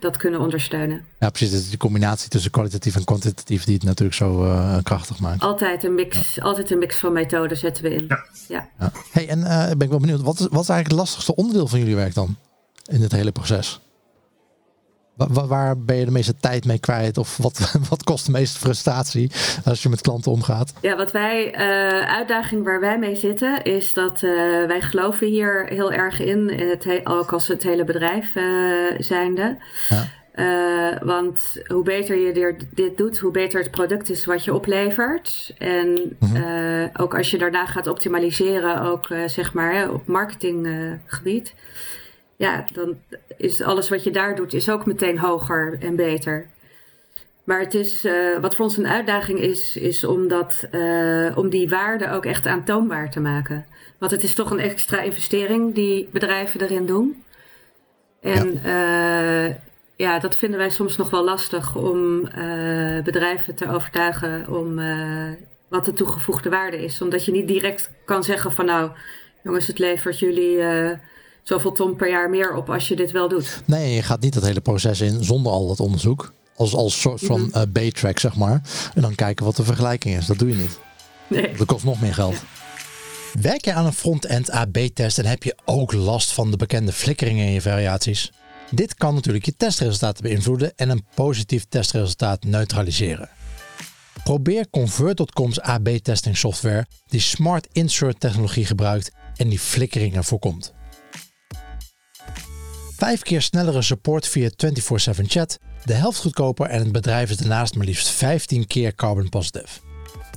dat 0.00 0.16
kunnen 0.16 0.40
ondersteunen. 0.40 1.04
Ja, 1.18 1.30
precies. 1.30 1.50
Het 1.50 1.62
is 1.62 1.68
die 1.68 1.78
combinatie 1.78 2.28
tussen 2.28 2.50
kwalitatief 2.50 2.96
en 2.96 3.04
kwantitatief 3.04 3.64
die 3.64 3.74
het 3.74 3.84
natuurlijk 3.84 4.16
zo 4.16 4.44
uh, 4.44 4.76
krachtig 4.82 5.18
maakt. 5.18 5.42
Altijd 5.42 5.84
een 5.84 5.94
mix, 5.94 6.34
ja. 6.34 6.42
altijd 6.42 6.70
een 6.70 6.78
mix 6.78 6.96
van 6.96 7.12
methoden 7.12 7.56
zetten 7.56 7.82
we 7.82 7.94
in. 7.94 8.04
Ja. 8.08 8.24
ja. 8.48 8.68
ja. 8.78 8.92
Hey, 9.10 9.28
en 9.28 9.38
uh, 9.38 9.66
ben 9.66 9.80
ik 9.80 9.88
wel 9.88 9.98
benieuwd, 9.98 10.20
wat 10.20 10.40
is, 10.40 10.46
wat 10.50 10.62
is 10.62 10.68
eigenlijk 10.68 10.88
het 10.88 10.98
lastigste 10.98 11.34
onderdeel 11.34 11.68
van 11.68 11.78
jullie 11.78 11.96
werk 11.96 12.14
dan? 12.14 12.36
In 12.84 13.02
het 13.02 13.12
hele 13.12 13.32
proces? 13.32 13.80
Waar, 15.18 15.46
waar 15.46 15.78
ben 15.78 15.96
je 15.96 16.04
de 16.04 16.10
meeste 16.10 16.36
tijd 16.36 16.64
mee 16.64 16.78
kwijt? 16.78 17.18
Of 17.18 17.36
wat, 17.36 17.72
wat 17.90 18.04
kost 18.04 18.26
de 18.26 18.32
meeste 18.32 18.58
frustratie 18.58 19.30
als 19.64 19.82
je 19.82 19.88
met 19.88 20.00
klanten 20.00 20.32
omgaat? 20.32 20.72
Ja, 20.80 20.96
wat 20.96 21.12
wij, 21.12 21.54
uh, 21.54 22.14
uitdaging 22.14 22.64
waar 22.64 22.80
wij 22.80 22.98
mee 22.98 23.16
zitten, 23.16 23.62
is 23.62 23.92
dat 23.92 24.22
uh, 24.22 24.30
wij 24.66 24.80
geloven 24.80 25.26
hier 25.26 25.66
heel 25.66 25.92
erg 25.92 26.20
in, 26.20 26.50
in 26.50 26.68
het 26.68 27.06
ook 27.06 27.32
als 27.32 27.48
het 27.48 27.62
hele 27.62 27.84
bedrijf 27.84 28.34
uh, 28.34 28.44
zijnde. 28.98 29.56
Ja. 29.88 30.06
Uh, 30.38 30.96
want 31.02 31.62
hoe 31.66 31.82
beter 31.82 32.16
je 32.16 32.56
dit 32.74 32.96
doet, 32.96 33.18
hoe 33.18 33.30
beter 33.30 33.60
het 33.60 33.70
product 33.70 34.10
is 34.10 34.24
wat 34.24 34.44
je 34.44 34.54
oplevert. 34.54 35.54
En 35.58 36.16
uh, 36.34 36.84
ook 36.96 37.16
als 37.16 37.30
je 37.30 37.38
daarna 37.38 37.66
gaat 37.66 37.86
optimaliseren, 37.86 38.82
ook 38.82 39.08
uh, 39.08 39.28
zeg 39.28 39.52
maar 39.52 39.74
hè, 39.74 39.88
op 39.88 40.06
marketinggebied. 40.06 41.54
Ja, 42.38 42.64
dan 42.72 42.98
is 43.36 43.62
alles 43.62 43.88
wat 43.88 44.04
je 44.04 44.10
daar 44.10 44.34
doet, 44.34 44.54
is 44.54 44.70
ook 44.70 44.86
meteen 44.86 45.18
hoger 45.18 45.78
en 45.80 45.96
beter. 45.96 46.46
Maar 47.44 47.60
het 47.60 47.74
is, 47.74 48.06
wat 48.40 48.54
voor 48.54 48.64
ons 48.64 48.76
een 48.76 48.86
uitdaging 48.86 49.38
is, 49.38 49.76
is 49.76 50.04
om, 50.04 50.28
dat, 50.28 50.68
om 51.34 51.50
die 51.50 51.68
waarde 51.68 52.10
ook 52.10 52.24
echt 52.24 52.46
aantoonbaar 52.46 53.10
te 53.10 53.20
maken. 53.20 53.66
Want 53.98 54.12
het 54.12 54.22
is 54.22 54.34
toch 54.34 54.50
een 54.50 54.58
extra 54.58 55.00
investering 55.00 55.74
die 55.74 56.08
bedrijven 56.12 56.60
erin 56.60 56.86
doen. 56.86 57.24
En 58.20 58.60
ja 58.62 59.56
ja, 59.96 60.18
dat 60.18 60.36
vinden 60.36 60.58
wij 60.58 60.70
soms 60.70 60.96
nog 60.96 61.10
wel 61.10 61.24
lastig 61.24 61.76
om 61.76 62.20
bedrijven 63.04 63.54
te 63.54 63.70
overtuigen 63.70 64.48
om 64.48 64.80
wat 65.68 65.84
de 65.84 65.92
toegevoegde 65.92 66.50
waarde 66.50 66.84
is. 66.84 67.02
Omdat 67.02 67.24
je 67.24 67.32
niet 67.32 67.48
direct 67.48 67.90
kan 68.04 68.24
zeggen 68.24 68.52
van 68.52 68.64
nou, 68.64 68.90
jongens, 69.42 69.66
het 69.66 69.78
levert 69.78 70.18
jullie 70.18 70.58
zoveel 71.48 71.72
ton 71.72 71.96
per 71.96 72.10
jaar 72.10 72.30
meer 72.30 72.54
op 72.54 72.70
als 72.70 72.88
je 72.88 72.96
dit 72.96 73.10
wel 73.10 73.28
doet. 73.28 73.62
Nee, 73.64 73.94
je 73.94 74.02
gaat 74.02 74.20
niet 74.20 74.34
dat 74.34 74.42
hele 74.42 74.60
proces 74.60 75.00
in 75.00 75.24
zonder 75.24 75.52
al 75.52 75.66
dat 75.66 75.80
onderzoek. 75.80 76.32
Als, 76.56 76.74
als 76.74 77.00
soort 77.00 77.20
van 77.20 77.40
mm 77.40 77.48
-hmm. 77.52 77.72
B-track, 77.72 78.18
zeg 78.18 78.36
maar. 78.36 78.62
En 78.94 79.02
dan 79.02 79.14
kijken 79.14 79.44
wat 79.44 79.56
de 79.56 79.64
vergelijking 79.64 80.16
is. 80.16 80.26
Dat 80.26 80.38
doe 80.38 80.48
je 80.48 80.54
niet. 80.54 80.78
Nee. 81.26 81.56
Dat 81.56 81.66
kost 81.66 81.84
nog 81.84 82.00
meer 82.00 82.14
geld. 82.14 82.34
Ja. 82.34 83.40
Werk 83.40 83.64
je 83.64 83.72
aan 83.72 83.86
een 83.86 83.92
front-end 83.92 84.50
AB-test 84.50 85.18
en 85.18 85.26
heb 85.26 85.42
je 85.42 85.56
ook 85.64 85.92
last 85.92 86.32
van 86.32 86.50
de 86.50 86.56
bekende 86.56 86.92
flikkeringen 86.92 87.46
in 87.46 87.52
je 87.52 87.60
variaties? 87.60 88.32
Dit 88.70 88.94
kan 88.94 89.14
natuurlijk 89.14 89.44
je 89.44 89.56
testresultaten 89.56 90.22
beïnvloeden 90.22 90.72
en 90.76 90.88
een 90.90 91.04
positief 91.14 91.64
testresultaat 91.68 92.44
neutraliseren. 92.44 93.28
Probeer 94.24 94.70
Convert.com's 94.70 95.60
AB-testing 95.60 96.36
software 96.36 96.86
die 97.06 97.20
Smart 97.20 97.68
Insert 97.72 98.20
technologie 98.20 98.64
gebruikt 98.64 99.10
en 99.36 99.48
die 99.48 99.58
flikkeringen 99.58 100.24
voorkomt. 100.24 100.76
Vijf 102.98 103.22
keer 103.22 103.42
snellere 103.42 103.82
support 103.82 104.26
via 104.26 104.50
24/7 104.56 105.24
chat, 105.26 105.58
de 105.84 105.92
helft 105.92 106.20
goedkoper 106.20 106.66
en 106.66 106.78
het 106.78 106.92
bedrijf 106.92 107.30
is 107.30 107.36
daarnaast 107.36 107.74
maar 107.74 107.86
liefst 107.86 108.08
15 108.08 108.66
keer 108.66 108.94
carbon 108.94 109.28
positive. 109.28 109.68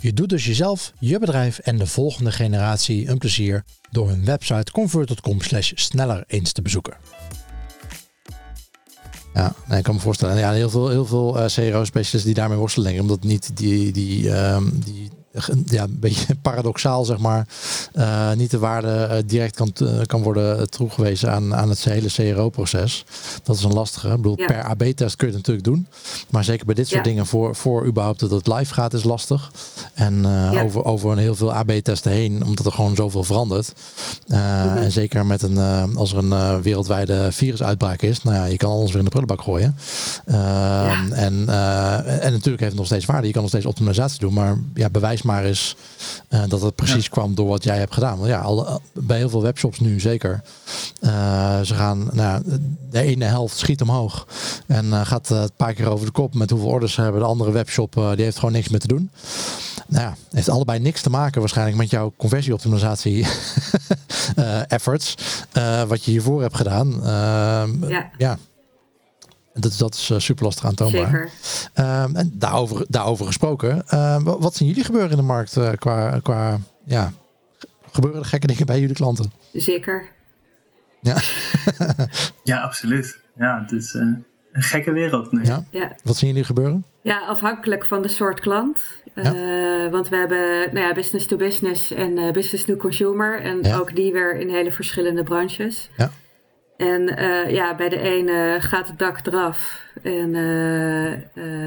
Je 0.02 0.14
doet 0.14 0.30
dus 0.30 0.46
jezelf, 0.46 0.92
je 1.00 1.20
bedrijf 1.20 1.60
en 1.60 1.78
de 1.78 1.88
volgende 1.88 2.32
generatie 2.32 3.10
een 3.10 3.18
plezier 3.18 3.64
door 3.92 4.10
hun 4.10 4.26
website 4.26 4.72
convert.com 4.72 5.38
sneller 5.76 6.24
eens 6.28 6.52
te 6.52 6.62
bezoeken. 6.62 6.98
Ja, 9.34 9.56
ik 9.70 9.84
kan 9.84 9.96
me 9.96 10.02
voorstellen. 10.02 10.38
Ja, 10.38 10.52
heel 10.52 10.70
veel, 10.70 10.90
heel 10.90 11.06
veel 11.06 11.38
uh, 11.38 11.46
CRO-specialisten 11.46 12.26
die 12.26 12.34
daarmee 12.34 12.58
worstelen, 12.58 13.00
omdat 13.00 13.24
niet 13.24 13.58
die, 13.58 13.92
die, 13.92 14.30
um, 14.30 14.80
die 14.86 15.10
ja, 15.66 15.84
een 15.84 16.00
beetje 16.00 16.36
paradoxaal, 16.42 17.06
zeg 17.06 17.18
maar, 17.18 17.48
uh, 17.94 18.32
niet 18.32 18.52
de 18.52 18.60
waarde 18.60 19.08
uh, 19.12 19.18
direct 19.26 19.56
kan, 19.56 19.74
kan 20.06 20.24
worden 20.24 20.70
toegewezen 20.70 21.32
aan, 21.32 21.56
aan 21.56 21.70
het 21.70 21.84
hele 21.84 22.08
CRO-proces. 22.08 23.06
Dat 23.44 23.56
is 23.56 23.64
een 23.64 23.74
lastige. 23.74 24.08
Ik 24.08 24.16
bedoel, 24.16 24.36
per 24.36 24.64
AB-test 24.64 25.16
kun 25.16 25.28
je 25.28 25.34
het 25.34 25.48
natuurlijk 25.48 25.66
doen. 25.66 25.88
Maar 26.30 26.44
zeker 26.44 26.66
bij 26.66 26.76
dit 26.76 26.88
soort 26.88 27.04
dingen, 27.04 27.26
voor, 27.26 27.56
voor 27.56 27.86
überhaupt 27.86 28.20
dat 28.20 28.32
het 28.32 28.48
live 28.48 28.74
gaat, 28.74 28.94
is 28.94 29.04
lastig. 29.04 29.52
En 29.94 30.26
over, 30.64 30.86
over 30.86 31.12
een 31.12 31.18
heel 31.18 31.36
veel 31.36 31.54
AB-testen 31.54 32.12
heen, 32.12 32.44
omdat 32.46 32.66
er 32.66 32.72
gewoon 32.72 32.96
zoveel 32.96 33.24
verandert. 33.24 33.74
-hmm. 34.28 34.78
En 34.78 34.92
zeker 34.92 35.26
met 35.26 35.42
een, 35.42 35.58
als 35.96 36.14
er 36.14 36.18
een 36.18 36.62
wereldwijde 36.62 37.32
virusuitbraak 37.32 38.02
is, 38.02 38.24
nou 38.24 38.36
ja, 38.36 38.46
je 38.46 38.58
kan 38.58 38.72
alles 38.72 38.90
weer 38.90 38.98
in 38.98 39.04
de 39.04 39.10
prullenbak 39.10 39.42
gooien. 39.42 39.76
Ehm, 40.26 41.12
en, 41.12 41.34
en 42.22 42.32
natuurlijk 42.32 42.44
heeft 42.60 42.62
het 42.62 42.76
nog 42.76 42.86
steeds 42.86 43.06
waarde. 43.06 43.28
Je 43.28 43.34
kan 43.34 43.42
nog 43.42 43.52
steeds 43.52 43.66
optimalisatie 43.66 44.20
doen, 44.20 44.34
maar 44.34 44.58
ja, 44.74 44.90
bewijs 44.90 45.21
maar 45.24 45.46
eens 45.46 45.76
uh, 46.30 46.44
dat 46.48 46.62
het 46.62 46.76
precies 46.76 47.10
kwam 47.10 47.36
door 47.36 47.48
wat 47.48 47.64
jij 47.64 47.78
hebt 47.78 47.94
gedaan. 47.94 48.18
Want 48.18 48.30
ja, 48.30 48.40
al, 48.40 48.82
bij 48.94 49.18
heel 49.18 49.30
veel 49.30 49.42
webshops 49.42 49.80
nu 49.80 50.00
zeker. 50.00 50.42
Uh, 51.02 51.62
ze 51.62 51.76
gaan, 51.76 52.10
nou, 52.12 52.44
de 52.90 53.02
ene 53.02 53.26
helft 53.26 53.58
schiet 53.58 53.82
omhoog 53.82 54.28
en 54.68 55.06
gaat 55.06 55.30
een 55.30 55.50
paar 55.56 55.74
keer 55.74 55.90
over 55.90 56.06
de 56.06 56.12
kop 56.12 56.34
met 56.34 56.50
hoeveel 56.50 56.70
orders 56.70 56.94
ze 56.94 57.02
hebben. 57.02 57.22
De 57.22 57.28
andere 57.28 57.52
webshop 57.52 57.94
die 58.16 58.24
heeft 58.24 58.40
gewoon 58.40 58.54
niks 58.54 58.70
meer 58.70 58.80
te 58.80 58.88
doen. 58.88 59.12
Nou 59.88 60.04
ja, 60.04 60.16
heeft 60.32 60.50
allebei 60.50 60.80
niks 60.80 61.02
te 61.02 61.10
maken 61.10 61.40
waarschijnlijk 61.40 61.78
met 61.78 61.90
jouw 61.90 62.14
conversieoptimalisatie 62.18 63.28
efforts. 64.68 65.16
wat 65.88 66.04
je 66.04 66.12
hiervoor 66.12 66.42
hebt 66.42 66.56
gedaan. 66.56 67.06
Ehm, 67.06 67.90
ja. 67.90 68.10
ja. 68.18 68.38
Dat, 69.54 69.76
dat 69.78 69.94
is 69.94 70.10
uh, 70.10 70.20
super 70.20 70.44
lastig 70.46 70.66
aantoonbaar. 70.66 71.30
Zeker. 71.42 72.04
Um, 72.04 72.16
en 72.16 72.32
daarover, 72.34 72.86
daarover 72.88 73.26
gesproken, 73.26 73.84
uh, 73.94 74.24
wat 74.24 74.56
zien 74.56 74.68
jullie 74.68 74.84
gebeuren 74.84 75.12
in 75.12 75.18
de 75.18 75.24
markt 75.24 75.58
uh, 75.58 75.72
qua, 75.80 76.20
qua 76.20 76.60
ja, 76.86 77.12
gebeuren 77.92 78.20
er 78.20 78.26
gekke 78.26 78.48
dingen 78.48 78.66
bij 78.66 78.80
jullie 78.80 78.96
klanten? 78.96 79.32
Zeker. 79.54 80.10
Ja, 81.02 81.18
ja 82.44 82.62
absoluut. 82.62 83.20
Ja, 83.36 83.62
het 83.62 83.72
is 83.72 83.94
een 83.94 84.26
gekke 84.52 84.92
wereld 84.92 85.32
nu. 85.32 85.44
Ja? 85.44 85.64
ja? 85.70 85.96
Wat 86.04 86.18
zien 86.18 86.30
jullie 86.30 86.44
gebeuren? 86.44 86.86
Ja, 87.02 87.20
afhankelijk 87.20 87.86
van 87.86 88.02
de 88.02 88.08
soort 88.08 88.40
klant. 88.40 88.82
Ja. 89.16 89.90
want 89.90 90.10
we 90.10 90.16
hebben 90.16 90.74
nou 90.74 90.88
ja, 90.88 90.94
business 90.94 91.26
to 91.26 91.38
business 91.38 91.92
en 91.92 92.34
business 92.34 92.66
to 92.66 92.76
consumer. 92.76 93.42
En 93.42 93.62
ja. 93.62 93.78
ook 93.78 93.96
die 93.96 94.12
weer 94.12 94.36
in 94.40 94.50
hele 94.50 94.72
verschillende 94.72 95.24
branches. 95.24 95.90
Ja. 95.98 96.12
En 96.82 97.20
uh, 97.20 97.50
ja, 97.50 97.76
bij 97.76 97.90
de 97.90 98.00
ene 98.00 98.58
gaat 98.60 98.88
het 98.88 99.00
dak 99.00 99.26
eraf. 99.26 99.84
En 100.02 100.34
uh, 100.34 101.12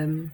um, 0.02 0.32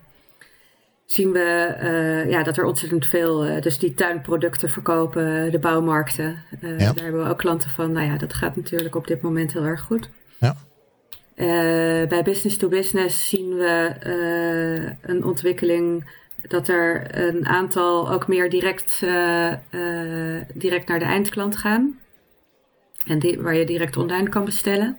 zien 1.07 1.33
we 1.33 1.77
uh, 1.83 2.31
ja, 2.31 2.43
dat 2.43 2.57
er 2.57 2.65
ontzettend 2.65 3.07
veel, 3.07 3.61
dus 3.61 3.79
die 3.79 3.95
tuinproducten 3.95 4.69
verkopen, 4.71 5.51
de 5.51 5.59
bouwmarkten. 5.59 6.43
Ja. 6.61 6.77
Daar 6.77 7.05
hebben 7.05 7.25
we 7.25 7.31
ook 7.31 7.39
klanten 7.39 7.71
van. 7.71 7.93
Nou 7.93 8.07
ja, 8.07 8.17
dat 8.17 8.35
gaat 8.35 8.57
natuurlijk 8.57 8.95
op 8.95 9.07
dit 9.07 9.23
moment 9.23 9.53
heel 9.53 9.65
erg 9.65 9.81
goed. 9.81 10.11
Ja. 10.39 10.57
bij 12.07 12.23
business 12.25 12.57
to 12.57 12.69
business 12.69 13.29
zien 13.29 13.57
we 13.57 13.95
een 15.01 15.25
ontwikkeling 15.25 16.11
dat 16.49 16.69
er 16.69 17.19
een 17.29 17.47
aantal 17.47 18.11
ook 18.13 18.29
meer 18.29 18.51
direct, 18.51 19.01
direct 20.55 20.89
naar 20.89 20.99
de 20.99 21.05
eindklant 21.05 21.57
gaan. 21.57 21.99
En 23.07 23.19
die, 23.19 23.41
waar 23.41 23.55
je 23.55 23.67
direct 23.67 23.97
online 23.97 24.29
kan 24.29 24.45
bestellen. 24.45 24.99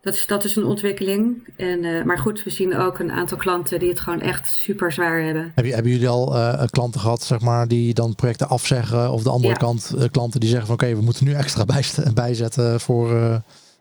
Dat 0.00 0.14
is, 0.14 0.26
dat 0.26 0.44
is 0.44 0.56
een 0.56 0.64
ontwikkeling. 0.64 1.48
En, 1.56 1.84
uh, 1.84 2.04
maar 2.04 2.18
goed, 2.18 2.42
we 2.42 2.50
zien 2.50 2.76
ook 2.76 2.98
een 2.98 3.12
aantal 3.12 3.38
klanten 3.38 3.78
die 3.78 3.88
het 3.88 4.00
gewoon 4.00 4.20
echt 4.20 4.48
super 4.48 4.92
zwaar 4.92 5.22
hebben. 5.22 5.52
Heb 5.54 5.64
je, 5.64 5.74
hebben 5.74 5.92
jullie 5.92 6.08
al 6.08 6.36
uh, 6.36 6.62
klanten 6.70 7.00
gehad, 7.00 7.22
zeg 7.22 7.40
maar, 7.40 7.68
die 7.68 7.94
dan 7.94 8.14
projecten 8.14 8.48
afzeggen? 8.48 9.10
Of 9.10 9.22
de 9.22 9.30
andere 9.30 9.52
ja. 9.52 9.58
kant 9.58 9.92
uh, 9.96 10.04
klanten 10.10 10.40
die 10.40 10.48
zeggen 10.48 10.66
van 10.66 10.74
oké, 10.74 10.94
we 10.94 11.02
moeten 11.02 11.24
nu 11.24 11.32
extra 11.32 11.64
bijzetten 12.14 12.80
voor 12.80 13.12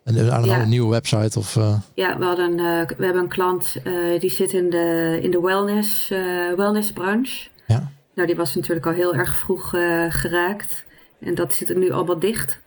een, 0.04 0.26
ja. 0.26 0.62
een 0.62 0.70
nieuwe 0.70 0.90
website? 0.90 1.40
Of, 1.40 1.54
Ja, 1.94 2.18
we, 2.18 2.26
hadden, 2.26 2.56
we 2.98 3.06
hebben 3.06 3.22
een 3.22 3.28
klant 3.28 3.76
die 4.20 4.30
zit 4.30 4.54
in 4.54 4.70
de, 4.70 5.20
in 5.22 5.32
de 5.32 5.42
wellness, 5.42 6.08
wellnessbranche. 6.56 7.50
Ja. 7.68 7.92
Nou, 8.16 8.28
die 8.28 8.38
was 8.38 8.56
natuurlijk 8.56 8.86
al 8.86 8.94
heel 8.94 9.16
erg 9.16 9.38
vroeg 9.38 9.70
geraakt. 10.10 10.86
En 11.20 11.36
dat 11.36 11.54
zit 11.54 11.70
er 11.70 11.78
nu 11.78 11.92
allemaal 11.92 12.20
dicht. 12.20 12.60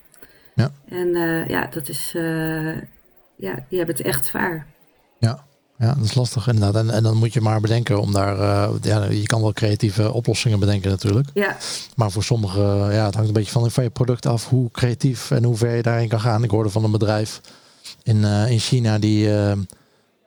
Ja. 0.54 0.70
En 0.88 1.08
uh, 1.08 1.48
ja, 1.48 1.66
dat 1.66 1.88
is, 1.88 2.12
uh, 2.16 2.76
ja, 3.36 3.54
die 3.68 3.78
hebben 3.78 3.96
het 3.96 4.00
echt 4.00 4.26
zwaar. 4.26 4.66
Ja, 5.18 5.44
ja 5.78 5.94
dat 5.94 6.04
is 6.04 6.14
lastig 6.14 6.48
inderdaad. 6.48 6.84
En, 6.84 6.90
en 6.90 7.02
dan 7.02 7.16
moet 7.16 7.32
je 7.32 7.40
maar 7.40 7.60
bedenken 7.60 8.00
om 8.00 8.12
daar, 8.12 8.38
uh, 8.38 8.70
ja, 8.80 9.04
je 9.04 9.26
kan 9.26 9.40
wel 9.40 9.52
creatieve 9.52 10.12
oplossingen 10.12 10.58
bedenken 10.58 10.90
natuurlijk. 10.90 11.28
Ja. 11.34 11.56
Maar 11.96 12.10
voor 12.10 12.24
sommigen, 12.24 12.92
ja, 12.92 13.04
het 13.04 13.14
hangt 13.14 13.28
een 13.28 13.34
beetje 13.34 13.52
van, 13.52 13.70
van 13.70 13.84
je 13.84 13.90
product 13.90 14.26
af 14.26 14.48
hoe 14.48 14.70
creatief 14.70 15.30
en 15.30 15.44
hoe 15.44 15.56
ver 15.56 15.76
je 15.76 15.82
daarin 15.82 16.08
kan 16.08 16.20
gaan. 16.20 16.44
Ik 16.44 16.50
hoorde 16.50 16.70
van 16.70 16.84
een 16.84 16.90
bedrijf 16.90 17.40
in, 18.02 18.24
in 18.24 18.58
China 18.58 18.98
die 18.98 19.28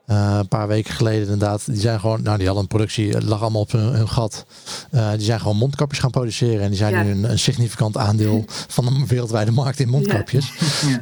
uh, 0.07 0.35
een 0.39 0.47
paar 0.47 0.67
weken 0.67 0.93
geleden 0.93 1.21
inderdaad. 1.21 1.65
Die 1.65 1.79
zijn 1.79 1.99
gewoon, 1.99 2.21
nou 2.21 2.37
die 2.37 2.45
hadden 2.45 2.63
een 2.63 2.69
productie, 2.69 3.11
het 3.11 3.23
lag 3.23 3.41
allemaal 3.41 3.61
op 3.61 3.71
hun, 3.71 3.93
hun 3.93 4.09
gat. 4.09 4.45
Uh, 4.91 5.11
die 5.11 5.25
zijn 5.25 5.39
gewoon 5.39 5.57
mondkapjes 5.57 5.99
gaan 5.99 6.11
produceren. 6.11 6.61
En 6.61 6.67
die 6.67 6.77
zijn 6.77 6.93
ja. 6.93 7.03
nu 7.03 7.11
een, 7.11 7.31
een, 7.31 7.39
significant 7.39 7.97
aandeel 7.97 8.45
van 8.67 8.85
de 8.85 9.05
wereldwijde 9.07 9.51
markt 9.51 9.79
in 9.79 9.89
mondkapjes. 9.89 10.51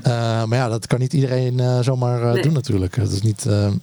Ja. 0.03 0.41
Uh, 0.41 0.47
maar 0.47 0.57
ja, 0.57 0.69
dat 0.69 0.87
kan 0.87 0.99
niet 0.99 1.13
iedereen 1.13 1.83
zomaar 1.83 2.33
nee. 2.33 2.41
doen 2.41 2.53
natuurlijk. 2.53 2.95
Dat 2.95 3.11
is 3.11 3.21
niet, 3.21 3.45
um, 3.45 3.81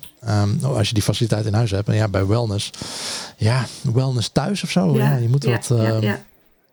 als 0.62 0.89
je 0.89 0.95
die 0.95 1.03
faciliteit 1.03 1.47
in 1.47 1.55
huis 1.55 1.71
hebt. 1.71 1.89
En 1.89 1.95
ja, 1.95 2.09
bij 2.09 2.27
wellness. 2.27 2.71
Ja, 3.37 3.66
wellness 3.93 4.29
thuis 4.29 4.62
of 4.62 4.71
zo. 4.71 4.97
Ja, 4.97 5.16
je 5.16 5.29
moet 5.29 5.45
wat... 5.45 5.71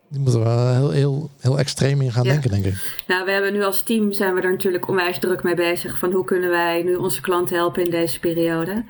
Die 0.09 0.19
moeten 0.19 0.39
we 0.39 0.45
wel 0.45 0.73
heel, 0.73 0.89
heel, 0.89 1.29
heel 1.39 1.59
extreem 1.59 2.01
in 2.01 2.11
gaan 2.11 2.23
ja. 2.23 2.31
denken, 2.31 2.49
denk 2.49 2.65
ik. 2.65 3.03
Nou, 3.07 3.25
we 3.25 3.31
hebben 3.31 3.53
nu 3.53 3.63
als 3.63 3.81
team 3.81 4.11
zijn 4.11 4.33
we 4.33 4.41
er 4.41 4.51
natuurlijk 4.51 4.87
onwijs 4.87 5.19
druk 5.19 5.43
mee 5.43 5.55
bezig. 5.55 5.97
Van 5.97 6.11
hoe 6.11 6.25
kunnen 6.25 6.49
wij 6.49 6.83
nu 6.83 6.95
onze 6.95 7.21
klanten 7.21 7.55
helpen 7.55 7.83
in 7.83 7.91
deze 7.91 8.19
periode. 8.19 8.83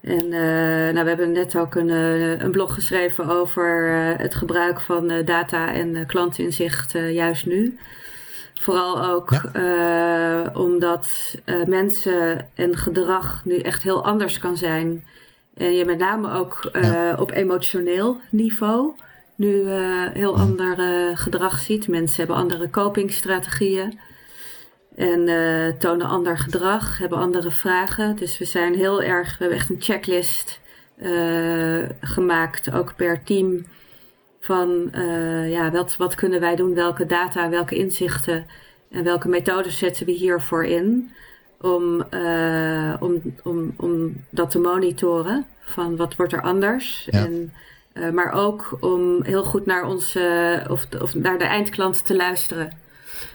En 0.00 0.24
uh, 0.24 0.92
nou, 0.92 1.02
we 1.02 1.08
hebben 1.08 1.32
net 1.32 1.56
ook 1.56 1.74
een, 1.74 1.88
een 2.44 2.50
blog 2.50 2.74
geschreven 2.74 3.28
over 3.28 3.88
uh, 3.88 4.18
het 4.18 4.34
gebruik 4.34 4.80
van 4.80 5.10
uh, 5.10 5.26
data 5.26 5.72
en 5.74 6.06
klantinzicht 6.06 6.92
juist 6.92 7.46
nu. 7.46 7.78
Vooral 8.60 9.04
ook 9.04 9.30
ja. 9.52 10.50
omdat 10.54 11.34
mensen 11.66 12.48
en 12.54 12.76
gedrag 12.76 13.44
nu 13.44 13.58
echt 13.58 13.82
heel 13.82 14.04
anders 14.04 14.38
kan 14.38 14.56
zijn. 14.56 15.04
En 15.54 15.72
je 15.72 15.84
met 15.84 15.98
name 15.98 16.32
ook 16.32 16.70
ja. 16.72 17.16
op 17.18 17.30
emotioneel 17.30 18.20
niveau 18.30 18.94
nu 19.34 19.48
uh, 19.48 20.06
heel 20.12 20.36
ander 20.36 20.78
uh, 20.78 21.16
gedrag 21.16 21.58
ziet. 21.58 21.88
Mensen 21.88 22.16
hebben 22.16 22.36
andere 22.36 22.70
copingstrategieën 22.70 23.98
en 24.96 25.28
uh, 25.28 25.68
tonen 25.68 26.06
ander 26.06 26.38
gedrag, 26.38 26.98
hebben 26.98 27.18
andere 27.18 27.50
vragen. 27.50 28.16
Dus 28.16 28.38
we 28.38 28.44
zijn 28.44 28.74
heel 28.74 29.02
erg, 29.02 29.28
we 29.28 29.36
hebben 29.38 29.58
echt 29.58 29.70
een 29.70 29.80
checklist 29.80 30.60
gemaakt, 32.00 32.72
ook 32.72 32.96
per 32.96 33.22
team. 33.22 33.66
Van 34.40 34.90
ja, 35.46 35.70
wat, 35.70 35.96
wat 35.96 36.14
kunnen 36.14 36.40
wij 36.40 36.56
doen, 36.56 36.74
welke 36.74 37.06
data, 37.06 37.48
welke 37.48 37.76
inzichten 37.76 38.46
en 38.90 39.04
welke 39.04 39.28
methodes 39.28 39.78
zetten 39.78 40.06
we 40.06 40.12
hiervoor 40.12 40.64
in. 40.64 41.10
Om, 41.60 42.04
om, 43.00 43.22
om, 43.42 43.74
om 43.76 44.24
dat 44.30 44.50
te 44.50 44.58
monitoren. 44.58 45.46
Van 45.60 45.96
wat 45.96 46.16
wordt 46.16 46.32
er 46.32 46.42
anders? 46.42 47.08
Ja. 47.10 47.24
En, 47.24 47.52
uh, 47.94 48.10
maar 48.10 48.32
ook 48.32 48.76
om 48.80 49.22
heel 49.22 49.44
goed 49.44 49.66
naar 49.66 49.84
onze 49.84 50.64
of, 50.68 50.86
of 51.00 51.14
naar 51.14 51.38
de 51.38 51.44
eindklant 51.44 52.06
te 52.06 52.16
luisteren. 52.16 52.80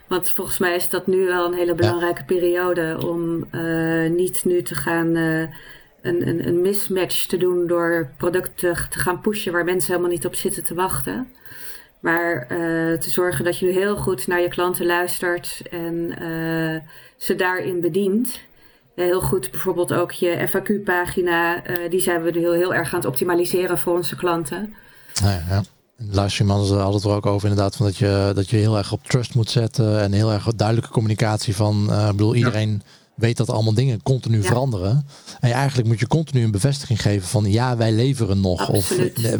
Want 0.07 0.31
volgens 0.31 0.57
mij 0.57 0.75
is 0.75 0.89
dat 0.89 1.07
nu 1.07 1.25
wel 1.25 1.45
een 1.45 1.53
hele 1.53 1.75
belangrijke 1.75 2.19
ja. 2.19 2.25
periode 2.25 2.97
om 3.07 3.45
uh, 3.51 4.09
niet 4.09 4.45
nu 4.45 4.61
te 4.61 4.75
gaan 4.75 5.15
uh, 5.15 5.41
een, 6.01 6.27
een, 6.27 6.47
een, 6.47 6.61
mismatch 6.61 7.25
te 7.25 7.37
doen 7.37 7.67
door 7.67 8.09
producten 8.17 8.75
te 8.89 8.99
gaan 8.99 9.21
pushen 9.21 9.51
waar 9.51 9.63
mensen 9.63 9.91
helemaal 9.91 10.11
niet 10.11 10.25
op 10.25 10.35
zitten 10.35 10.63
te 10.63 10.73
wachten. 10.73 11.31
Maar 11.99 12.47
te 12.99 13.09
zorgen 13.09 13.45
dat 13.45 13.59
je 13.59 13.65
nu 13.65 13.71
heel 13.71 13.95
goed 13.95 14.27
naar 14.27 14.41
je 14.41 14.47
klanten 14.47 14.85
luistert 14.85 15.61
en 15.69 16.13
ze 17.17 17.35
daarin 17.35 17.81
bedient 17.81 18.46
heel 19.05 19.21
goed 19.21 19.51
bijvoorbeeld 19.51 19.93
ook 19.93 20.11
je 20.11 20.47
FAQ-pagina. 20.49 21.69
Uh, 21.69 21.89
die 21.89 21.99
zijn 21.99 22.21
we 22.21 22.31
nu 22.31 22.39
heel, 22.39 22.53
heel 22.53 22.73
erg 22.73 22.93
aan 22.93 22.99
het 22.99 23.07
optimaliseren 23.07 23.77
voor 23.77 23.95
onze 23.95 24.15
klanten. 24.15 24.73
Nou 25.21 25.33
ja, 25.33 25.43
ja. 25.49 25.63
Luisterman 26.11 26.57
hadden 26.57 26.93
het 26.93 27.03
er 27.03 27.09
ook 27.09 27.25
over 27.25 27.49
inderdaad 27.49 27.75
van 27.75 27.85
dat 27.85 27.97
je, 27.97 28.31
dat 28.35 28.49
je 28.49 28.57
heel 28.57 28.77
erg 28.77 28.91
op 28.91 29.03
trust 29.03 29.35
moet 29.35 29.49
zetten 29.49 30.01
en 30.01 30.11
heel 30.11 30.31
erg 30.31 30.45
duidelijke 30.55 30.91
communicatie 30.91 31.55
van, 31.55 31.87
uh, 31.89 32.07
bedoel 32.07 32.35
iedereen 32.35 32.69
ja. 32.69 32.91
Weet 33.17 33.37
dat 33.37 33.49
allemaal 33.49 33.73
dingen 33.73 34.01
continu 34.03 34.37
ja. 34.37 34.43
veranderen. 34.43 35.05
En 35.39 35.51
eigenlijk 35.51 35.87
moet 35.87 35.99
je 35.99 36.07
continu 36.07 36.43
een 36.43 36.51
bevestiging 36.51 37.01
geven 37.01 37.27
van 37.27 37.51
ja, 37.51 37.77
wij 37.77 37.91
leveren 37.91 38.41
nog 38.41 38.69
of, 38.69 38.93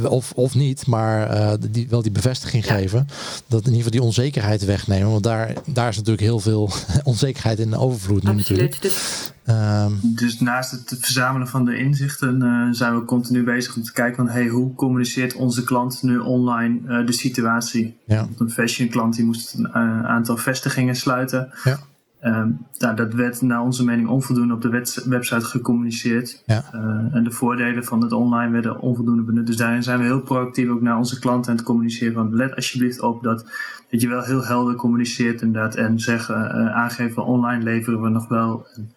of, 0.04 0.32
of 0.36 0.56
niet, 0.56 0.88
maar 0.88 1.36
uh, 1.36 1.54
die, 1.70 1.90
wel 1.90 2.02
die 2.02 2.12
bevestiging 2.12 2.66
ja. 2.66 2.74
geven. 2.74 3.08
Dat 3.48 3.60
in 3.60 3.66
ieder 3.66 3.76
geval 3.76 3.92
die 3.92 4.02
onzekerheid 4.02 4.66
wegnemen, 4.66 5.12
want 5.12 5.24
daar, 5.24 5.54
daar 5.66 5.90
is 5.90 5.96
natuurlijk 5.96 6.26
heel 6.26 6.40
veel 6.40 6.70
onzekerheid 7.04 7.60
in 7.60 7.70
de 7.70 7.78
overvloed 7.78 8.24
nu 8.24 8.30
Absoluut. 8.30 8.60
natuurlijk. 8.60 8.82
Dus 8.82 9.32
Ehm, 9.48 9.92
dus 10.02 10.40
naast 10.40 10.72
het 10.72 10.96
verzamelen 11.00 11.48
van 11.48 11.66
de 11.66 11.78
inzichten 11.78 12.42
uh, 12.42 12.68
zijn 12.72 12.96
we 12.96 13.06
continu 13.06 13.44
bezig 13.44 13.76
om 13.76 13.84
te 13.84 13.94
kijken 13.94 14.16
van 14.16 14.30
hey, 14.30 14.48
hoe 14.48 14.76
communiceert 14.76 15.36
onze 15.36 15.64
klant 15.64 16.04
nu 16.04 16.18
online 16.18 16.80
uh, 16.88 17.06
de 17.06 17.12
situatie. 17.12 17.98
Ja. 18.06 18.28
Een 18.38 18.52
fashion 18.52 18.90
klant 18.90 19.16
die 19.16 19.26
moest 19.26 19.54
een 19.54 19.70
uh, 19.70 20.06
aantal 20.06 20.38
vestigingen 20.38 20.96
sluiten. 20.96 21.50
Ja. 21.64 21.80
Um, 22.28 22.66
nou, 22.78 22.96
dat 22.96 23.14
werd 23.14 23.42
naar 23.42 23.62
onze 23.62 23.84
mening 23.84 24.08
onvoldoende 24.08 24.54
op 24.54 24.62
de 24.62 24.70
website 25.06 25.46
gecommuniceerd. 25.46 26.44
Ja. 26.46 26.64
en 27.12 27.24
de 27.24 27.32
voordelen 27.32 27.84
van 27.84 28.02
het 28.02 28.12
online 28.12 28.52
werden 28.52 28.80
onvoldoende 28.80 29.24
benut. 29.24 29.48
Dus 29.48 29.58
daarin 29.58 29.84
zijn 29.84 30.00
we 30.00 30.06
heel 30.06 30.22
proactief 30.22 30.70
ook 30.70 30.82
naar 30.82 30.98
onze 30.98 31.20
klanten 31.20 31.52
aan 31.52 31.58
het 31.58 31.66
communiceren. 31.66 32.14
Van 32.14 32.36
let 32.36 32.56
alsjeblieft 32.56 33.02
op 33.02 33.24
dat, 33.24 33.46
dat 33.90 34.02
je 34.02 34.08
wel 34.08 34.24
heel 34.24 34.46
helder 34.46 34.76
communiceert 34.76 35.42
inderdaad. 35.42 35.76
En 35.76 36.00
zeggen, 36.00 36.74
aangeven 36.74 37.26
online 37.26 37.64
leveren 37.64 38.02
we 38.02 38.10
nog 38.10 38.28
wel. 38.28 38.68
En, 38.74 38.92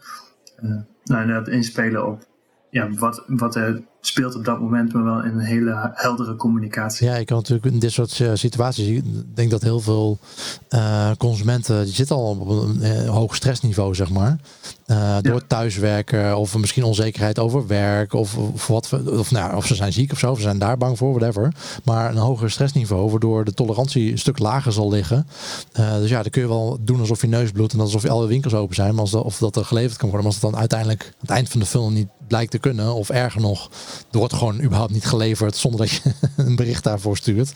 uh, 0.63 0.71
nou, 1.05 1.21
inderdaad 1.21 1.49
inspelen 1.49 2.07
op 2.07 2.29
ja, 2.71 2.91
wat, 2.91 3.25
wat 3.27 3.55
er 3.55 3.83
speelt 4.01 4.35
op 4.35 4.45
dat 4.45 4.61
moment, 4.61 4.93
maar 4.93 5.05
wel 5.05 5.25
in 5.25 5.33
een 5.33 5.45
hele 5.45 5.91
heldere 5.95 6.37
communicatie. 6.37 7.07
Ja, 7.07 7.15
ik 7.15 7.27
kan 7.27 7.37
natuurlijk 7.37 7.67
in 7.67 7.79
dit 7.79 7.93
soort 7.93 8.19
uh, 8.19 8.31
situaties, 8.35 8.87
ik 8.87 9.05
denk 9.35 9.51
dat 9.51 9.63
heel 9.63 9.81
veel 9.81 10.19
uh, 10.71 11.11
consumenten, 11.19 11.85
die 11.85 11.95
zitten 11.95 12.17
al 12.17 12.31
op 12.31 12.49
een 12.49 12.79
uh, 12.83 13.09
hoog 13.09 13.35
stressniveau, 13.35 13.95
zeg 13.95 14.11
maar. 14.11 14.39
door 15.21 15.47
thuiswerken 15.47 16.37
of 16.37 16.57
misschien 16.57 16.85
onzekerheid 16.85 17.39
over 17.39 17.67
werk 17.67 18.13
of, 18.13 18.37
of 18.37 18.67
wat, 18.67 18.93
of, 19.07 19.31
nou, 19.31 19.57
of 19.57 19.67
ze 19.67 19.75
zijn 19.75 19.93
ziek 19.93 20.13
of 20.13 20.19
zo, 20.19 20.31
of 20.31 20.37
ze 20.37 20.43
zijn 20.43 20.59
daar 20.59 20.77
bang 20.77 20.99
voor, 20.99 21.15
whatever. 21.15 21.55
Maar 21.85 22.11
een 22.11 22.17
hoger 22.17 22.51
stressniveau, 22.51 23.11
waardoor 23.11 23.45
de 23.45 23.55
tolerantie 23.55 24.11
een 24.11 24.19
stuk 24.19 24.39
lager 24.39 24.73
zal 24.73 24.91
liggen. 24.91 25.27
dus 25.73 26.11
ja, 26.11 26.23
dan 26.23 26.31
kun 26.31 26.43
je 26.43 26.49
wel 26.49 26.79
doen 26.81 27.01
alsof 27.01 27.21
je 27.21 27.27
neus 27.27 27.51
bloedt 27.51 27.73
en 27.73 27.81
alsof 27.81 28.03
je 28.03 28.11
alle 28.11 28.27
winkels 28.27 28.55
open 28.55 28.75
zijn, 28.75 28.91
maar 28.91 29.01
als 29.01 29.11
dat, 29.11 29.25
of 29.25 29.39
dat 29.39 29.57
er 29.57 29.65
geleverd 29.65 29.97
kan 29.99 30.09
worden. 30.09 30.27
Maar 30.27 30.35
als 30.35 30.43
het 30.43 30.53
dan 30.53 30.61
uiteindelijk 30.61 31.03
aan 31.05 31.15
het 31.21 31.31
eind 31.31 31.49
van 31.49 31.61
de 31.61 31.67
film 31.67 31.93
niet 31.93 32.09
blijkt 32.31 32.51
te 32.51 32.59
kunnen, 32.59 32.95
of 32.95 33.09
erger 33.09 33.41
nog, 33.41 33.71
er 34.11 34.19
wordt 34.19 34.35
gewoon 34.35 34.63
überhaupt 34.63 34.93
niet 34.93 35.05
geleverd 35.05 35.57
zonder 35.57 35.81
dat 35.81 35.91
je 35.91 36.13
een 36.37 36.57
bericht 36.57 36.85
daarvoor 36.85 37.17
stuurt. 37.17 37.53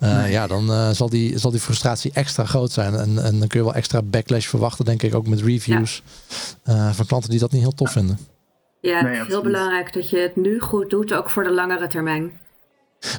Uh, 0.00 0.16
nee. 0.16 0.30
Ja, 0.30 0.46
dan 0.46 0.70
uh, 0.70 0.90
zal, 0.90 1.08
die, 1.08 1.38
zal 1.38 1.50
die 1.50 1.60
frustratie 1.60 2.10
extra 2.14 2.44
groot 2.44 2.72
zijn. 2.72 2.94
En, 2.94 3.24
en 3.24 3.38
dan 3.38 3.48
kun 3.48 3.58
je 3.58 3.64
wel 3.64 3.74
extra 3.74 4.02
backlash 4.02 4.46
verwachten, 4.46 4.84
denk 4.84 5.02
ik, 5.02 5.14
ook 5.14 5.26
met 5.26 5.40
reviews 5.40 6.02
ja. 6.64 6.74
uh, 6.74 6.92
van 6.92 7.06
klanten 7.06 7.30
die 7.30 7.38
dat 7.38 7.52
niet 7.52 7.62
heel 7.62 7.74
tof 7.74 7.90
vinden. 7.90 8.18
Ja, 8.80 9.06
het 9.06 9.20
is 9.20 9.26
heel 9.26 9.42
belangrijk 9.42 9.92
dat 9.92 10.10
je 10.10 10.18
het 10.18 10.36
nu 10.36 10.60
goed 10.60 10.90
doet, 10.90 11.14
ook 11.14 11.30
voor 11.30 11.44
de 11.44 11.52
langere 11.52 11.86
termijn. 11.86 12.32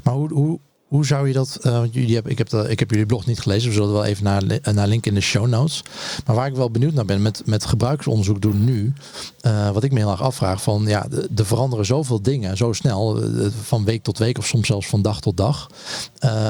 Maar 0.03 0.13
hoe, 0.13 0.33
hoe, 0.33 0.59
hoe 0.87 1.05
zou 1.05 1.27
je 1.27 1.33
dat? 1.33 1.59
Uh, 1.61 1.81
jullie 1.91 2.13
hebben, 2.13 2.31
ik, 2.31 2.37
heb 2.37 2.49
de, 2.49 2.69
ik 2.69 2.79
heb 2.79 2.89
jullie 2.89 3.05
blog 3.05 3.25
niet 3.25 3.39
gelezen. 3.39 3.69
We 3.69 3.75
zullen 3.75 3.93
wel 3.93 4.05
even 4.05 4.23
naar, 4.23 4.43
naar 4.73 4.87
linken 4.87 5.11
in 5.11 5.17
de 5.17 5.23
show 5.23 5.47
notes. 5.47 5.83
Maar 6.25 6.35
waar 6.35 6.47
ik 6.47 6.55
wel 6.55 6.71
benieuwd 6.71 6.93
naar 6.93 7.05
ben 7.05 7.21
met, 7.21 7.41
met 7.45 7.65
gebruiksonderzoek 7.65 8.41
doen 8.41 8.63
nu. 8.63 8.93
Uh, 9.41 9.69
wat 9.69 9.83
ik 9.83 9.91
me 9.91 9.99
heel 9.99 10.11
erg 10.11 10.21
afvraag 10.21 10.61
van 10.61 10.85
ja, 10.87 11.07
er 11.35 11.45
veranderen 11.45 11.85
zoveel 11.85 12.21
dingen 12.21 12.57
zo 12.57 12.73
snel. 12.73 13.21
Van 13.61 13.85
week 13.85 14.03
tot 14.03 14.17
week 14.17 14.37
of 14.37 14.45
soms 14.45 14.67
zelfs 14.67 14.87
van 14.87 15.01
dag 15.01 15.21
tot 15.21 15.37
dag. 15.37 15.69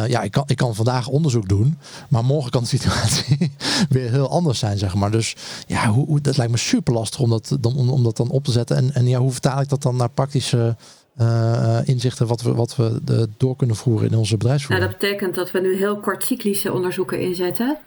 ja, 0.07 0.21
ik 0.21 0.31
kan, 0.31 0.43
ik 0.47 0.57
kan 0.57 0.75
vandaag 0.75 1.07
onderzoek 1.07 1.47
doen. 1.47 1.77
Maar 2.09 2.25
morgen 2.25 2.51
kan 2.51 2.61
de 2.61 2.69
situatie 2.77 3.51
weer 3.89 4.11
heel 4.11 4.29
anders 4.29 4.59
zijn, 4.59 4.77
zeg 4.77 4.95
maar. 4.95 5.11
Dus 5.11 5.35
ja, 5.67 5.87
hoe, 5.87 6.05
hoe, 6.05 6.21
dat 6.21 6.37
lijkt 6.37 6.51
me 6.51 6.57
super 6.57 6.93
lastig 6.93 7.19
om 7.19 7.29
dat, 7.29 7.57
om, 7.61 7.89
om 7.89 8.03
dat 8.03 8.17
dan 8.17 8.29
op 8.29 8.43
te 8.43 8.51
zetten. 8.51 8.77
En, 8.77 8.93
en 8.93 9.07
ja, 9.07 9.19
hoe 9.19 9.31
vertaal 9.31 9.61
ik 9.61 9.69
dat 9.69 9.81
dan 9.81 9.95
naar 9.95 10.09
praktische 10.09 10.75
uh, 11.21 11.79
inzichten 11.85 12.27
wat 12.27 12.41
we, 12.41 12.53
wat 12.53 12.75
we 12.75 12.99
de, 13.03 13.27
door 13.37 13.55
kunnen 13.55 13.75
voeren 13.75 14.11
in 14.11 14.17
onze 14.17 14.37
bedrijfsvoering. 14.37 14.85
Nou, 14.85 14.99
dat 14.99 15.09
betekent 15.09 15.35
dat 15.35 15.51
we 15.51 15.59
nu 15.59 15.75
heel 15.75 15.99
kort 15.99 16.23
cyclische 16.23 16.73
onderzoeken 16.73 17.19
inzetten. 17.19 17.77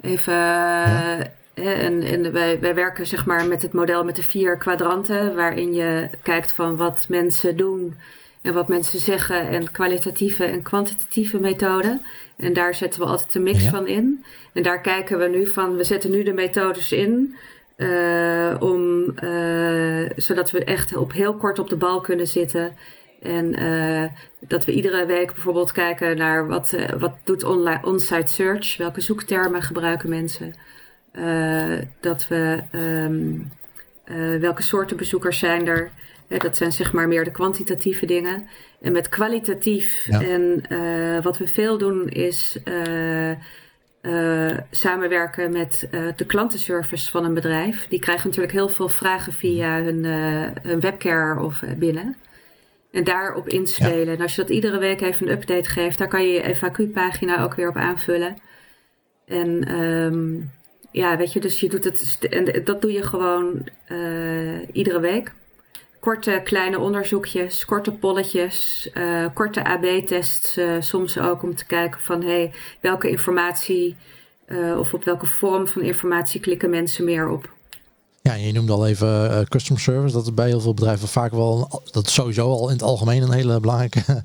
Even, 0.00 0.32
ja. 0.32 1.18
uh, 1.54 1.84
en, 1.84 2.02
en 2.02 2.32
wij, 2.32 2.60
wij 2.60 2.74
werken 2.74 3.06
zeg 3.06 3.26
maar 3.26 3.46
met 3.46 3.62
het 3.62 3.72
model 3.72 4.04
met 4.04 4.16
de 4.16 4.22
vier 4.22 4.56
kwadranten, 4.56 5.34
waarin 5.34 5.74
je 5.74 6.08
kijkt 6.22 6.52
van 6.52 6.76
wat 6.76 7.06
mensen 7.08 7.56
doen 7.56 7.94
en 8.42 8.54
wat 8.54 8.68
mensen 8.68 9.00
zeggen 9.00 9.48
en 9.48 9.70
kwalitatieve 9.70 10.44
en 10.44 10.62
kwantitatieve 10.62 11.38
methoden. 11.38 12.02
En 12.36 12.52
daar 12.52 12.74
zetten 12.74 13.00
we 13.00 13.06
altijd 13.06 13.34
een 13.34 13.42
mix 13.42 13.62
ja. 13.62 13.70
van 13.70 13.86
in. 13.86 14.24
En 14.52 14.62
daar 14.62 14.80
kijken 14.80 15.18
we 15.18 15.28
nu 15.28 15.46
van, 15.46 15.76
we 15.76 15.84
zetten 15.84 16.10
nu 16.10 16.22
de 16.22 16.32
methodes 16.32 16.92
in 16.92 17.34
uh, 17.82 18.56
om, 18.60 19.04
uh, 19.24 20.10
zodat 20.16 20.50
we 20.50 20.64
echt 20.64 20.96
op 20.96 21.12
heel 21.12 21.34
kort 21.34 21.58
op 21.58 21.68
de 21.68 21.76
bal 21.76 22.00
kunnen 22.00 22.26
zitten. 22.26 22.72
En 23.22 23.62
uh, 23.62 24.04
dat 24.40 24.64
we 24.64 24.72
iedere 24.72 25.06
week 25.06 25.32
bijvoorbeeld 25.32 25.72
kijken 25.72 26.16
naar 26.16 26.46
wat, 26.46 26.76
wat 26.98 27.12
doet 27.24 27.44
online 27.44 27.80
on-site 27.82 28.32
search, 28.32 28.76
welke 28.76 29.00
zoektermen 29.00 29.62
gebruiken 29.62 30.08
mensen. 30.08 30.54
dat 32.00 32.28
we 32.28 32.62
um, 32.72 33.50
welke 34.40 34.62
soorten 34.62 34.96
bezoekers 34.96 35.38
zijn 35.38 35.66
er. 35.66 35.90
dat 36.28 36.56
zijn 36.56 36.72
zeg 36.72 36.92
maar 36.92 37.08
meer 37.08 37.24
de 37.24 37.30
kwantitatieve 37.30 38.06
dingen. 38.06 38.46
En 38.80 38.92
met 38.92 39.08
kwalitatief 39.08 40.06
ja. 40.10 40.22
en 40.22 40.62
wat 41.22 41.38
we 41.38 41.46
veel 41.46 41.78
doen 41.78 42.08
is 42.08 42.58
uh, 44.02 44.58
samenwerken 44.70 45.52
met 45.52 45.88
uh, 45.90 46.08
de 46.16 46.26
klantenservice 46.26 47.10
van 47.10 47.24
een 47.24 47.34
bedrijf. 47.34 47.86
Die 47.88 47.98
krijgen 47.98 48.26
natuurlijk 48.26 48.54
heel 48.54 48.68
veel 48.68 48.88
vragen 48.88 49.32
via 49.32 49.82
hun, 49.82 50.04
uh, 50.04 50.46
hun 50.62 50.80
webcare 50.80 51.40
of 51.40 51.62
binnen. 51.76 52.16
En 52.90 53.04
daarop 53.04 53.48
inspelen. 53.48 54.06
Ja. 54.06 54.12
En 54.12 54.20
als 54.20 54.34
je 54.34 54.42
dat 54.42 54.50
iedere 54.50 54.78
week 54.78 55.00
even 55.00 55.26
een 55.26 55.32
update 55.32 55.68
geeft, 55.68 55.98
daar 55.98 56.08
kan 56.08 56.22
je 56.26 56.32
je 56.32 56.56
FAQ-pagina 56.56 57.42
ook 57.42 57.54
weer 57.54 57.68
op 57.68 57.76
aanvullen. 57.76 58.36
En 59.26 59.80
um, 59.80 60.50
ja, 60.90 61.16
weet 61.16 61.32
je, 61.32 61.40
dus 61.40 61.60
je 61.60 61.68
doet 61.68 61.84
het, 61.84 62.26
en 62.30 62.64
dat 62.64 62.80
doe 62.80 62.92
je 62.92 63.02
gewoon 63.02 63.68
iedere 64.72 65.00
week 65.00 65.32
korte 66.02 66.40
kleine 66.44 66.78
onderzoekjes, 66.78 67.64
korte 67.64 67.90
polletjes, 67.90 68.88
uh, 68.94 69.26
korte 69.34 69.64
AB-tests, 69.64 70.58
uh, 70.58 70.80
soms 70.80 71.18
ook 71.18 71.42
om 71.42 71.54
te 71.54 71.64
kijken 71.64 72.00
van 72.00 72.22
hey, 72.22 72.52
welke 72.80 73.10
informatie 73.10 73.96
uh, 74.46 74.78
of 74.78 74.94
op 74.94 75.04
welke 75.04 75.26
vorm 75.26 75.66
van 75.66 75.82
informatie 75.82 76.40
klikken 76.40 76.70
mensen 76.70 77.04
meer 77.04 77.28
op. 77.28 77.50
Ja, 78.22 78.34
je 78.34 78.52
noemde 78.52 78.72
al 78.72 78.86
even 78.86 79.46
customer 79.48 79.82
service. 79.82 80.14
Dat 80.14 80.24
is 80.24 80.34
bij 80.34 80.48
heel 80.48 80.60
veel 80.60 80.74
bedrijven 80.74 81.08
vaak 81.08 81.32
wel, 81.32 81.82
dat 81.90 82.06
is 82.06 82.14
sowieso 82.14 82.50
al 82.50 82.66
in 82.66 82.74
het 82.74 82.82
algemeen 82.82 83.22
een 83.22 83.32
hele 83.32 83.60
belangrijke 83.60 84.22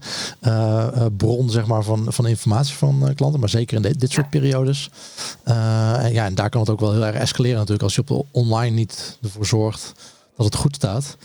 bron 1.18 1.50
zeg 1.50 1.68
maar, 1.68 1.84
van, 1.84 2.06
van 2.14 2.28
informatie 2.28 2.76
van 2.76 3.12
klanten. 3.16 3.40
Maar 3.40 3.50
zeker 3.50 3.76
in 3.76 3.82
dit, 3.82 4.00
dit 4.00 4.12
soort 4.12 4.28
ja. 4.32 4.40
periodes. 4.40 4.90
en, 5.44 6.14
ja, 6.14 6.26
en 6.26 6.36
daar 6.36 6.50
kan 6.50 6.62
het 6.62 6.70
ook 6.70 6.80
wel 6.80 6.94
heel 6.94 7.06
erg 7.06 7.16
escaleren 7.16 7.58
natuurlijk. 7.58 7.84
Als 7.84 7.96
je 7.96 8.04
op 8.08 8.26
online 8.32 8.76
niet 8.76 9.18
ervoor 9.22 9.46
zorgt 9.46 9.94
dat 10.38 10.46
het 10.46 10.56
goed 10.56 10.76
staat. 10.76 11.18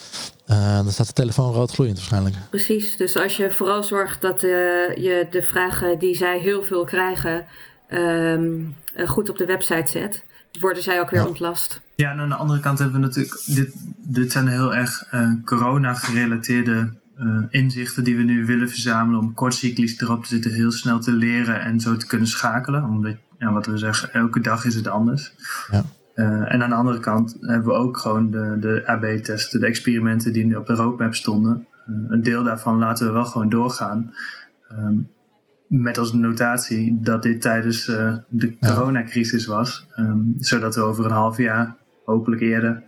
Uh, 0.53 0.75
dan 0.75 0.91
staat 0.91 1.07
de 1.07 1.13
telefoon 1.13 1.53
rood 1.53 1.71
gloeiend 1.71 1.97
waarschijnlijk. 1.99 2.37
Precies, 2.51 2.97
dus 2.97 3.17
als 3.17 3.37
je 3.37 3.51
vooral 3.51 3.83
zorgt 3.83 4.21
dat 4.21 4.43
uh, 4.43 4.51
je 4.97 5.27
de 5.31 5.43
vragen 5.43 5.99
die 5.99 6.17
zij 6.17 6.39
heel 6.39 6.63
veel 6.63 6.85
krijgen 6.85 7.45
um, 7.93 8.77
uh, 8.97 9.09
goed 9.09 9.31
op 9.31 9.39
de 9.39 9.47
website 9.47 9.91
zet, 9.91 10.25
worden 10.61 10.83
zij 10.83 11.01
ook 11.01 11.11
weer 11.11 11.21
ja. 11.21 11.27
ontlast. 11.27 11.81
Ja, 11.95 12.11
en 12.11 12.19
aan 12.19 12.29
de 12.29 12.35
andere 12.35 12.61
kant 12.61 12.79
hebben 12.79 13.01
we 13.01 13.07
natuurlijk, 13.07 13.43
dit, 13.47 13.75
dit 13.97 14.33
zijn 14.33 14.49
heel 14.49 14.75
erg 14.75 15.09
corona-gerelateerde 15.45 16.93
inzichten 17.51 18.05
die 18.05 18.17
we 18.17 18.23
nu 18.23 18.47
willen 18.47 18.69
verzamelen 18.69 19.21
om 19.21 19.35
kortcyclisch 19.35 20.01
erop 20.01 20.23
te 20.23 20.29
zitten, 20.29 20.53
heel 20.53 20.73
snel 20.73 21.01
te 21.01 21.13
leren 21.13 21.61
en 21.61 21.81
zo 21.81 21.97
te 21.97 22.07
kunnen 22.07 22.29
schakelen. 22.29 22.85
Omdat, 22.85 23.17
ja, 23.39 23.53
wat 23.53 23.67
we 23.67 23.79
zeggen, 23.79 24.13
elke 24.13 24.41
dag 24.41 24.65
is 24.65 24.75
het 24.75 24.87
anders. 24.87 25.33
Ja. 25.71 25.85
Uh, 26.15 26.53
en 26.55 26.63
aan 26.63 26.71
de 26.71 26.77
andere 26.77 27.01
kant 27.01 27.37
hebben 27.41 27.67
we 27.67 27.73
ook 27.73 27.97
gewoon 27.97 28.31
de, 28.31 28.57
de 28.61 28.83
AB-testen, 28.87 29.61
de 29.61 29.67
experimenten 29.67 30.33
die 30.33 30.45
nu 30.45 30.55
op 30.55 30.67
de 30.67 30.75
roadmap 30.75 31.15
stonden. 31.15 31.67
Uh, 31.89 31.97
een 32.09 32.23
deel 32.23 32.43
daarvan 32.43 32.79
laten 32.79 33.07
we 33.07 33.13
wel 33.13 33.25
gewoon 33.25 33.49
doorgaan. 33.49 34.15
Um, 34.73 35.09
met 35.67 35.99
als 35.99 36.13
notatie 36.13 36.99
dat 37.01 37.23
dit 37.23 37.41
tijdens 37.41 37.89
uh, 37.89 38.17
de 38.29 38.59
coronacrisis 38.59 39.47
was. 39.47 39.87
Um, 39.97 40.35
zodat 40.39 40.75
we 40.75 40.81
over 40.81 41.05
een 41.05 41.11
half 41.11 41.37
jaar, 41.37 41.77
hopelijk 42.05 42.43
eerder, 42.43 42.83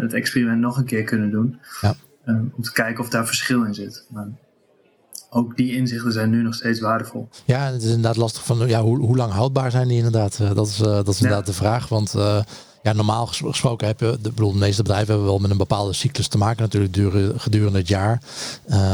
het 0.00 0.12
experiment 0.12 0.60
nog 0.60 0.76
een 0.76 0.84
keer 0.84 1.04
kunnen 1.04 1.30
doen. 1.30 1.58
Ja. 1.80 1.94
om 2.54 2.62
te 2.62 2.72
kijken 2.72 3.04
of 3.04 3.10
daar 3.10 3.26
verschil 3.26 3.64
in 3.64 3.74
zit. 3.74 4.06
Maar 4.10 4.28
ook 5.30 5.56
die 5.56 5.76
inzichten 5.76 6.12
zijn 6.12 6.30
nu 6.30 6.42
nog 6.42 6.54
steeds 6.54 6.80
waardevol. 6.80 7.28
Ja, 7.44 7.72
het 7.72 7.82
is 7.82 7.88
inderdaad 7.88 8.16
lastig 8.16 8.44
van 8.44 8.68
ja, 8.68 8.82
hoe, 8.82 8.98
hoe 8.98 9.16
lang 9.16 9.32
houdbaar 9.32 9.70
zijn 9.70 9.88
die 9.88 9.96
inderdaad? 9.96 10.38
Uh, 10.42 10.54
dat 10.54 10.66
is, 10.66 10.80
uh, 10.80 10.86
dat 10.86 11.08
is 11.08 11.20
inderdaad 11.20 11.46
ja. 11.46 11.52
de 11.52 11.58
vraag. 11.58 11.88
Want 11.88 12.14
uh, 12.16 12.38
ja, 12.82 12.92
normaal 12.92 13.26
gesproken 13.26 13.86
heb 13.86 14.00
je, 14.00 14.18
de, 14.22 14.30
bedoel, 14.30 14.52
de 14.52 14.58
meeste 14.58 14.82
bedrijven 14.82 15.08
hebben 15.08 15.26
wel 15.26 15.38
met 15.38 15.50
een 15.50 15.56
bepaalde 15.56 15.92
cyclus 15.92 16.28
te 16.28 16.38
maken 16.38 16.62
natuurlijk 16.62 16.94
duren, 16.94 17.40
gedurende 17.40 17.78
het 17.78 17.88
jaar. 17.88 18.22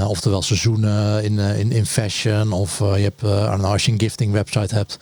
oftewel 0.07 0.43
seizoenen 0.43 1.25
in, 1.25 1.39
in, 1.39 1.73
in 1.73 1.87
fashion 1.87 2.53
of 2.53 2.79
je 2.79 2.85
hebt, 2.85 3.19
know, 3.19 3.65
als 3.65 3.85
je 3.85 3.93
een 3.93 4.01
gifting 4.01 4.33
website 4.33 4.75
hebt, 4.75 4.99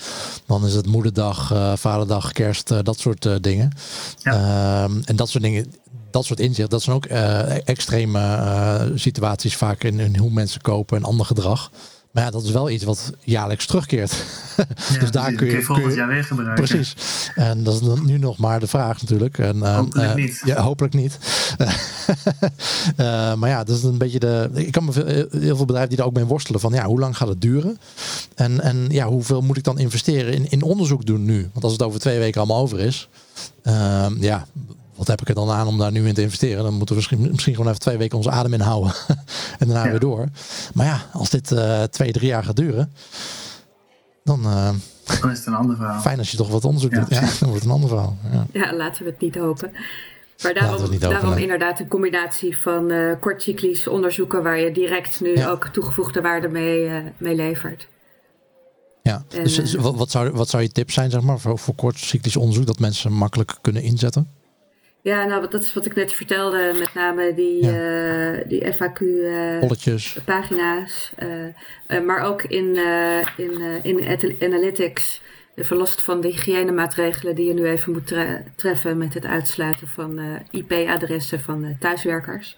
dan 0.47 0.67
is 0.67 0.75
het 0.75 0.87
moederdag, 0.87 1.53
vaderdag, 1.79 2.33
kerst, 2.33 2.85
dat 2.85 2.99
soort 2.99 3.43
dingen. 3.43 3.73
Ja. 4.19 4.33
Ehm, 4.33 5.01
en 5.05 5.17
dat 5.17 5.29
soort 5.29 5.43
dingen 5.43 5.73
dat 6.13 6.25
soort 6.25 6.41
inzicht, 6.41 6.71
dat 6.71 6.83
zijn 6.83 6.97
ook 6.97 7.07
uh, 7.07 7.69
extreme 7.69 8.19
uh, 8.19 8.83
situaties 8.95 9.57
vaak 9.57 9.85
in, 9.85 10.01
in, 10.01 10.17
hoe 10.17 10.31
mensen 10.31 10.61
kopen 10.61 10.97
en 10.97 11.05
ander 11.05 11.27
gedrag. 11.27 11.71
Maar 12.13 12.25
ja, 12.25 12.31
dat 12.31 12.43
is 12.43 12.51
wel 12.51 12.71
iets 12.71 12.85
wat 12.85 13.13
jaarlijks 13.21 13.67
terugkeert. 13.67 14.25
dus 15.01 15.11
daar 15.11 15.33
kun 15.33 15.47
je, 15.47 15.63
volgend 15.63 15.95
jaar 15.95 16.09
weer 16.09 16.25
gebruiken. 16.25 16.65
Precies. 16.65 16.95
En 17.35 17.63
dat 17.63 17.75
is 17.83 18.01
nu 18.03 18.19
nog 18.19 18.39
maar 18.39 18.61
de 18.61 18.67
vraag 18.67 19.01
natuurlijk. 19.01 19.39
En, 19.39 19.63
eh, 19.63 19.77
hopelijk 19.77 20.15
niet. 20.15 20.43
Ja, 20.45 20.63
hopelijk 20.63 20.95
niet. 20.95 21.19
maar 23.39 23.49
ja, 23.49 23.65
dat 23.65 23.77
is 23.77 23.83
een 23.83 23.99
beetje 23.99 24.19
de. 24.19 24.51
Ik 24.55 24.73
kan 24.73 24.85
me 24.85 24.93
veel, 24.93 25.07
heel 25.31 25.57
veel 25.57 25.65
bedrijven 25.65 25.89
die 25.89 25.99
daar 25.99 26.07
ook 26.07 26.13
mee 26.13 26.25
worstelen 26.25 26.61
van 26.61 26.73
ja, 26.73 26.85
hoe 26.85 26.99
lang 26.99 27.17
gaat 27.17 27.29
het 27.29 27.41
duren? 27.41 27.79
En, 28.35 28.61
en 28.61 28.87
ja, 28.89 29.07
hoeveel 29.07 29.41
moet 29.41 29.57
ik 29.57 29.65
dan 29.65 29.79
investeren 29.79 30.33
in, 30.33 30.51
in 30.51 30.63
onderzoek 30.63 31.07
doen 31.07 31.25
nu? 31.25 31.51
Want 31.53 31.65
als 31.65 31.73
het 31.73 31.83
over 31.83 32.01
twee 32.01 32.19
weken 32.19 32.41
allemaal 32.41 32.63
over 32.63 32.79
is, 32.81 33.09
uh, 33.63 34.07
ja, 34.21 34.47
wat 35.03 35.11
heb 35.11 35.21
ik 35.21 35.29
er 35.29 35.35
dan 35.35 35.51
aan 35.51 35.67
om 35.67 35.79
daar 35.79 35.93
nu 35.93 36.09
in 36.09 36.15
te 36.15 36.23
investeren? 36.23 36.63
Dan 36.63 36.75
moeten 36.75 36.89
we 36.89 36.95
misschien, 36.95 37.31
misschien 37.31 37.55
gewoon 37.55 37.69
even 37.69 37.81
twee 37.81 37.97
weken 37.97 38.17
onze 38.17 38.31
adem 38.31 38.53
inhouden 38.53 38.93
en 39.59 39.69
daarna 39.69 39.91
weer 39.91 40.01
door. 40.01 40.29
Maar 40.75 40.87
ja, 40.87 41.01
als 41.13 41.31
dit 41.31 41.51
uh, 41.51 41.83
twee, 41.83 42.13
drie 42.13 42.27
jaar 42.27 42.45
gaat 42.45 42.57
duren, 42.57 42.93
dan, 44.25 44.41
uh, 44.41 44.71
dan 45.21 45.31
is 45.31 45.39
het 45.39 45.47
een 45.47 45.55
ander 45.55 45.77
verhaal. 45.77 46.01
Fijn 46.01 46.19
als 46.19 46.31
je 46.31 46.37
toch 46.37 46.49
wat 46.49 46.65
onderzoek 46.65 46.95
doet. 46.95 47.09
Ja, 47.09 47.21
dan 47.21 47.49
wordt 47.49 47.55
het 47.55 47.65
een 47.65 47.71
ander 47.71 47.89
verhaal. 47.89 48.17
Ja. 48.33 48.47
ja, 48.53 48.75
laten 48.75 49.05
we 49.05 49.11
het 49.11 49.21
niet 49.21 49.35
hopen. 49.35 49.73
Maar 50.43 50.55
daarom, 50.55 50.99
daarom 50.99 51.33
inderdaad 51.37 51.81
een 51.81 51.89
combinatie 51.89 52.59
van 52.59 52.93
uh, 52.93 53.13
kortcyclisch 53.21 53.87
onderzoeken 53.87 54.43
waar 54.43 54.59
je 54.59 54.73
direct 54.73 55.21
nu 55.21 55.37
ja. 55.37 55.51
ook 55.51 55.67
toegevoegde 55.67 56.21
waarde 56.21 56.49
mee, 56.49 56.89
uh, 56.89 56.97
mee 57.17 57.35
levert. 57.35 57.89
Ja, 59.03 59.25
en, 59.29 59.45
dus 59.45 59.75
wat, 59.75 59.97
wat, 59.97 60.11
zou, 60.11 60.31
wat 60.31 60.49
zou 60.49 60.63
je 60.63 60.69
tip 60.69 60.91
zijn 60.91 61.11
zeg 61.11 61.21
maar, 61.21 61.39
voor, 61.39 61.59
voor 61.59 61.75
kortcyclisch 61.75 62.37
onderzoek 62.37 62.67
dat 62.67 62.79
mensen 62.79 63.13
makkelijk 63.13 63.59
kunnen 63.61 63.83
inzetten? 63.83 64.41
Ja, 65.03 65.25
nou, 65.25 65.49
dat 65.49 65.63
is 65.63 65.73
wat 65.73 65.87
ik 65.87 65.95
net 65.95 66.13
vertelde. 66.13 66.75
Met 66.79 66.95
name 66.95 67.35
die, 67.35 67.65
ja. 67.65 68.33
uh, 68.33 68.39
die 68.47 68.75
FAQ-pagina's. 68.75 71.13
Uh, 71.23 71.47
uh, 71.89 72.01
maar 72.05 72.21
ook 72.21 72.43
in, 72.43 72.77
in, 73.37 73.83
in 73.83 74.37
analytics. 74.41 75.21
Verlost 75.57 76.03
van 76.03 76.21
de 76.21 76.29
hygiënemaatregelen 76.29 77.35
die 77.35 77.47
je 77.47 77.55
nu 77.55 77.67
even 77.67 77.93
moet 77.93 78.07
tre 78.07 78.45
treffen 78.57 78.99
met 78.99 79.15
het 79.15 79.27
uitsluiten 79.27 79.89
van 79.89 80.21
IP-adressen 80.51 81.41
van 81.41 81.77
thuiswerkers. 81.79 82.57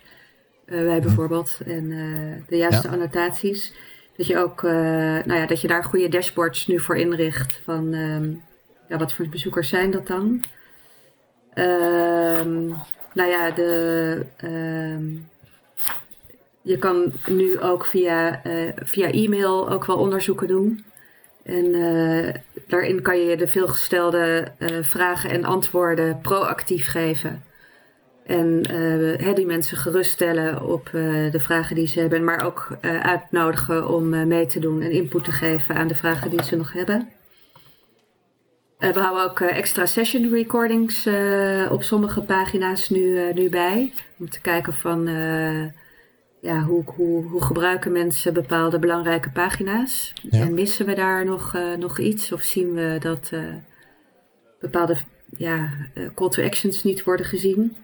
wij 0.67 1.01
bijvoorbeeld. 1.01 1.59
En 1.67 1.89
de 2.49 2.57
juiste 2.57 2.89
ja. 2.89 2.93
annotaties. 2.93 3.73
Dat 4.17 4.27
je 4.27 4.39
ook, 4.39 4.63
nou 4.63 5.35
ja, 5.35 5.47
dat 5.47 5.61
je 5.61 5.69
daar 5.69 5.85
goede 5.85 6.09
dashboards 6.09 6.67
nu 6.67 6.81
voor 6.81 6.97
inricht. 6.97 7.61
Van 7.65 7.95
um, 7.95 8.43
ja, 8.89 8.97
wat 8.97 9.13
voor 9.13 9.29
bezoekers 9.29 9.69
zijn 9.69 9.91
dat 9.91 10.07
dan? 10.07 10.45
Um, 11.55 12.75
nou 13.13 13.31
ja, 13.31 13.51
de, 13.51 14.27
um, 14.45 15.29
je 16.63 16.79
kan 16.79 17.13
nu 17.29 17.61
ook 17.61 17.85
via, 17.85 18.41
uh, 18.47 18.73
via 18.77 19.11
e-mail 19.11 19.71
ook 19.71 19.85
wel 19.85 19.97
onderzoeken 19.97 20.49
doen. 20.49 20.85
En 21.43 21.65
uh, 21.65 22.35
daarin 22.67 23.03
kan 23.03 23.19
je 23.19 23.37
de 23.37 23.49
veelgestelde 23.49 24.49
uh, 24.59 24.69
vragen 24.83 25.31
en 25.31 25.45
antwoorden 25.45 26.21
proactief 26.21 26.89
geven. 26.89 27.43
En 28.27 28.63
die 29.35 29.47
mensen 29.47 29.77
geruststellen 29.77 30.63
op 30.63 30.89
de 31.31 31.41
vragen 31.41 31.75
die 31.75 31.87
ze 31.87 32.01
hebben, 32.01 32.25
maar 32.25 32.45
ook 32.45 32.77
uitnodigen 33.03 33.89
om 33.89 34.27
mee 34.29 34.47
te 34.47 34.59
doen 34.59 34.83
en 34.83 34.91
input 34.91 35.25
te 35.25 35.33
geven 35.33 35.75
aan 35.75 35.89
de 35.89 35.95
vragen 35.95 36.31
die 36.31 36.43
ze 36.43 36.57
nog 36.57 36.73
hebben. 36.73 37.09
Uh, 38.85 38.93
we 38.93 39.01
houden 39.01 39.25
ook 39.25 39.41
uh, 39.41 39.57
extra 39.57 39.87
session 39.87 40.31
recordings 40.31 41.07
uh, 41.07 41.71
op 41.71 41.83
sommige 41.83 42.21
pagina's 42.21 42.89
nu, 42.89 43.33
nu 43.33 43.49
bij. 43.49 43.93
Om 44.19 44.31
te 44.31 44.41
kijken 44.41 44.75
van 44.75 45.07
ja, 46.41 46.63
hoe, 46.63 46.83
hoe, 46.87 47.25
hoe 47.25 47.43
gebruiken 47.43 47.93
mensen 47.93 48.35
bepaalde 48.35 48.79
belangrijke 48.79 49.31
pagina's. 49.31 50.13
Ja. 50.23 50.41
En 50.41 50.55
missen 50.55 50.87
we 50.87 50.95
daar 50.95 51.25
nog, 51.25 51.57
nog 51.79 51.99
iets? 51.99 52.33
Of 52.33 52.43
zien 52.43 52.75
we 52.75 52.97
dat 53.01 53.31
bepaalde 54.61 54.97
ja, 55.37 55.71
call 56.15 56.29
to 56.29 56.43
actions 56.43 56.83
niet 56.83 57.05
worden 57.05 57.27
gezien? 57.27 57.77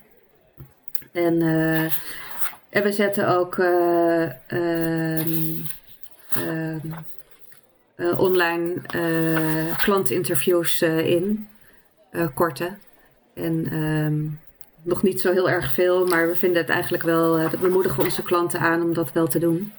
En, 1.13 1.43
en 2.71 2.83
we 2.83 2.93
zetten 2.93 3.29
ook 3.29 3.59
um, 3.59 4.33
uh, 6.39 6.75
online 8.17 8.75
uh, 8.95 9.79
klantinterviews 9.79 10.83
uh, 10.83 11.07
in, 11.07 11.49
korte. 12.35 12.77
En 13.35 13.75
um, 13.75 14.41
nog 14.83 15.03
niet 15.03 15.21
zo 15.21 15.33
heel 15.33 15.51
erg 15.51 15.73
veel, 15.73 16.07
maar 16.07 16.29
we 16.29 16.37
vinden 16.37 16.61
het 16.61 16.71
eigenlijk 16.71 17.03
wel, 17.03 17.51
we 17.61 17.69
moedigen 17.69 18.05
onze 18.05 18.23
klanten 18.23 18.61
aan 18.61 18.83
om 18.83 18.95
dat 18.95 19.13
wel 19.13 19.27
te 19.27 19.39
doen. 19.39 19.73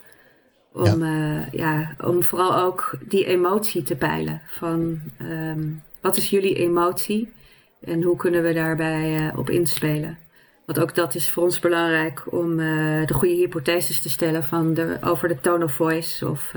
Om, 0.74 1.06
ja. 1.06 1.48
ja 1.52 1.96
om 2.06 2.24
vooral 2.24 2.56
ook 2.56 2.98
die 3.08 3.26
emotie 3.26 3.84
te 3.84 3.96
peilen. 3.96 4.42
Van 4.48 5.00
um, 5.22 5.84
wat 6.02 6.18
is 6.18 6.30
jullie 6.30 6.56
emotie 6.56 7.34
en 7.82 8.04
hoe 8.04 8.16
kunnen 8.16 8.44
we 8.44 8.54
daarbij 8.54 9.32
op 9.36 9.50
inspelen? 9.50 10.18
Want 10.66 10.80
ook 10.80 10.96
dat 10.96 11.16
is 11.16 11.30
voor 11.30 11.44
ons 11.44 11.60
belangrijk 11.60 12.24
om 12.30 12.58
de 12.58 13.14
goede 13.14 13.36
hypotheses 13.36 14.02
te 14.02 14.10
stellen 14.10 14.44
van 14.44 14.74
de, 14.74 14.98
over 15.02 15.28
de 15.28 15.40
tone 15.40 15.64
of 15.64 15.74
voice 15.74 16.30
of 16.30 16.54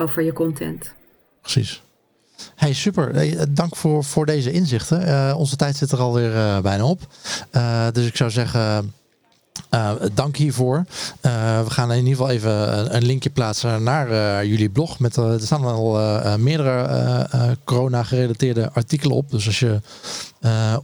over 0.00 0.22
je 0.22 0.32
content. 0.32 0.94
Precies. 1.40 1.82
Hey, 2.54 2.72
super. 2.72 3.14
Hey, 3.14 3.46
dank 3.50 3.76
voor, 3.76 4.04
voor 4.04 4.26
deze 4.26 4.52
inzichten. 4.52 5.08
Uh, 5.08 5.34
onze 5.36 5.56
tijd 5.56 5.76
zit 5.76 5.92
er 5.92 5.98
alweer 5.98 6.34
uh, 6.34 6.60
bijna 6.60 6.84
op. 6.84 7.00
Dus 7.92 8.06
ik 8.06 8.16
zou 8.16 8.30
zeggen, 8.30 8.94
uh, 9.70 9.92
dank 10.14 10.36
hiervoor. 10.36 10.76
Uh, 10.76 11.62
we 11.64 11.70
gaan 11.70 11.92
in 11.92 12.06
ieder 12.06 12.10
geval 12.10 12.30
even 12.30 12.94
een 12.96 13.04
linkje 13.04 13.30
plaatsen 13.30 13.82
naar 13.82 14.10
uh, 14.10 14.42
jullie 14.50 14.70
blog. 14.70 14.98
Met, 14.98 15.16
er 15.16 15.40
staan 15.40 15.64
al 15.64 16.38
meerdere 16.38 17.56
corona-gerelateerde 17.64 18.72
artikelen 18.72 19.16
op. 19.16 19.30
Dus 19.30 19.46
als 19.46 19.58
je 19.58 19.80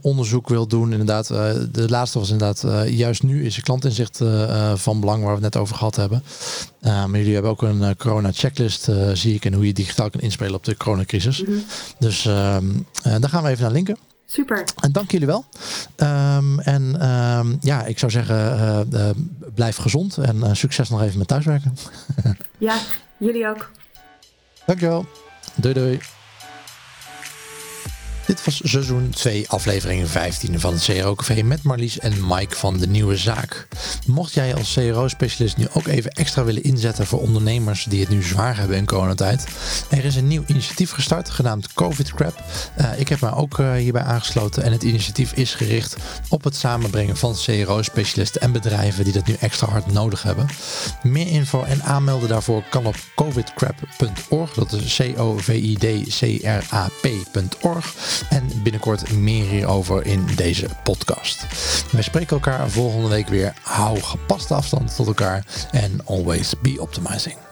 onderzoek 0.01 0.49
wilt 0.49 0.69
doen, 0.69 0.91
inderdaad. 0.91 1.27
de 1.71 1.85
laatste 1.87 2.19
was 2.19 2.29
inderdaad, 2.29 2.87
juist 2.89 3.23
nu 3.23 3.45
is 3.45 3.55
je 3.55 3.61
klantinzicht 3.61 4.21
van 4.75 4.99
belang, 4.99 5.19
waar 5.23 5.37
we 5.37 5.43
het 5.43 5.53
net 5.53 5.61
over 5.61 5.75
gehad 5.75 5.95
hebben. 5.95 6.23
maar 6.81 7.17
jullie 7.17 7.33
hebben 7.33 7.51
ook 7.51 7.61
een 7.61 7.97
corona-checklist, 7.97 8.89
zie 9.13 9.35
ik, 9.35 9.45
en 9.45 9.53
hoe 9.53 9.65
je 9.65 9.73
digitaal 9.73 10.09
kan 10.09 10.21
inspelen 10.21 10.55
op 10.55 10.63
de 10.63 10.77
coronacrisis. 10.77 11.41
Mm 11.41 11.47
-hmm. 11.47 11.63
Dus 11.99 12.25
ehm, 12.25 12.65
daar 13.03 13.29
gaan 13.29 13.43
we 13.43 13.49
even 13.49 13.63
naar 13.63 13.71
linken. 13.71 13.97
Super. 14.29 14.63
En 14.79 14.91
dank 14.91 15.11
jullie 15.11 15.27
wel. 15.27 15.45
Um, 15.97 16.59
en 16.59 17.09
um, 17.09 17.57
ja, 17.61 17.85
ik 17.85 17.99
zou 17.99 18.11
zeggen, 18.11 18.35
uh, 18.35 18.79
uh, 18.93 19.09
blijf 19.55 19.75
gezond 19.75 20.17
en 20.17 20.35
uh, 20.37 20.49
succes 20.53 20.89
nog 20.89 21.01
even 21.01 21.17
met 21.17 21.27
thuiswerken. 21.27 21.77
ja, 22.57 22.79
jullie 23.17 23.47
ook. 23.47 23.71
Dankjewel. 24.65 25.05
Doei 25.55 25.73
doei. 25.73 25.99
Dit 28.27 28.45
was 28.45 28.61
seizoen 28.63 29.09
2, 29.09 29.49
aflevering 29.49 30.09
15 30.09 30.59
van 30.59 30.73
het 30.73 30.83
CRO 30.83 31.15
Café 31.15 31.41
met 31.41 31.63
Marlies 31.63 31.99
en 31.99 32.13
Mike 32.27 32.55
van 32.55 32.77
de 32.77 32.87
Nieuwe 32.87 33.17
Zaak. 33.17 33.67
Mocht 34.05 34.33
jij 34.33 34.55
als 34.55 34.73
CRO-specialist 34.73 35.57
nu 35.57 35.67
ook 35.73 35.87
even 35.87 36.11
extra 36.11 36.43
willen 36.43 36.63
inzetten 36.63 37.05
voor 37.05 37.19
ondernemers 37.19 37.85
die 37.89 37.99
het 37.99 38.09
nu 38.09 38.23
zwaar 38.23 38.57
hebben 38.57 38.77
in 38.77 38.85
coronatijd, 38.85 39.47
er 39.89 40.05
is 40.05 40.15
een 40.15 40.27
nieuw 40.27 40.43
initiatief 40.47 40.91
gestart 40.91 41.29
genaamd 41.29 41.73
COVID 41.73 42.13
Crap. 42.13 42.43
Uh, 42.79 42.99
ik 42.99 43.07
heb 43.07 43.21
me 43.21 43.35
ook 43.35 43.57
uh, 43.57 43.73
hierbij 43.73 44.01
aangesloten 44.01 44.63
en 44.63 44.71
het 44.71 44.83
initiatief 44.83 45.33
is 45.33 45.53
gericht 45.53 45.95
op 46.29 46.43
het 46.43 46.55
samenbrengen 46.55 47.17
van 47.17 47.35
CRO-specialisten 47.45 48.41
en 48.41 48.51
bedrijven 48.51 49.03
die 49.03 49.13
dat 49.13 49.27
nu 49.27 49.35
extra 49.39 49.67
hard 49.67 49.91
nodig 49.91 50.23
hebben. 50.23 50.47
Meer 51.03 51.27
info 51.27 51.63
en 51.63 51.83
aanmelden 51.83 52.29
daarvoor 52.29 52.63
kan 52.69 52.85
op 52.85 52.95
covidcrap.org, 53.15 54.53
dat 54.53 54.71
is 54.71 54.95
C-O-V-I-D-C-R-A-P.org. 54.95 55.45
En 58.29 58.49
binnenkort 58.63 59.11
meer 59.11 59.49
hierover 59.49 60.05
in 60.05 60.25
deze 60.35 60.67
podcast. 60.83 61.45
Wij 61.91 62.01
spreken 62.01 62.35
elkaar 62.35 62.69
volgende 62.69 63.07
week 63.07 63.27
weer. 63.27 63.53
Hou 63.61 64.01
gepaste 64.01 64.53
afstand 64.53 64.95
tot 64.95 65.07
elkaar 65.07 65.45
en 65.71 66.01
always 66.05 66.53
be 66.61 66.81
optimizing. 66.81 67.46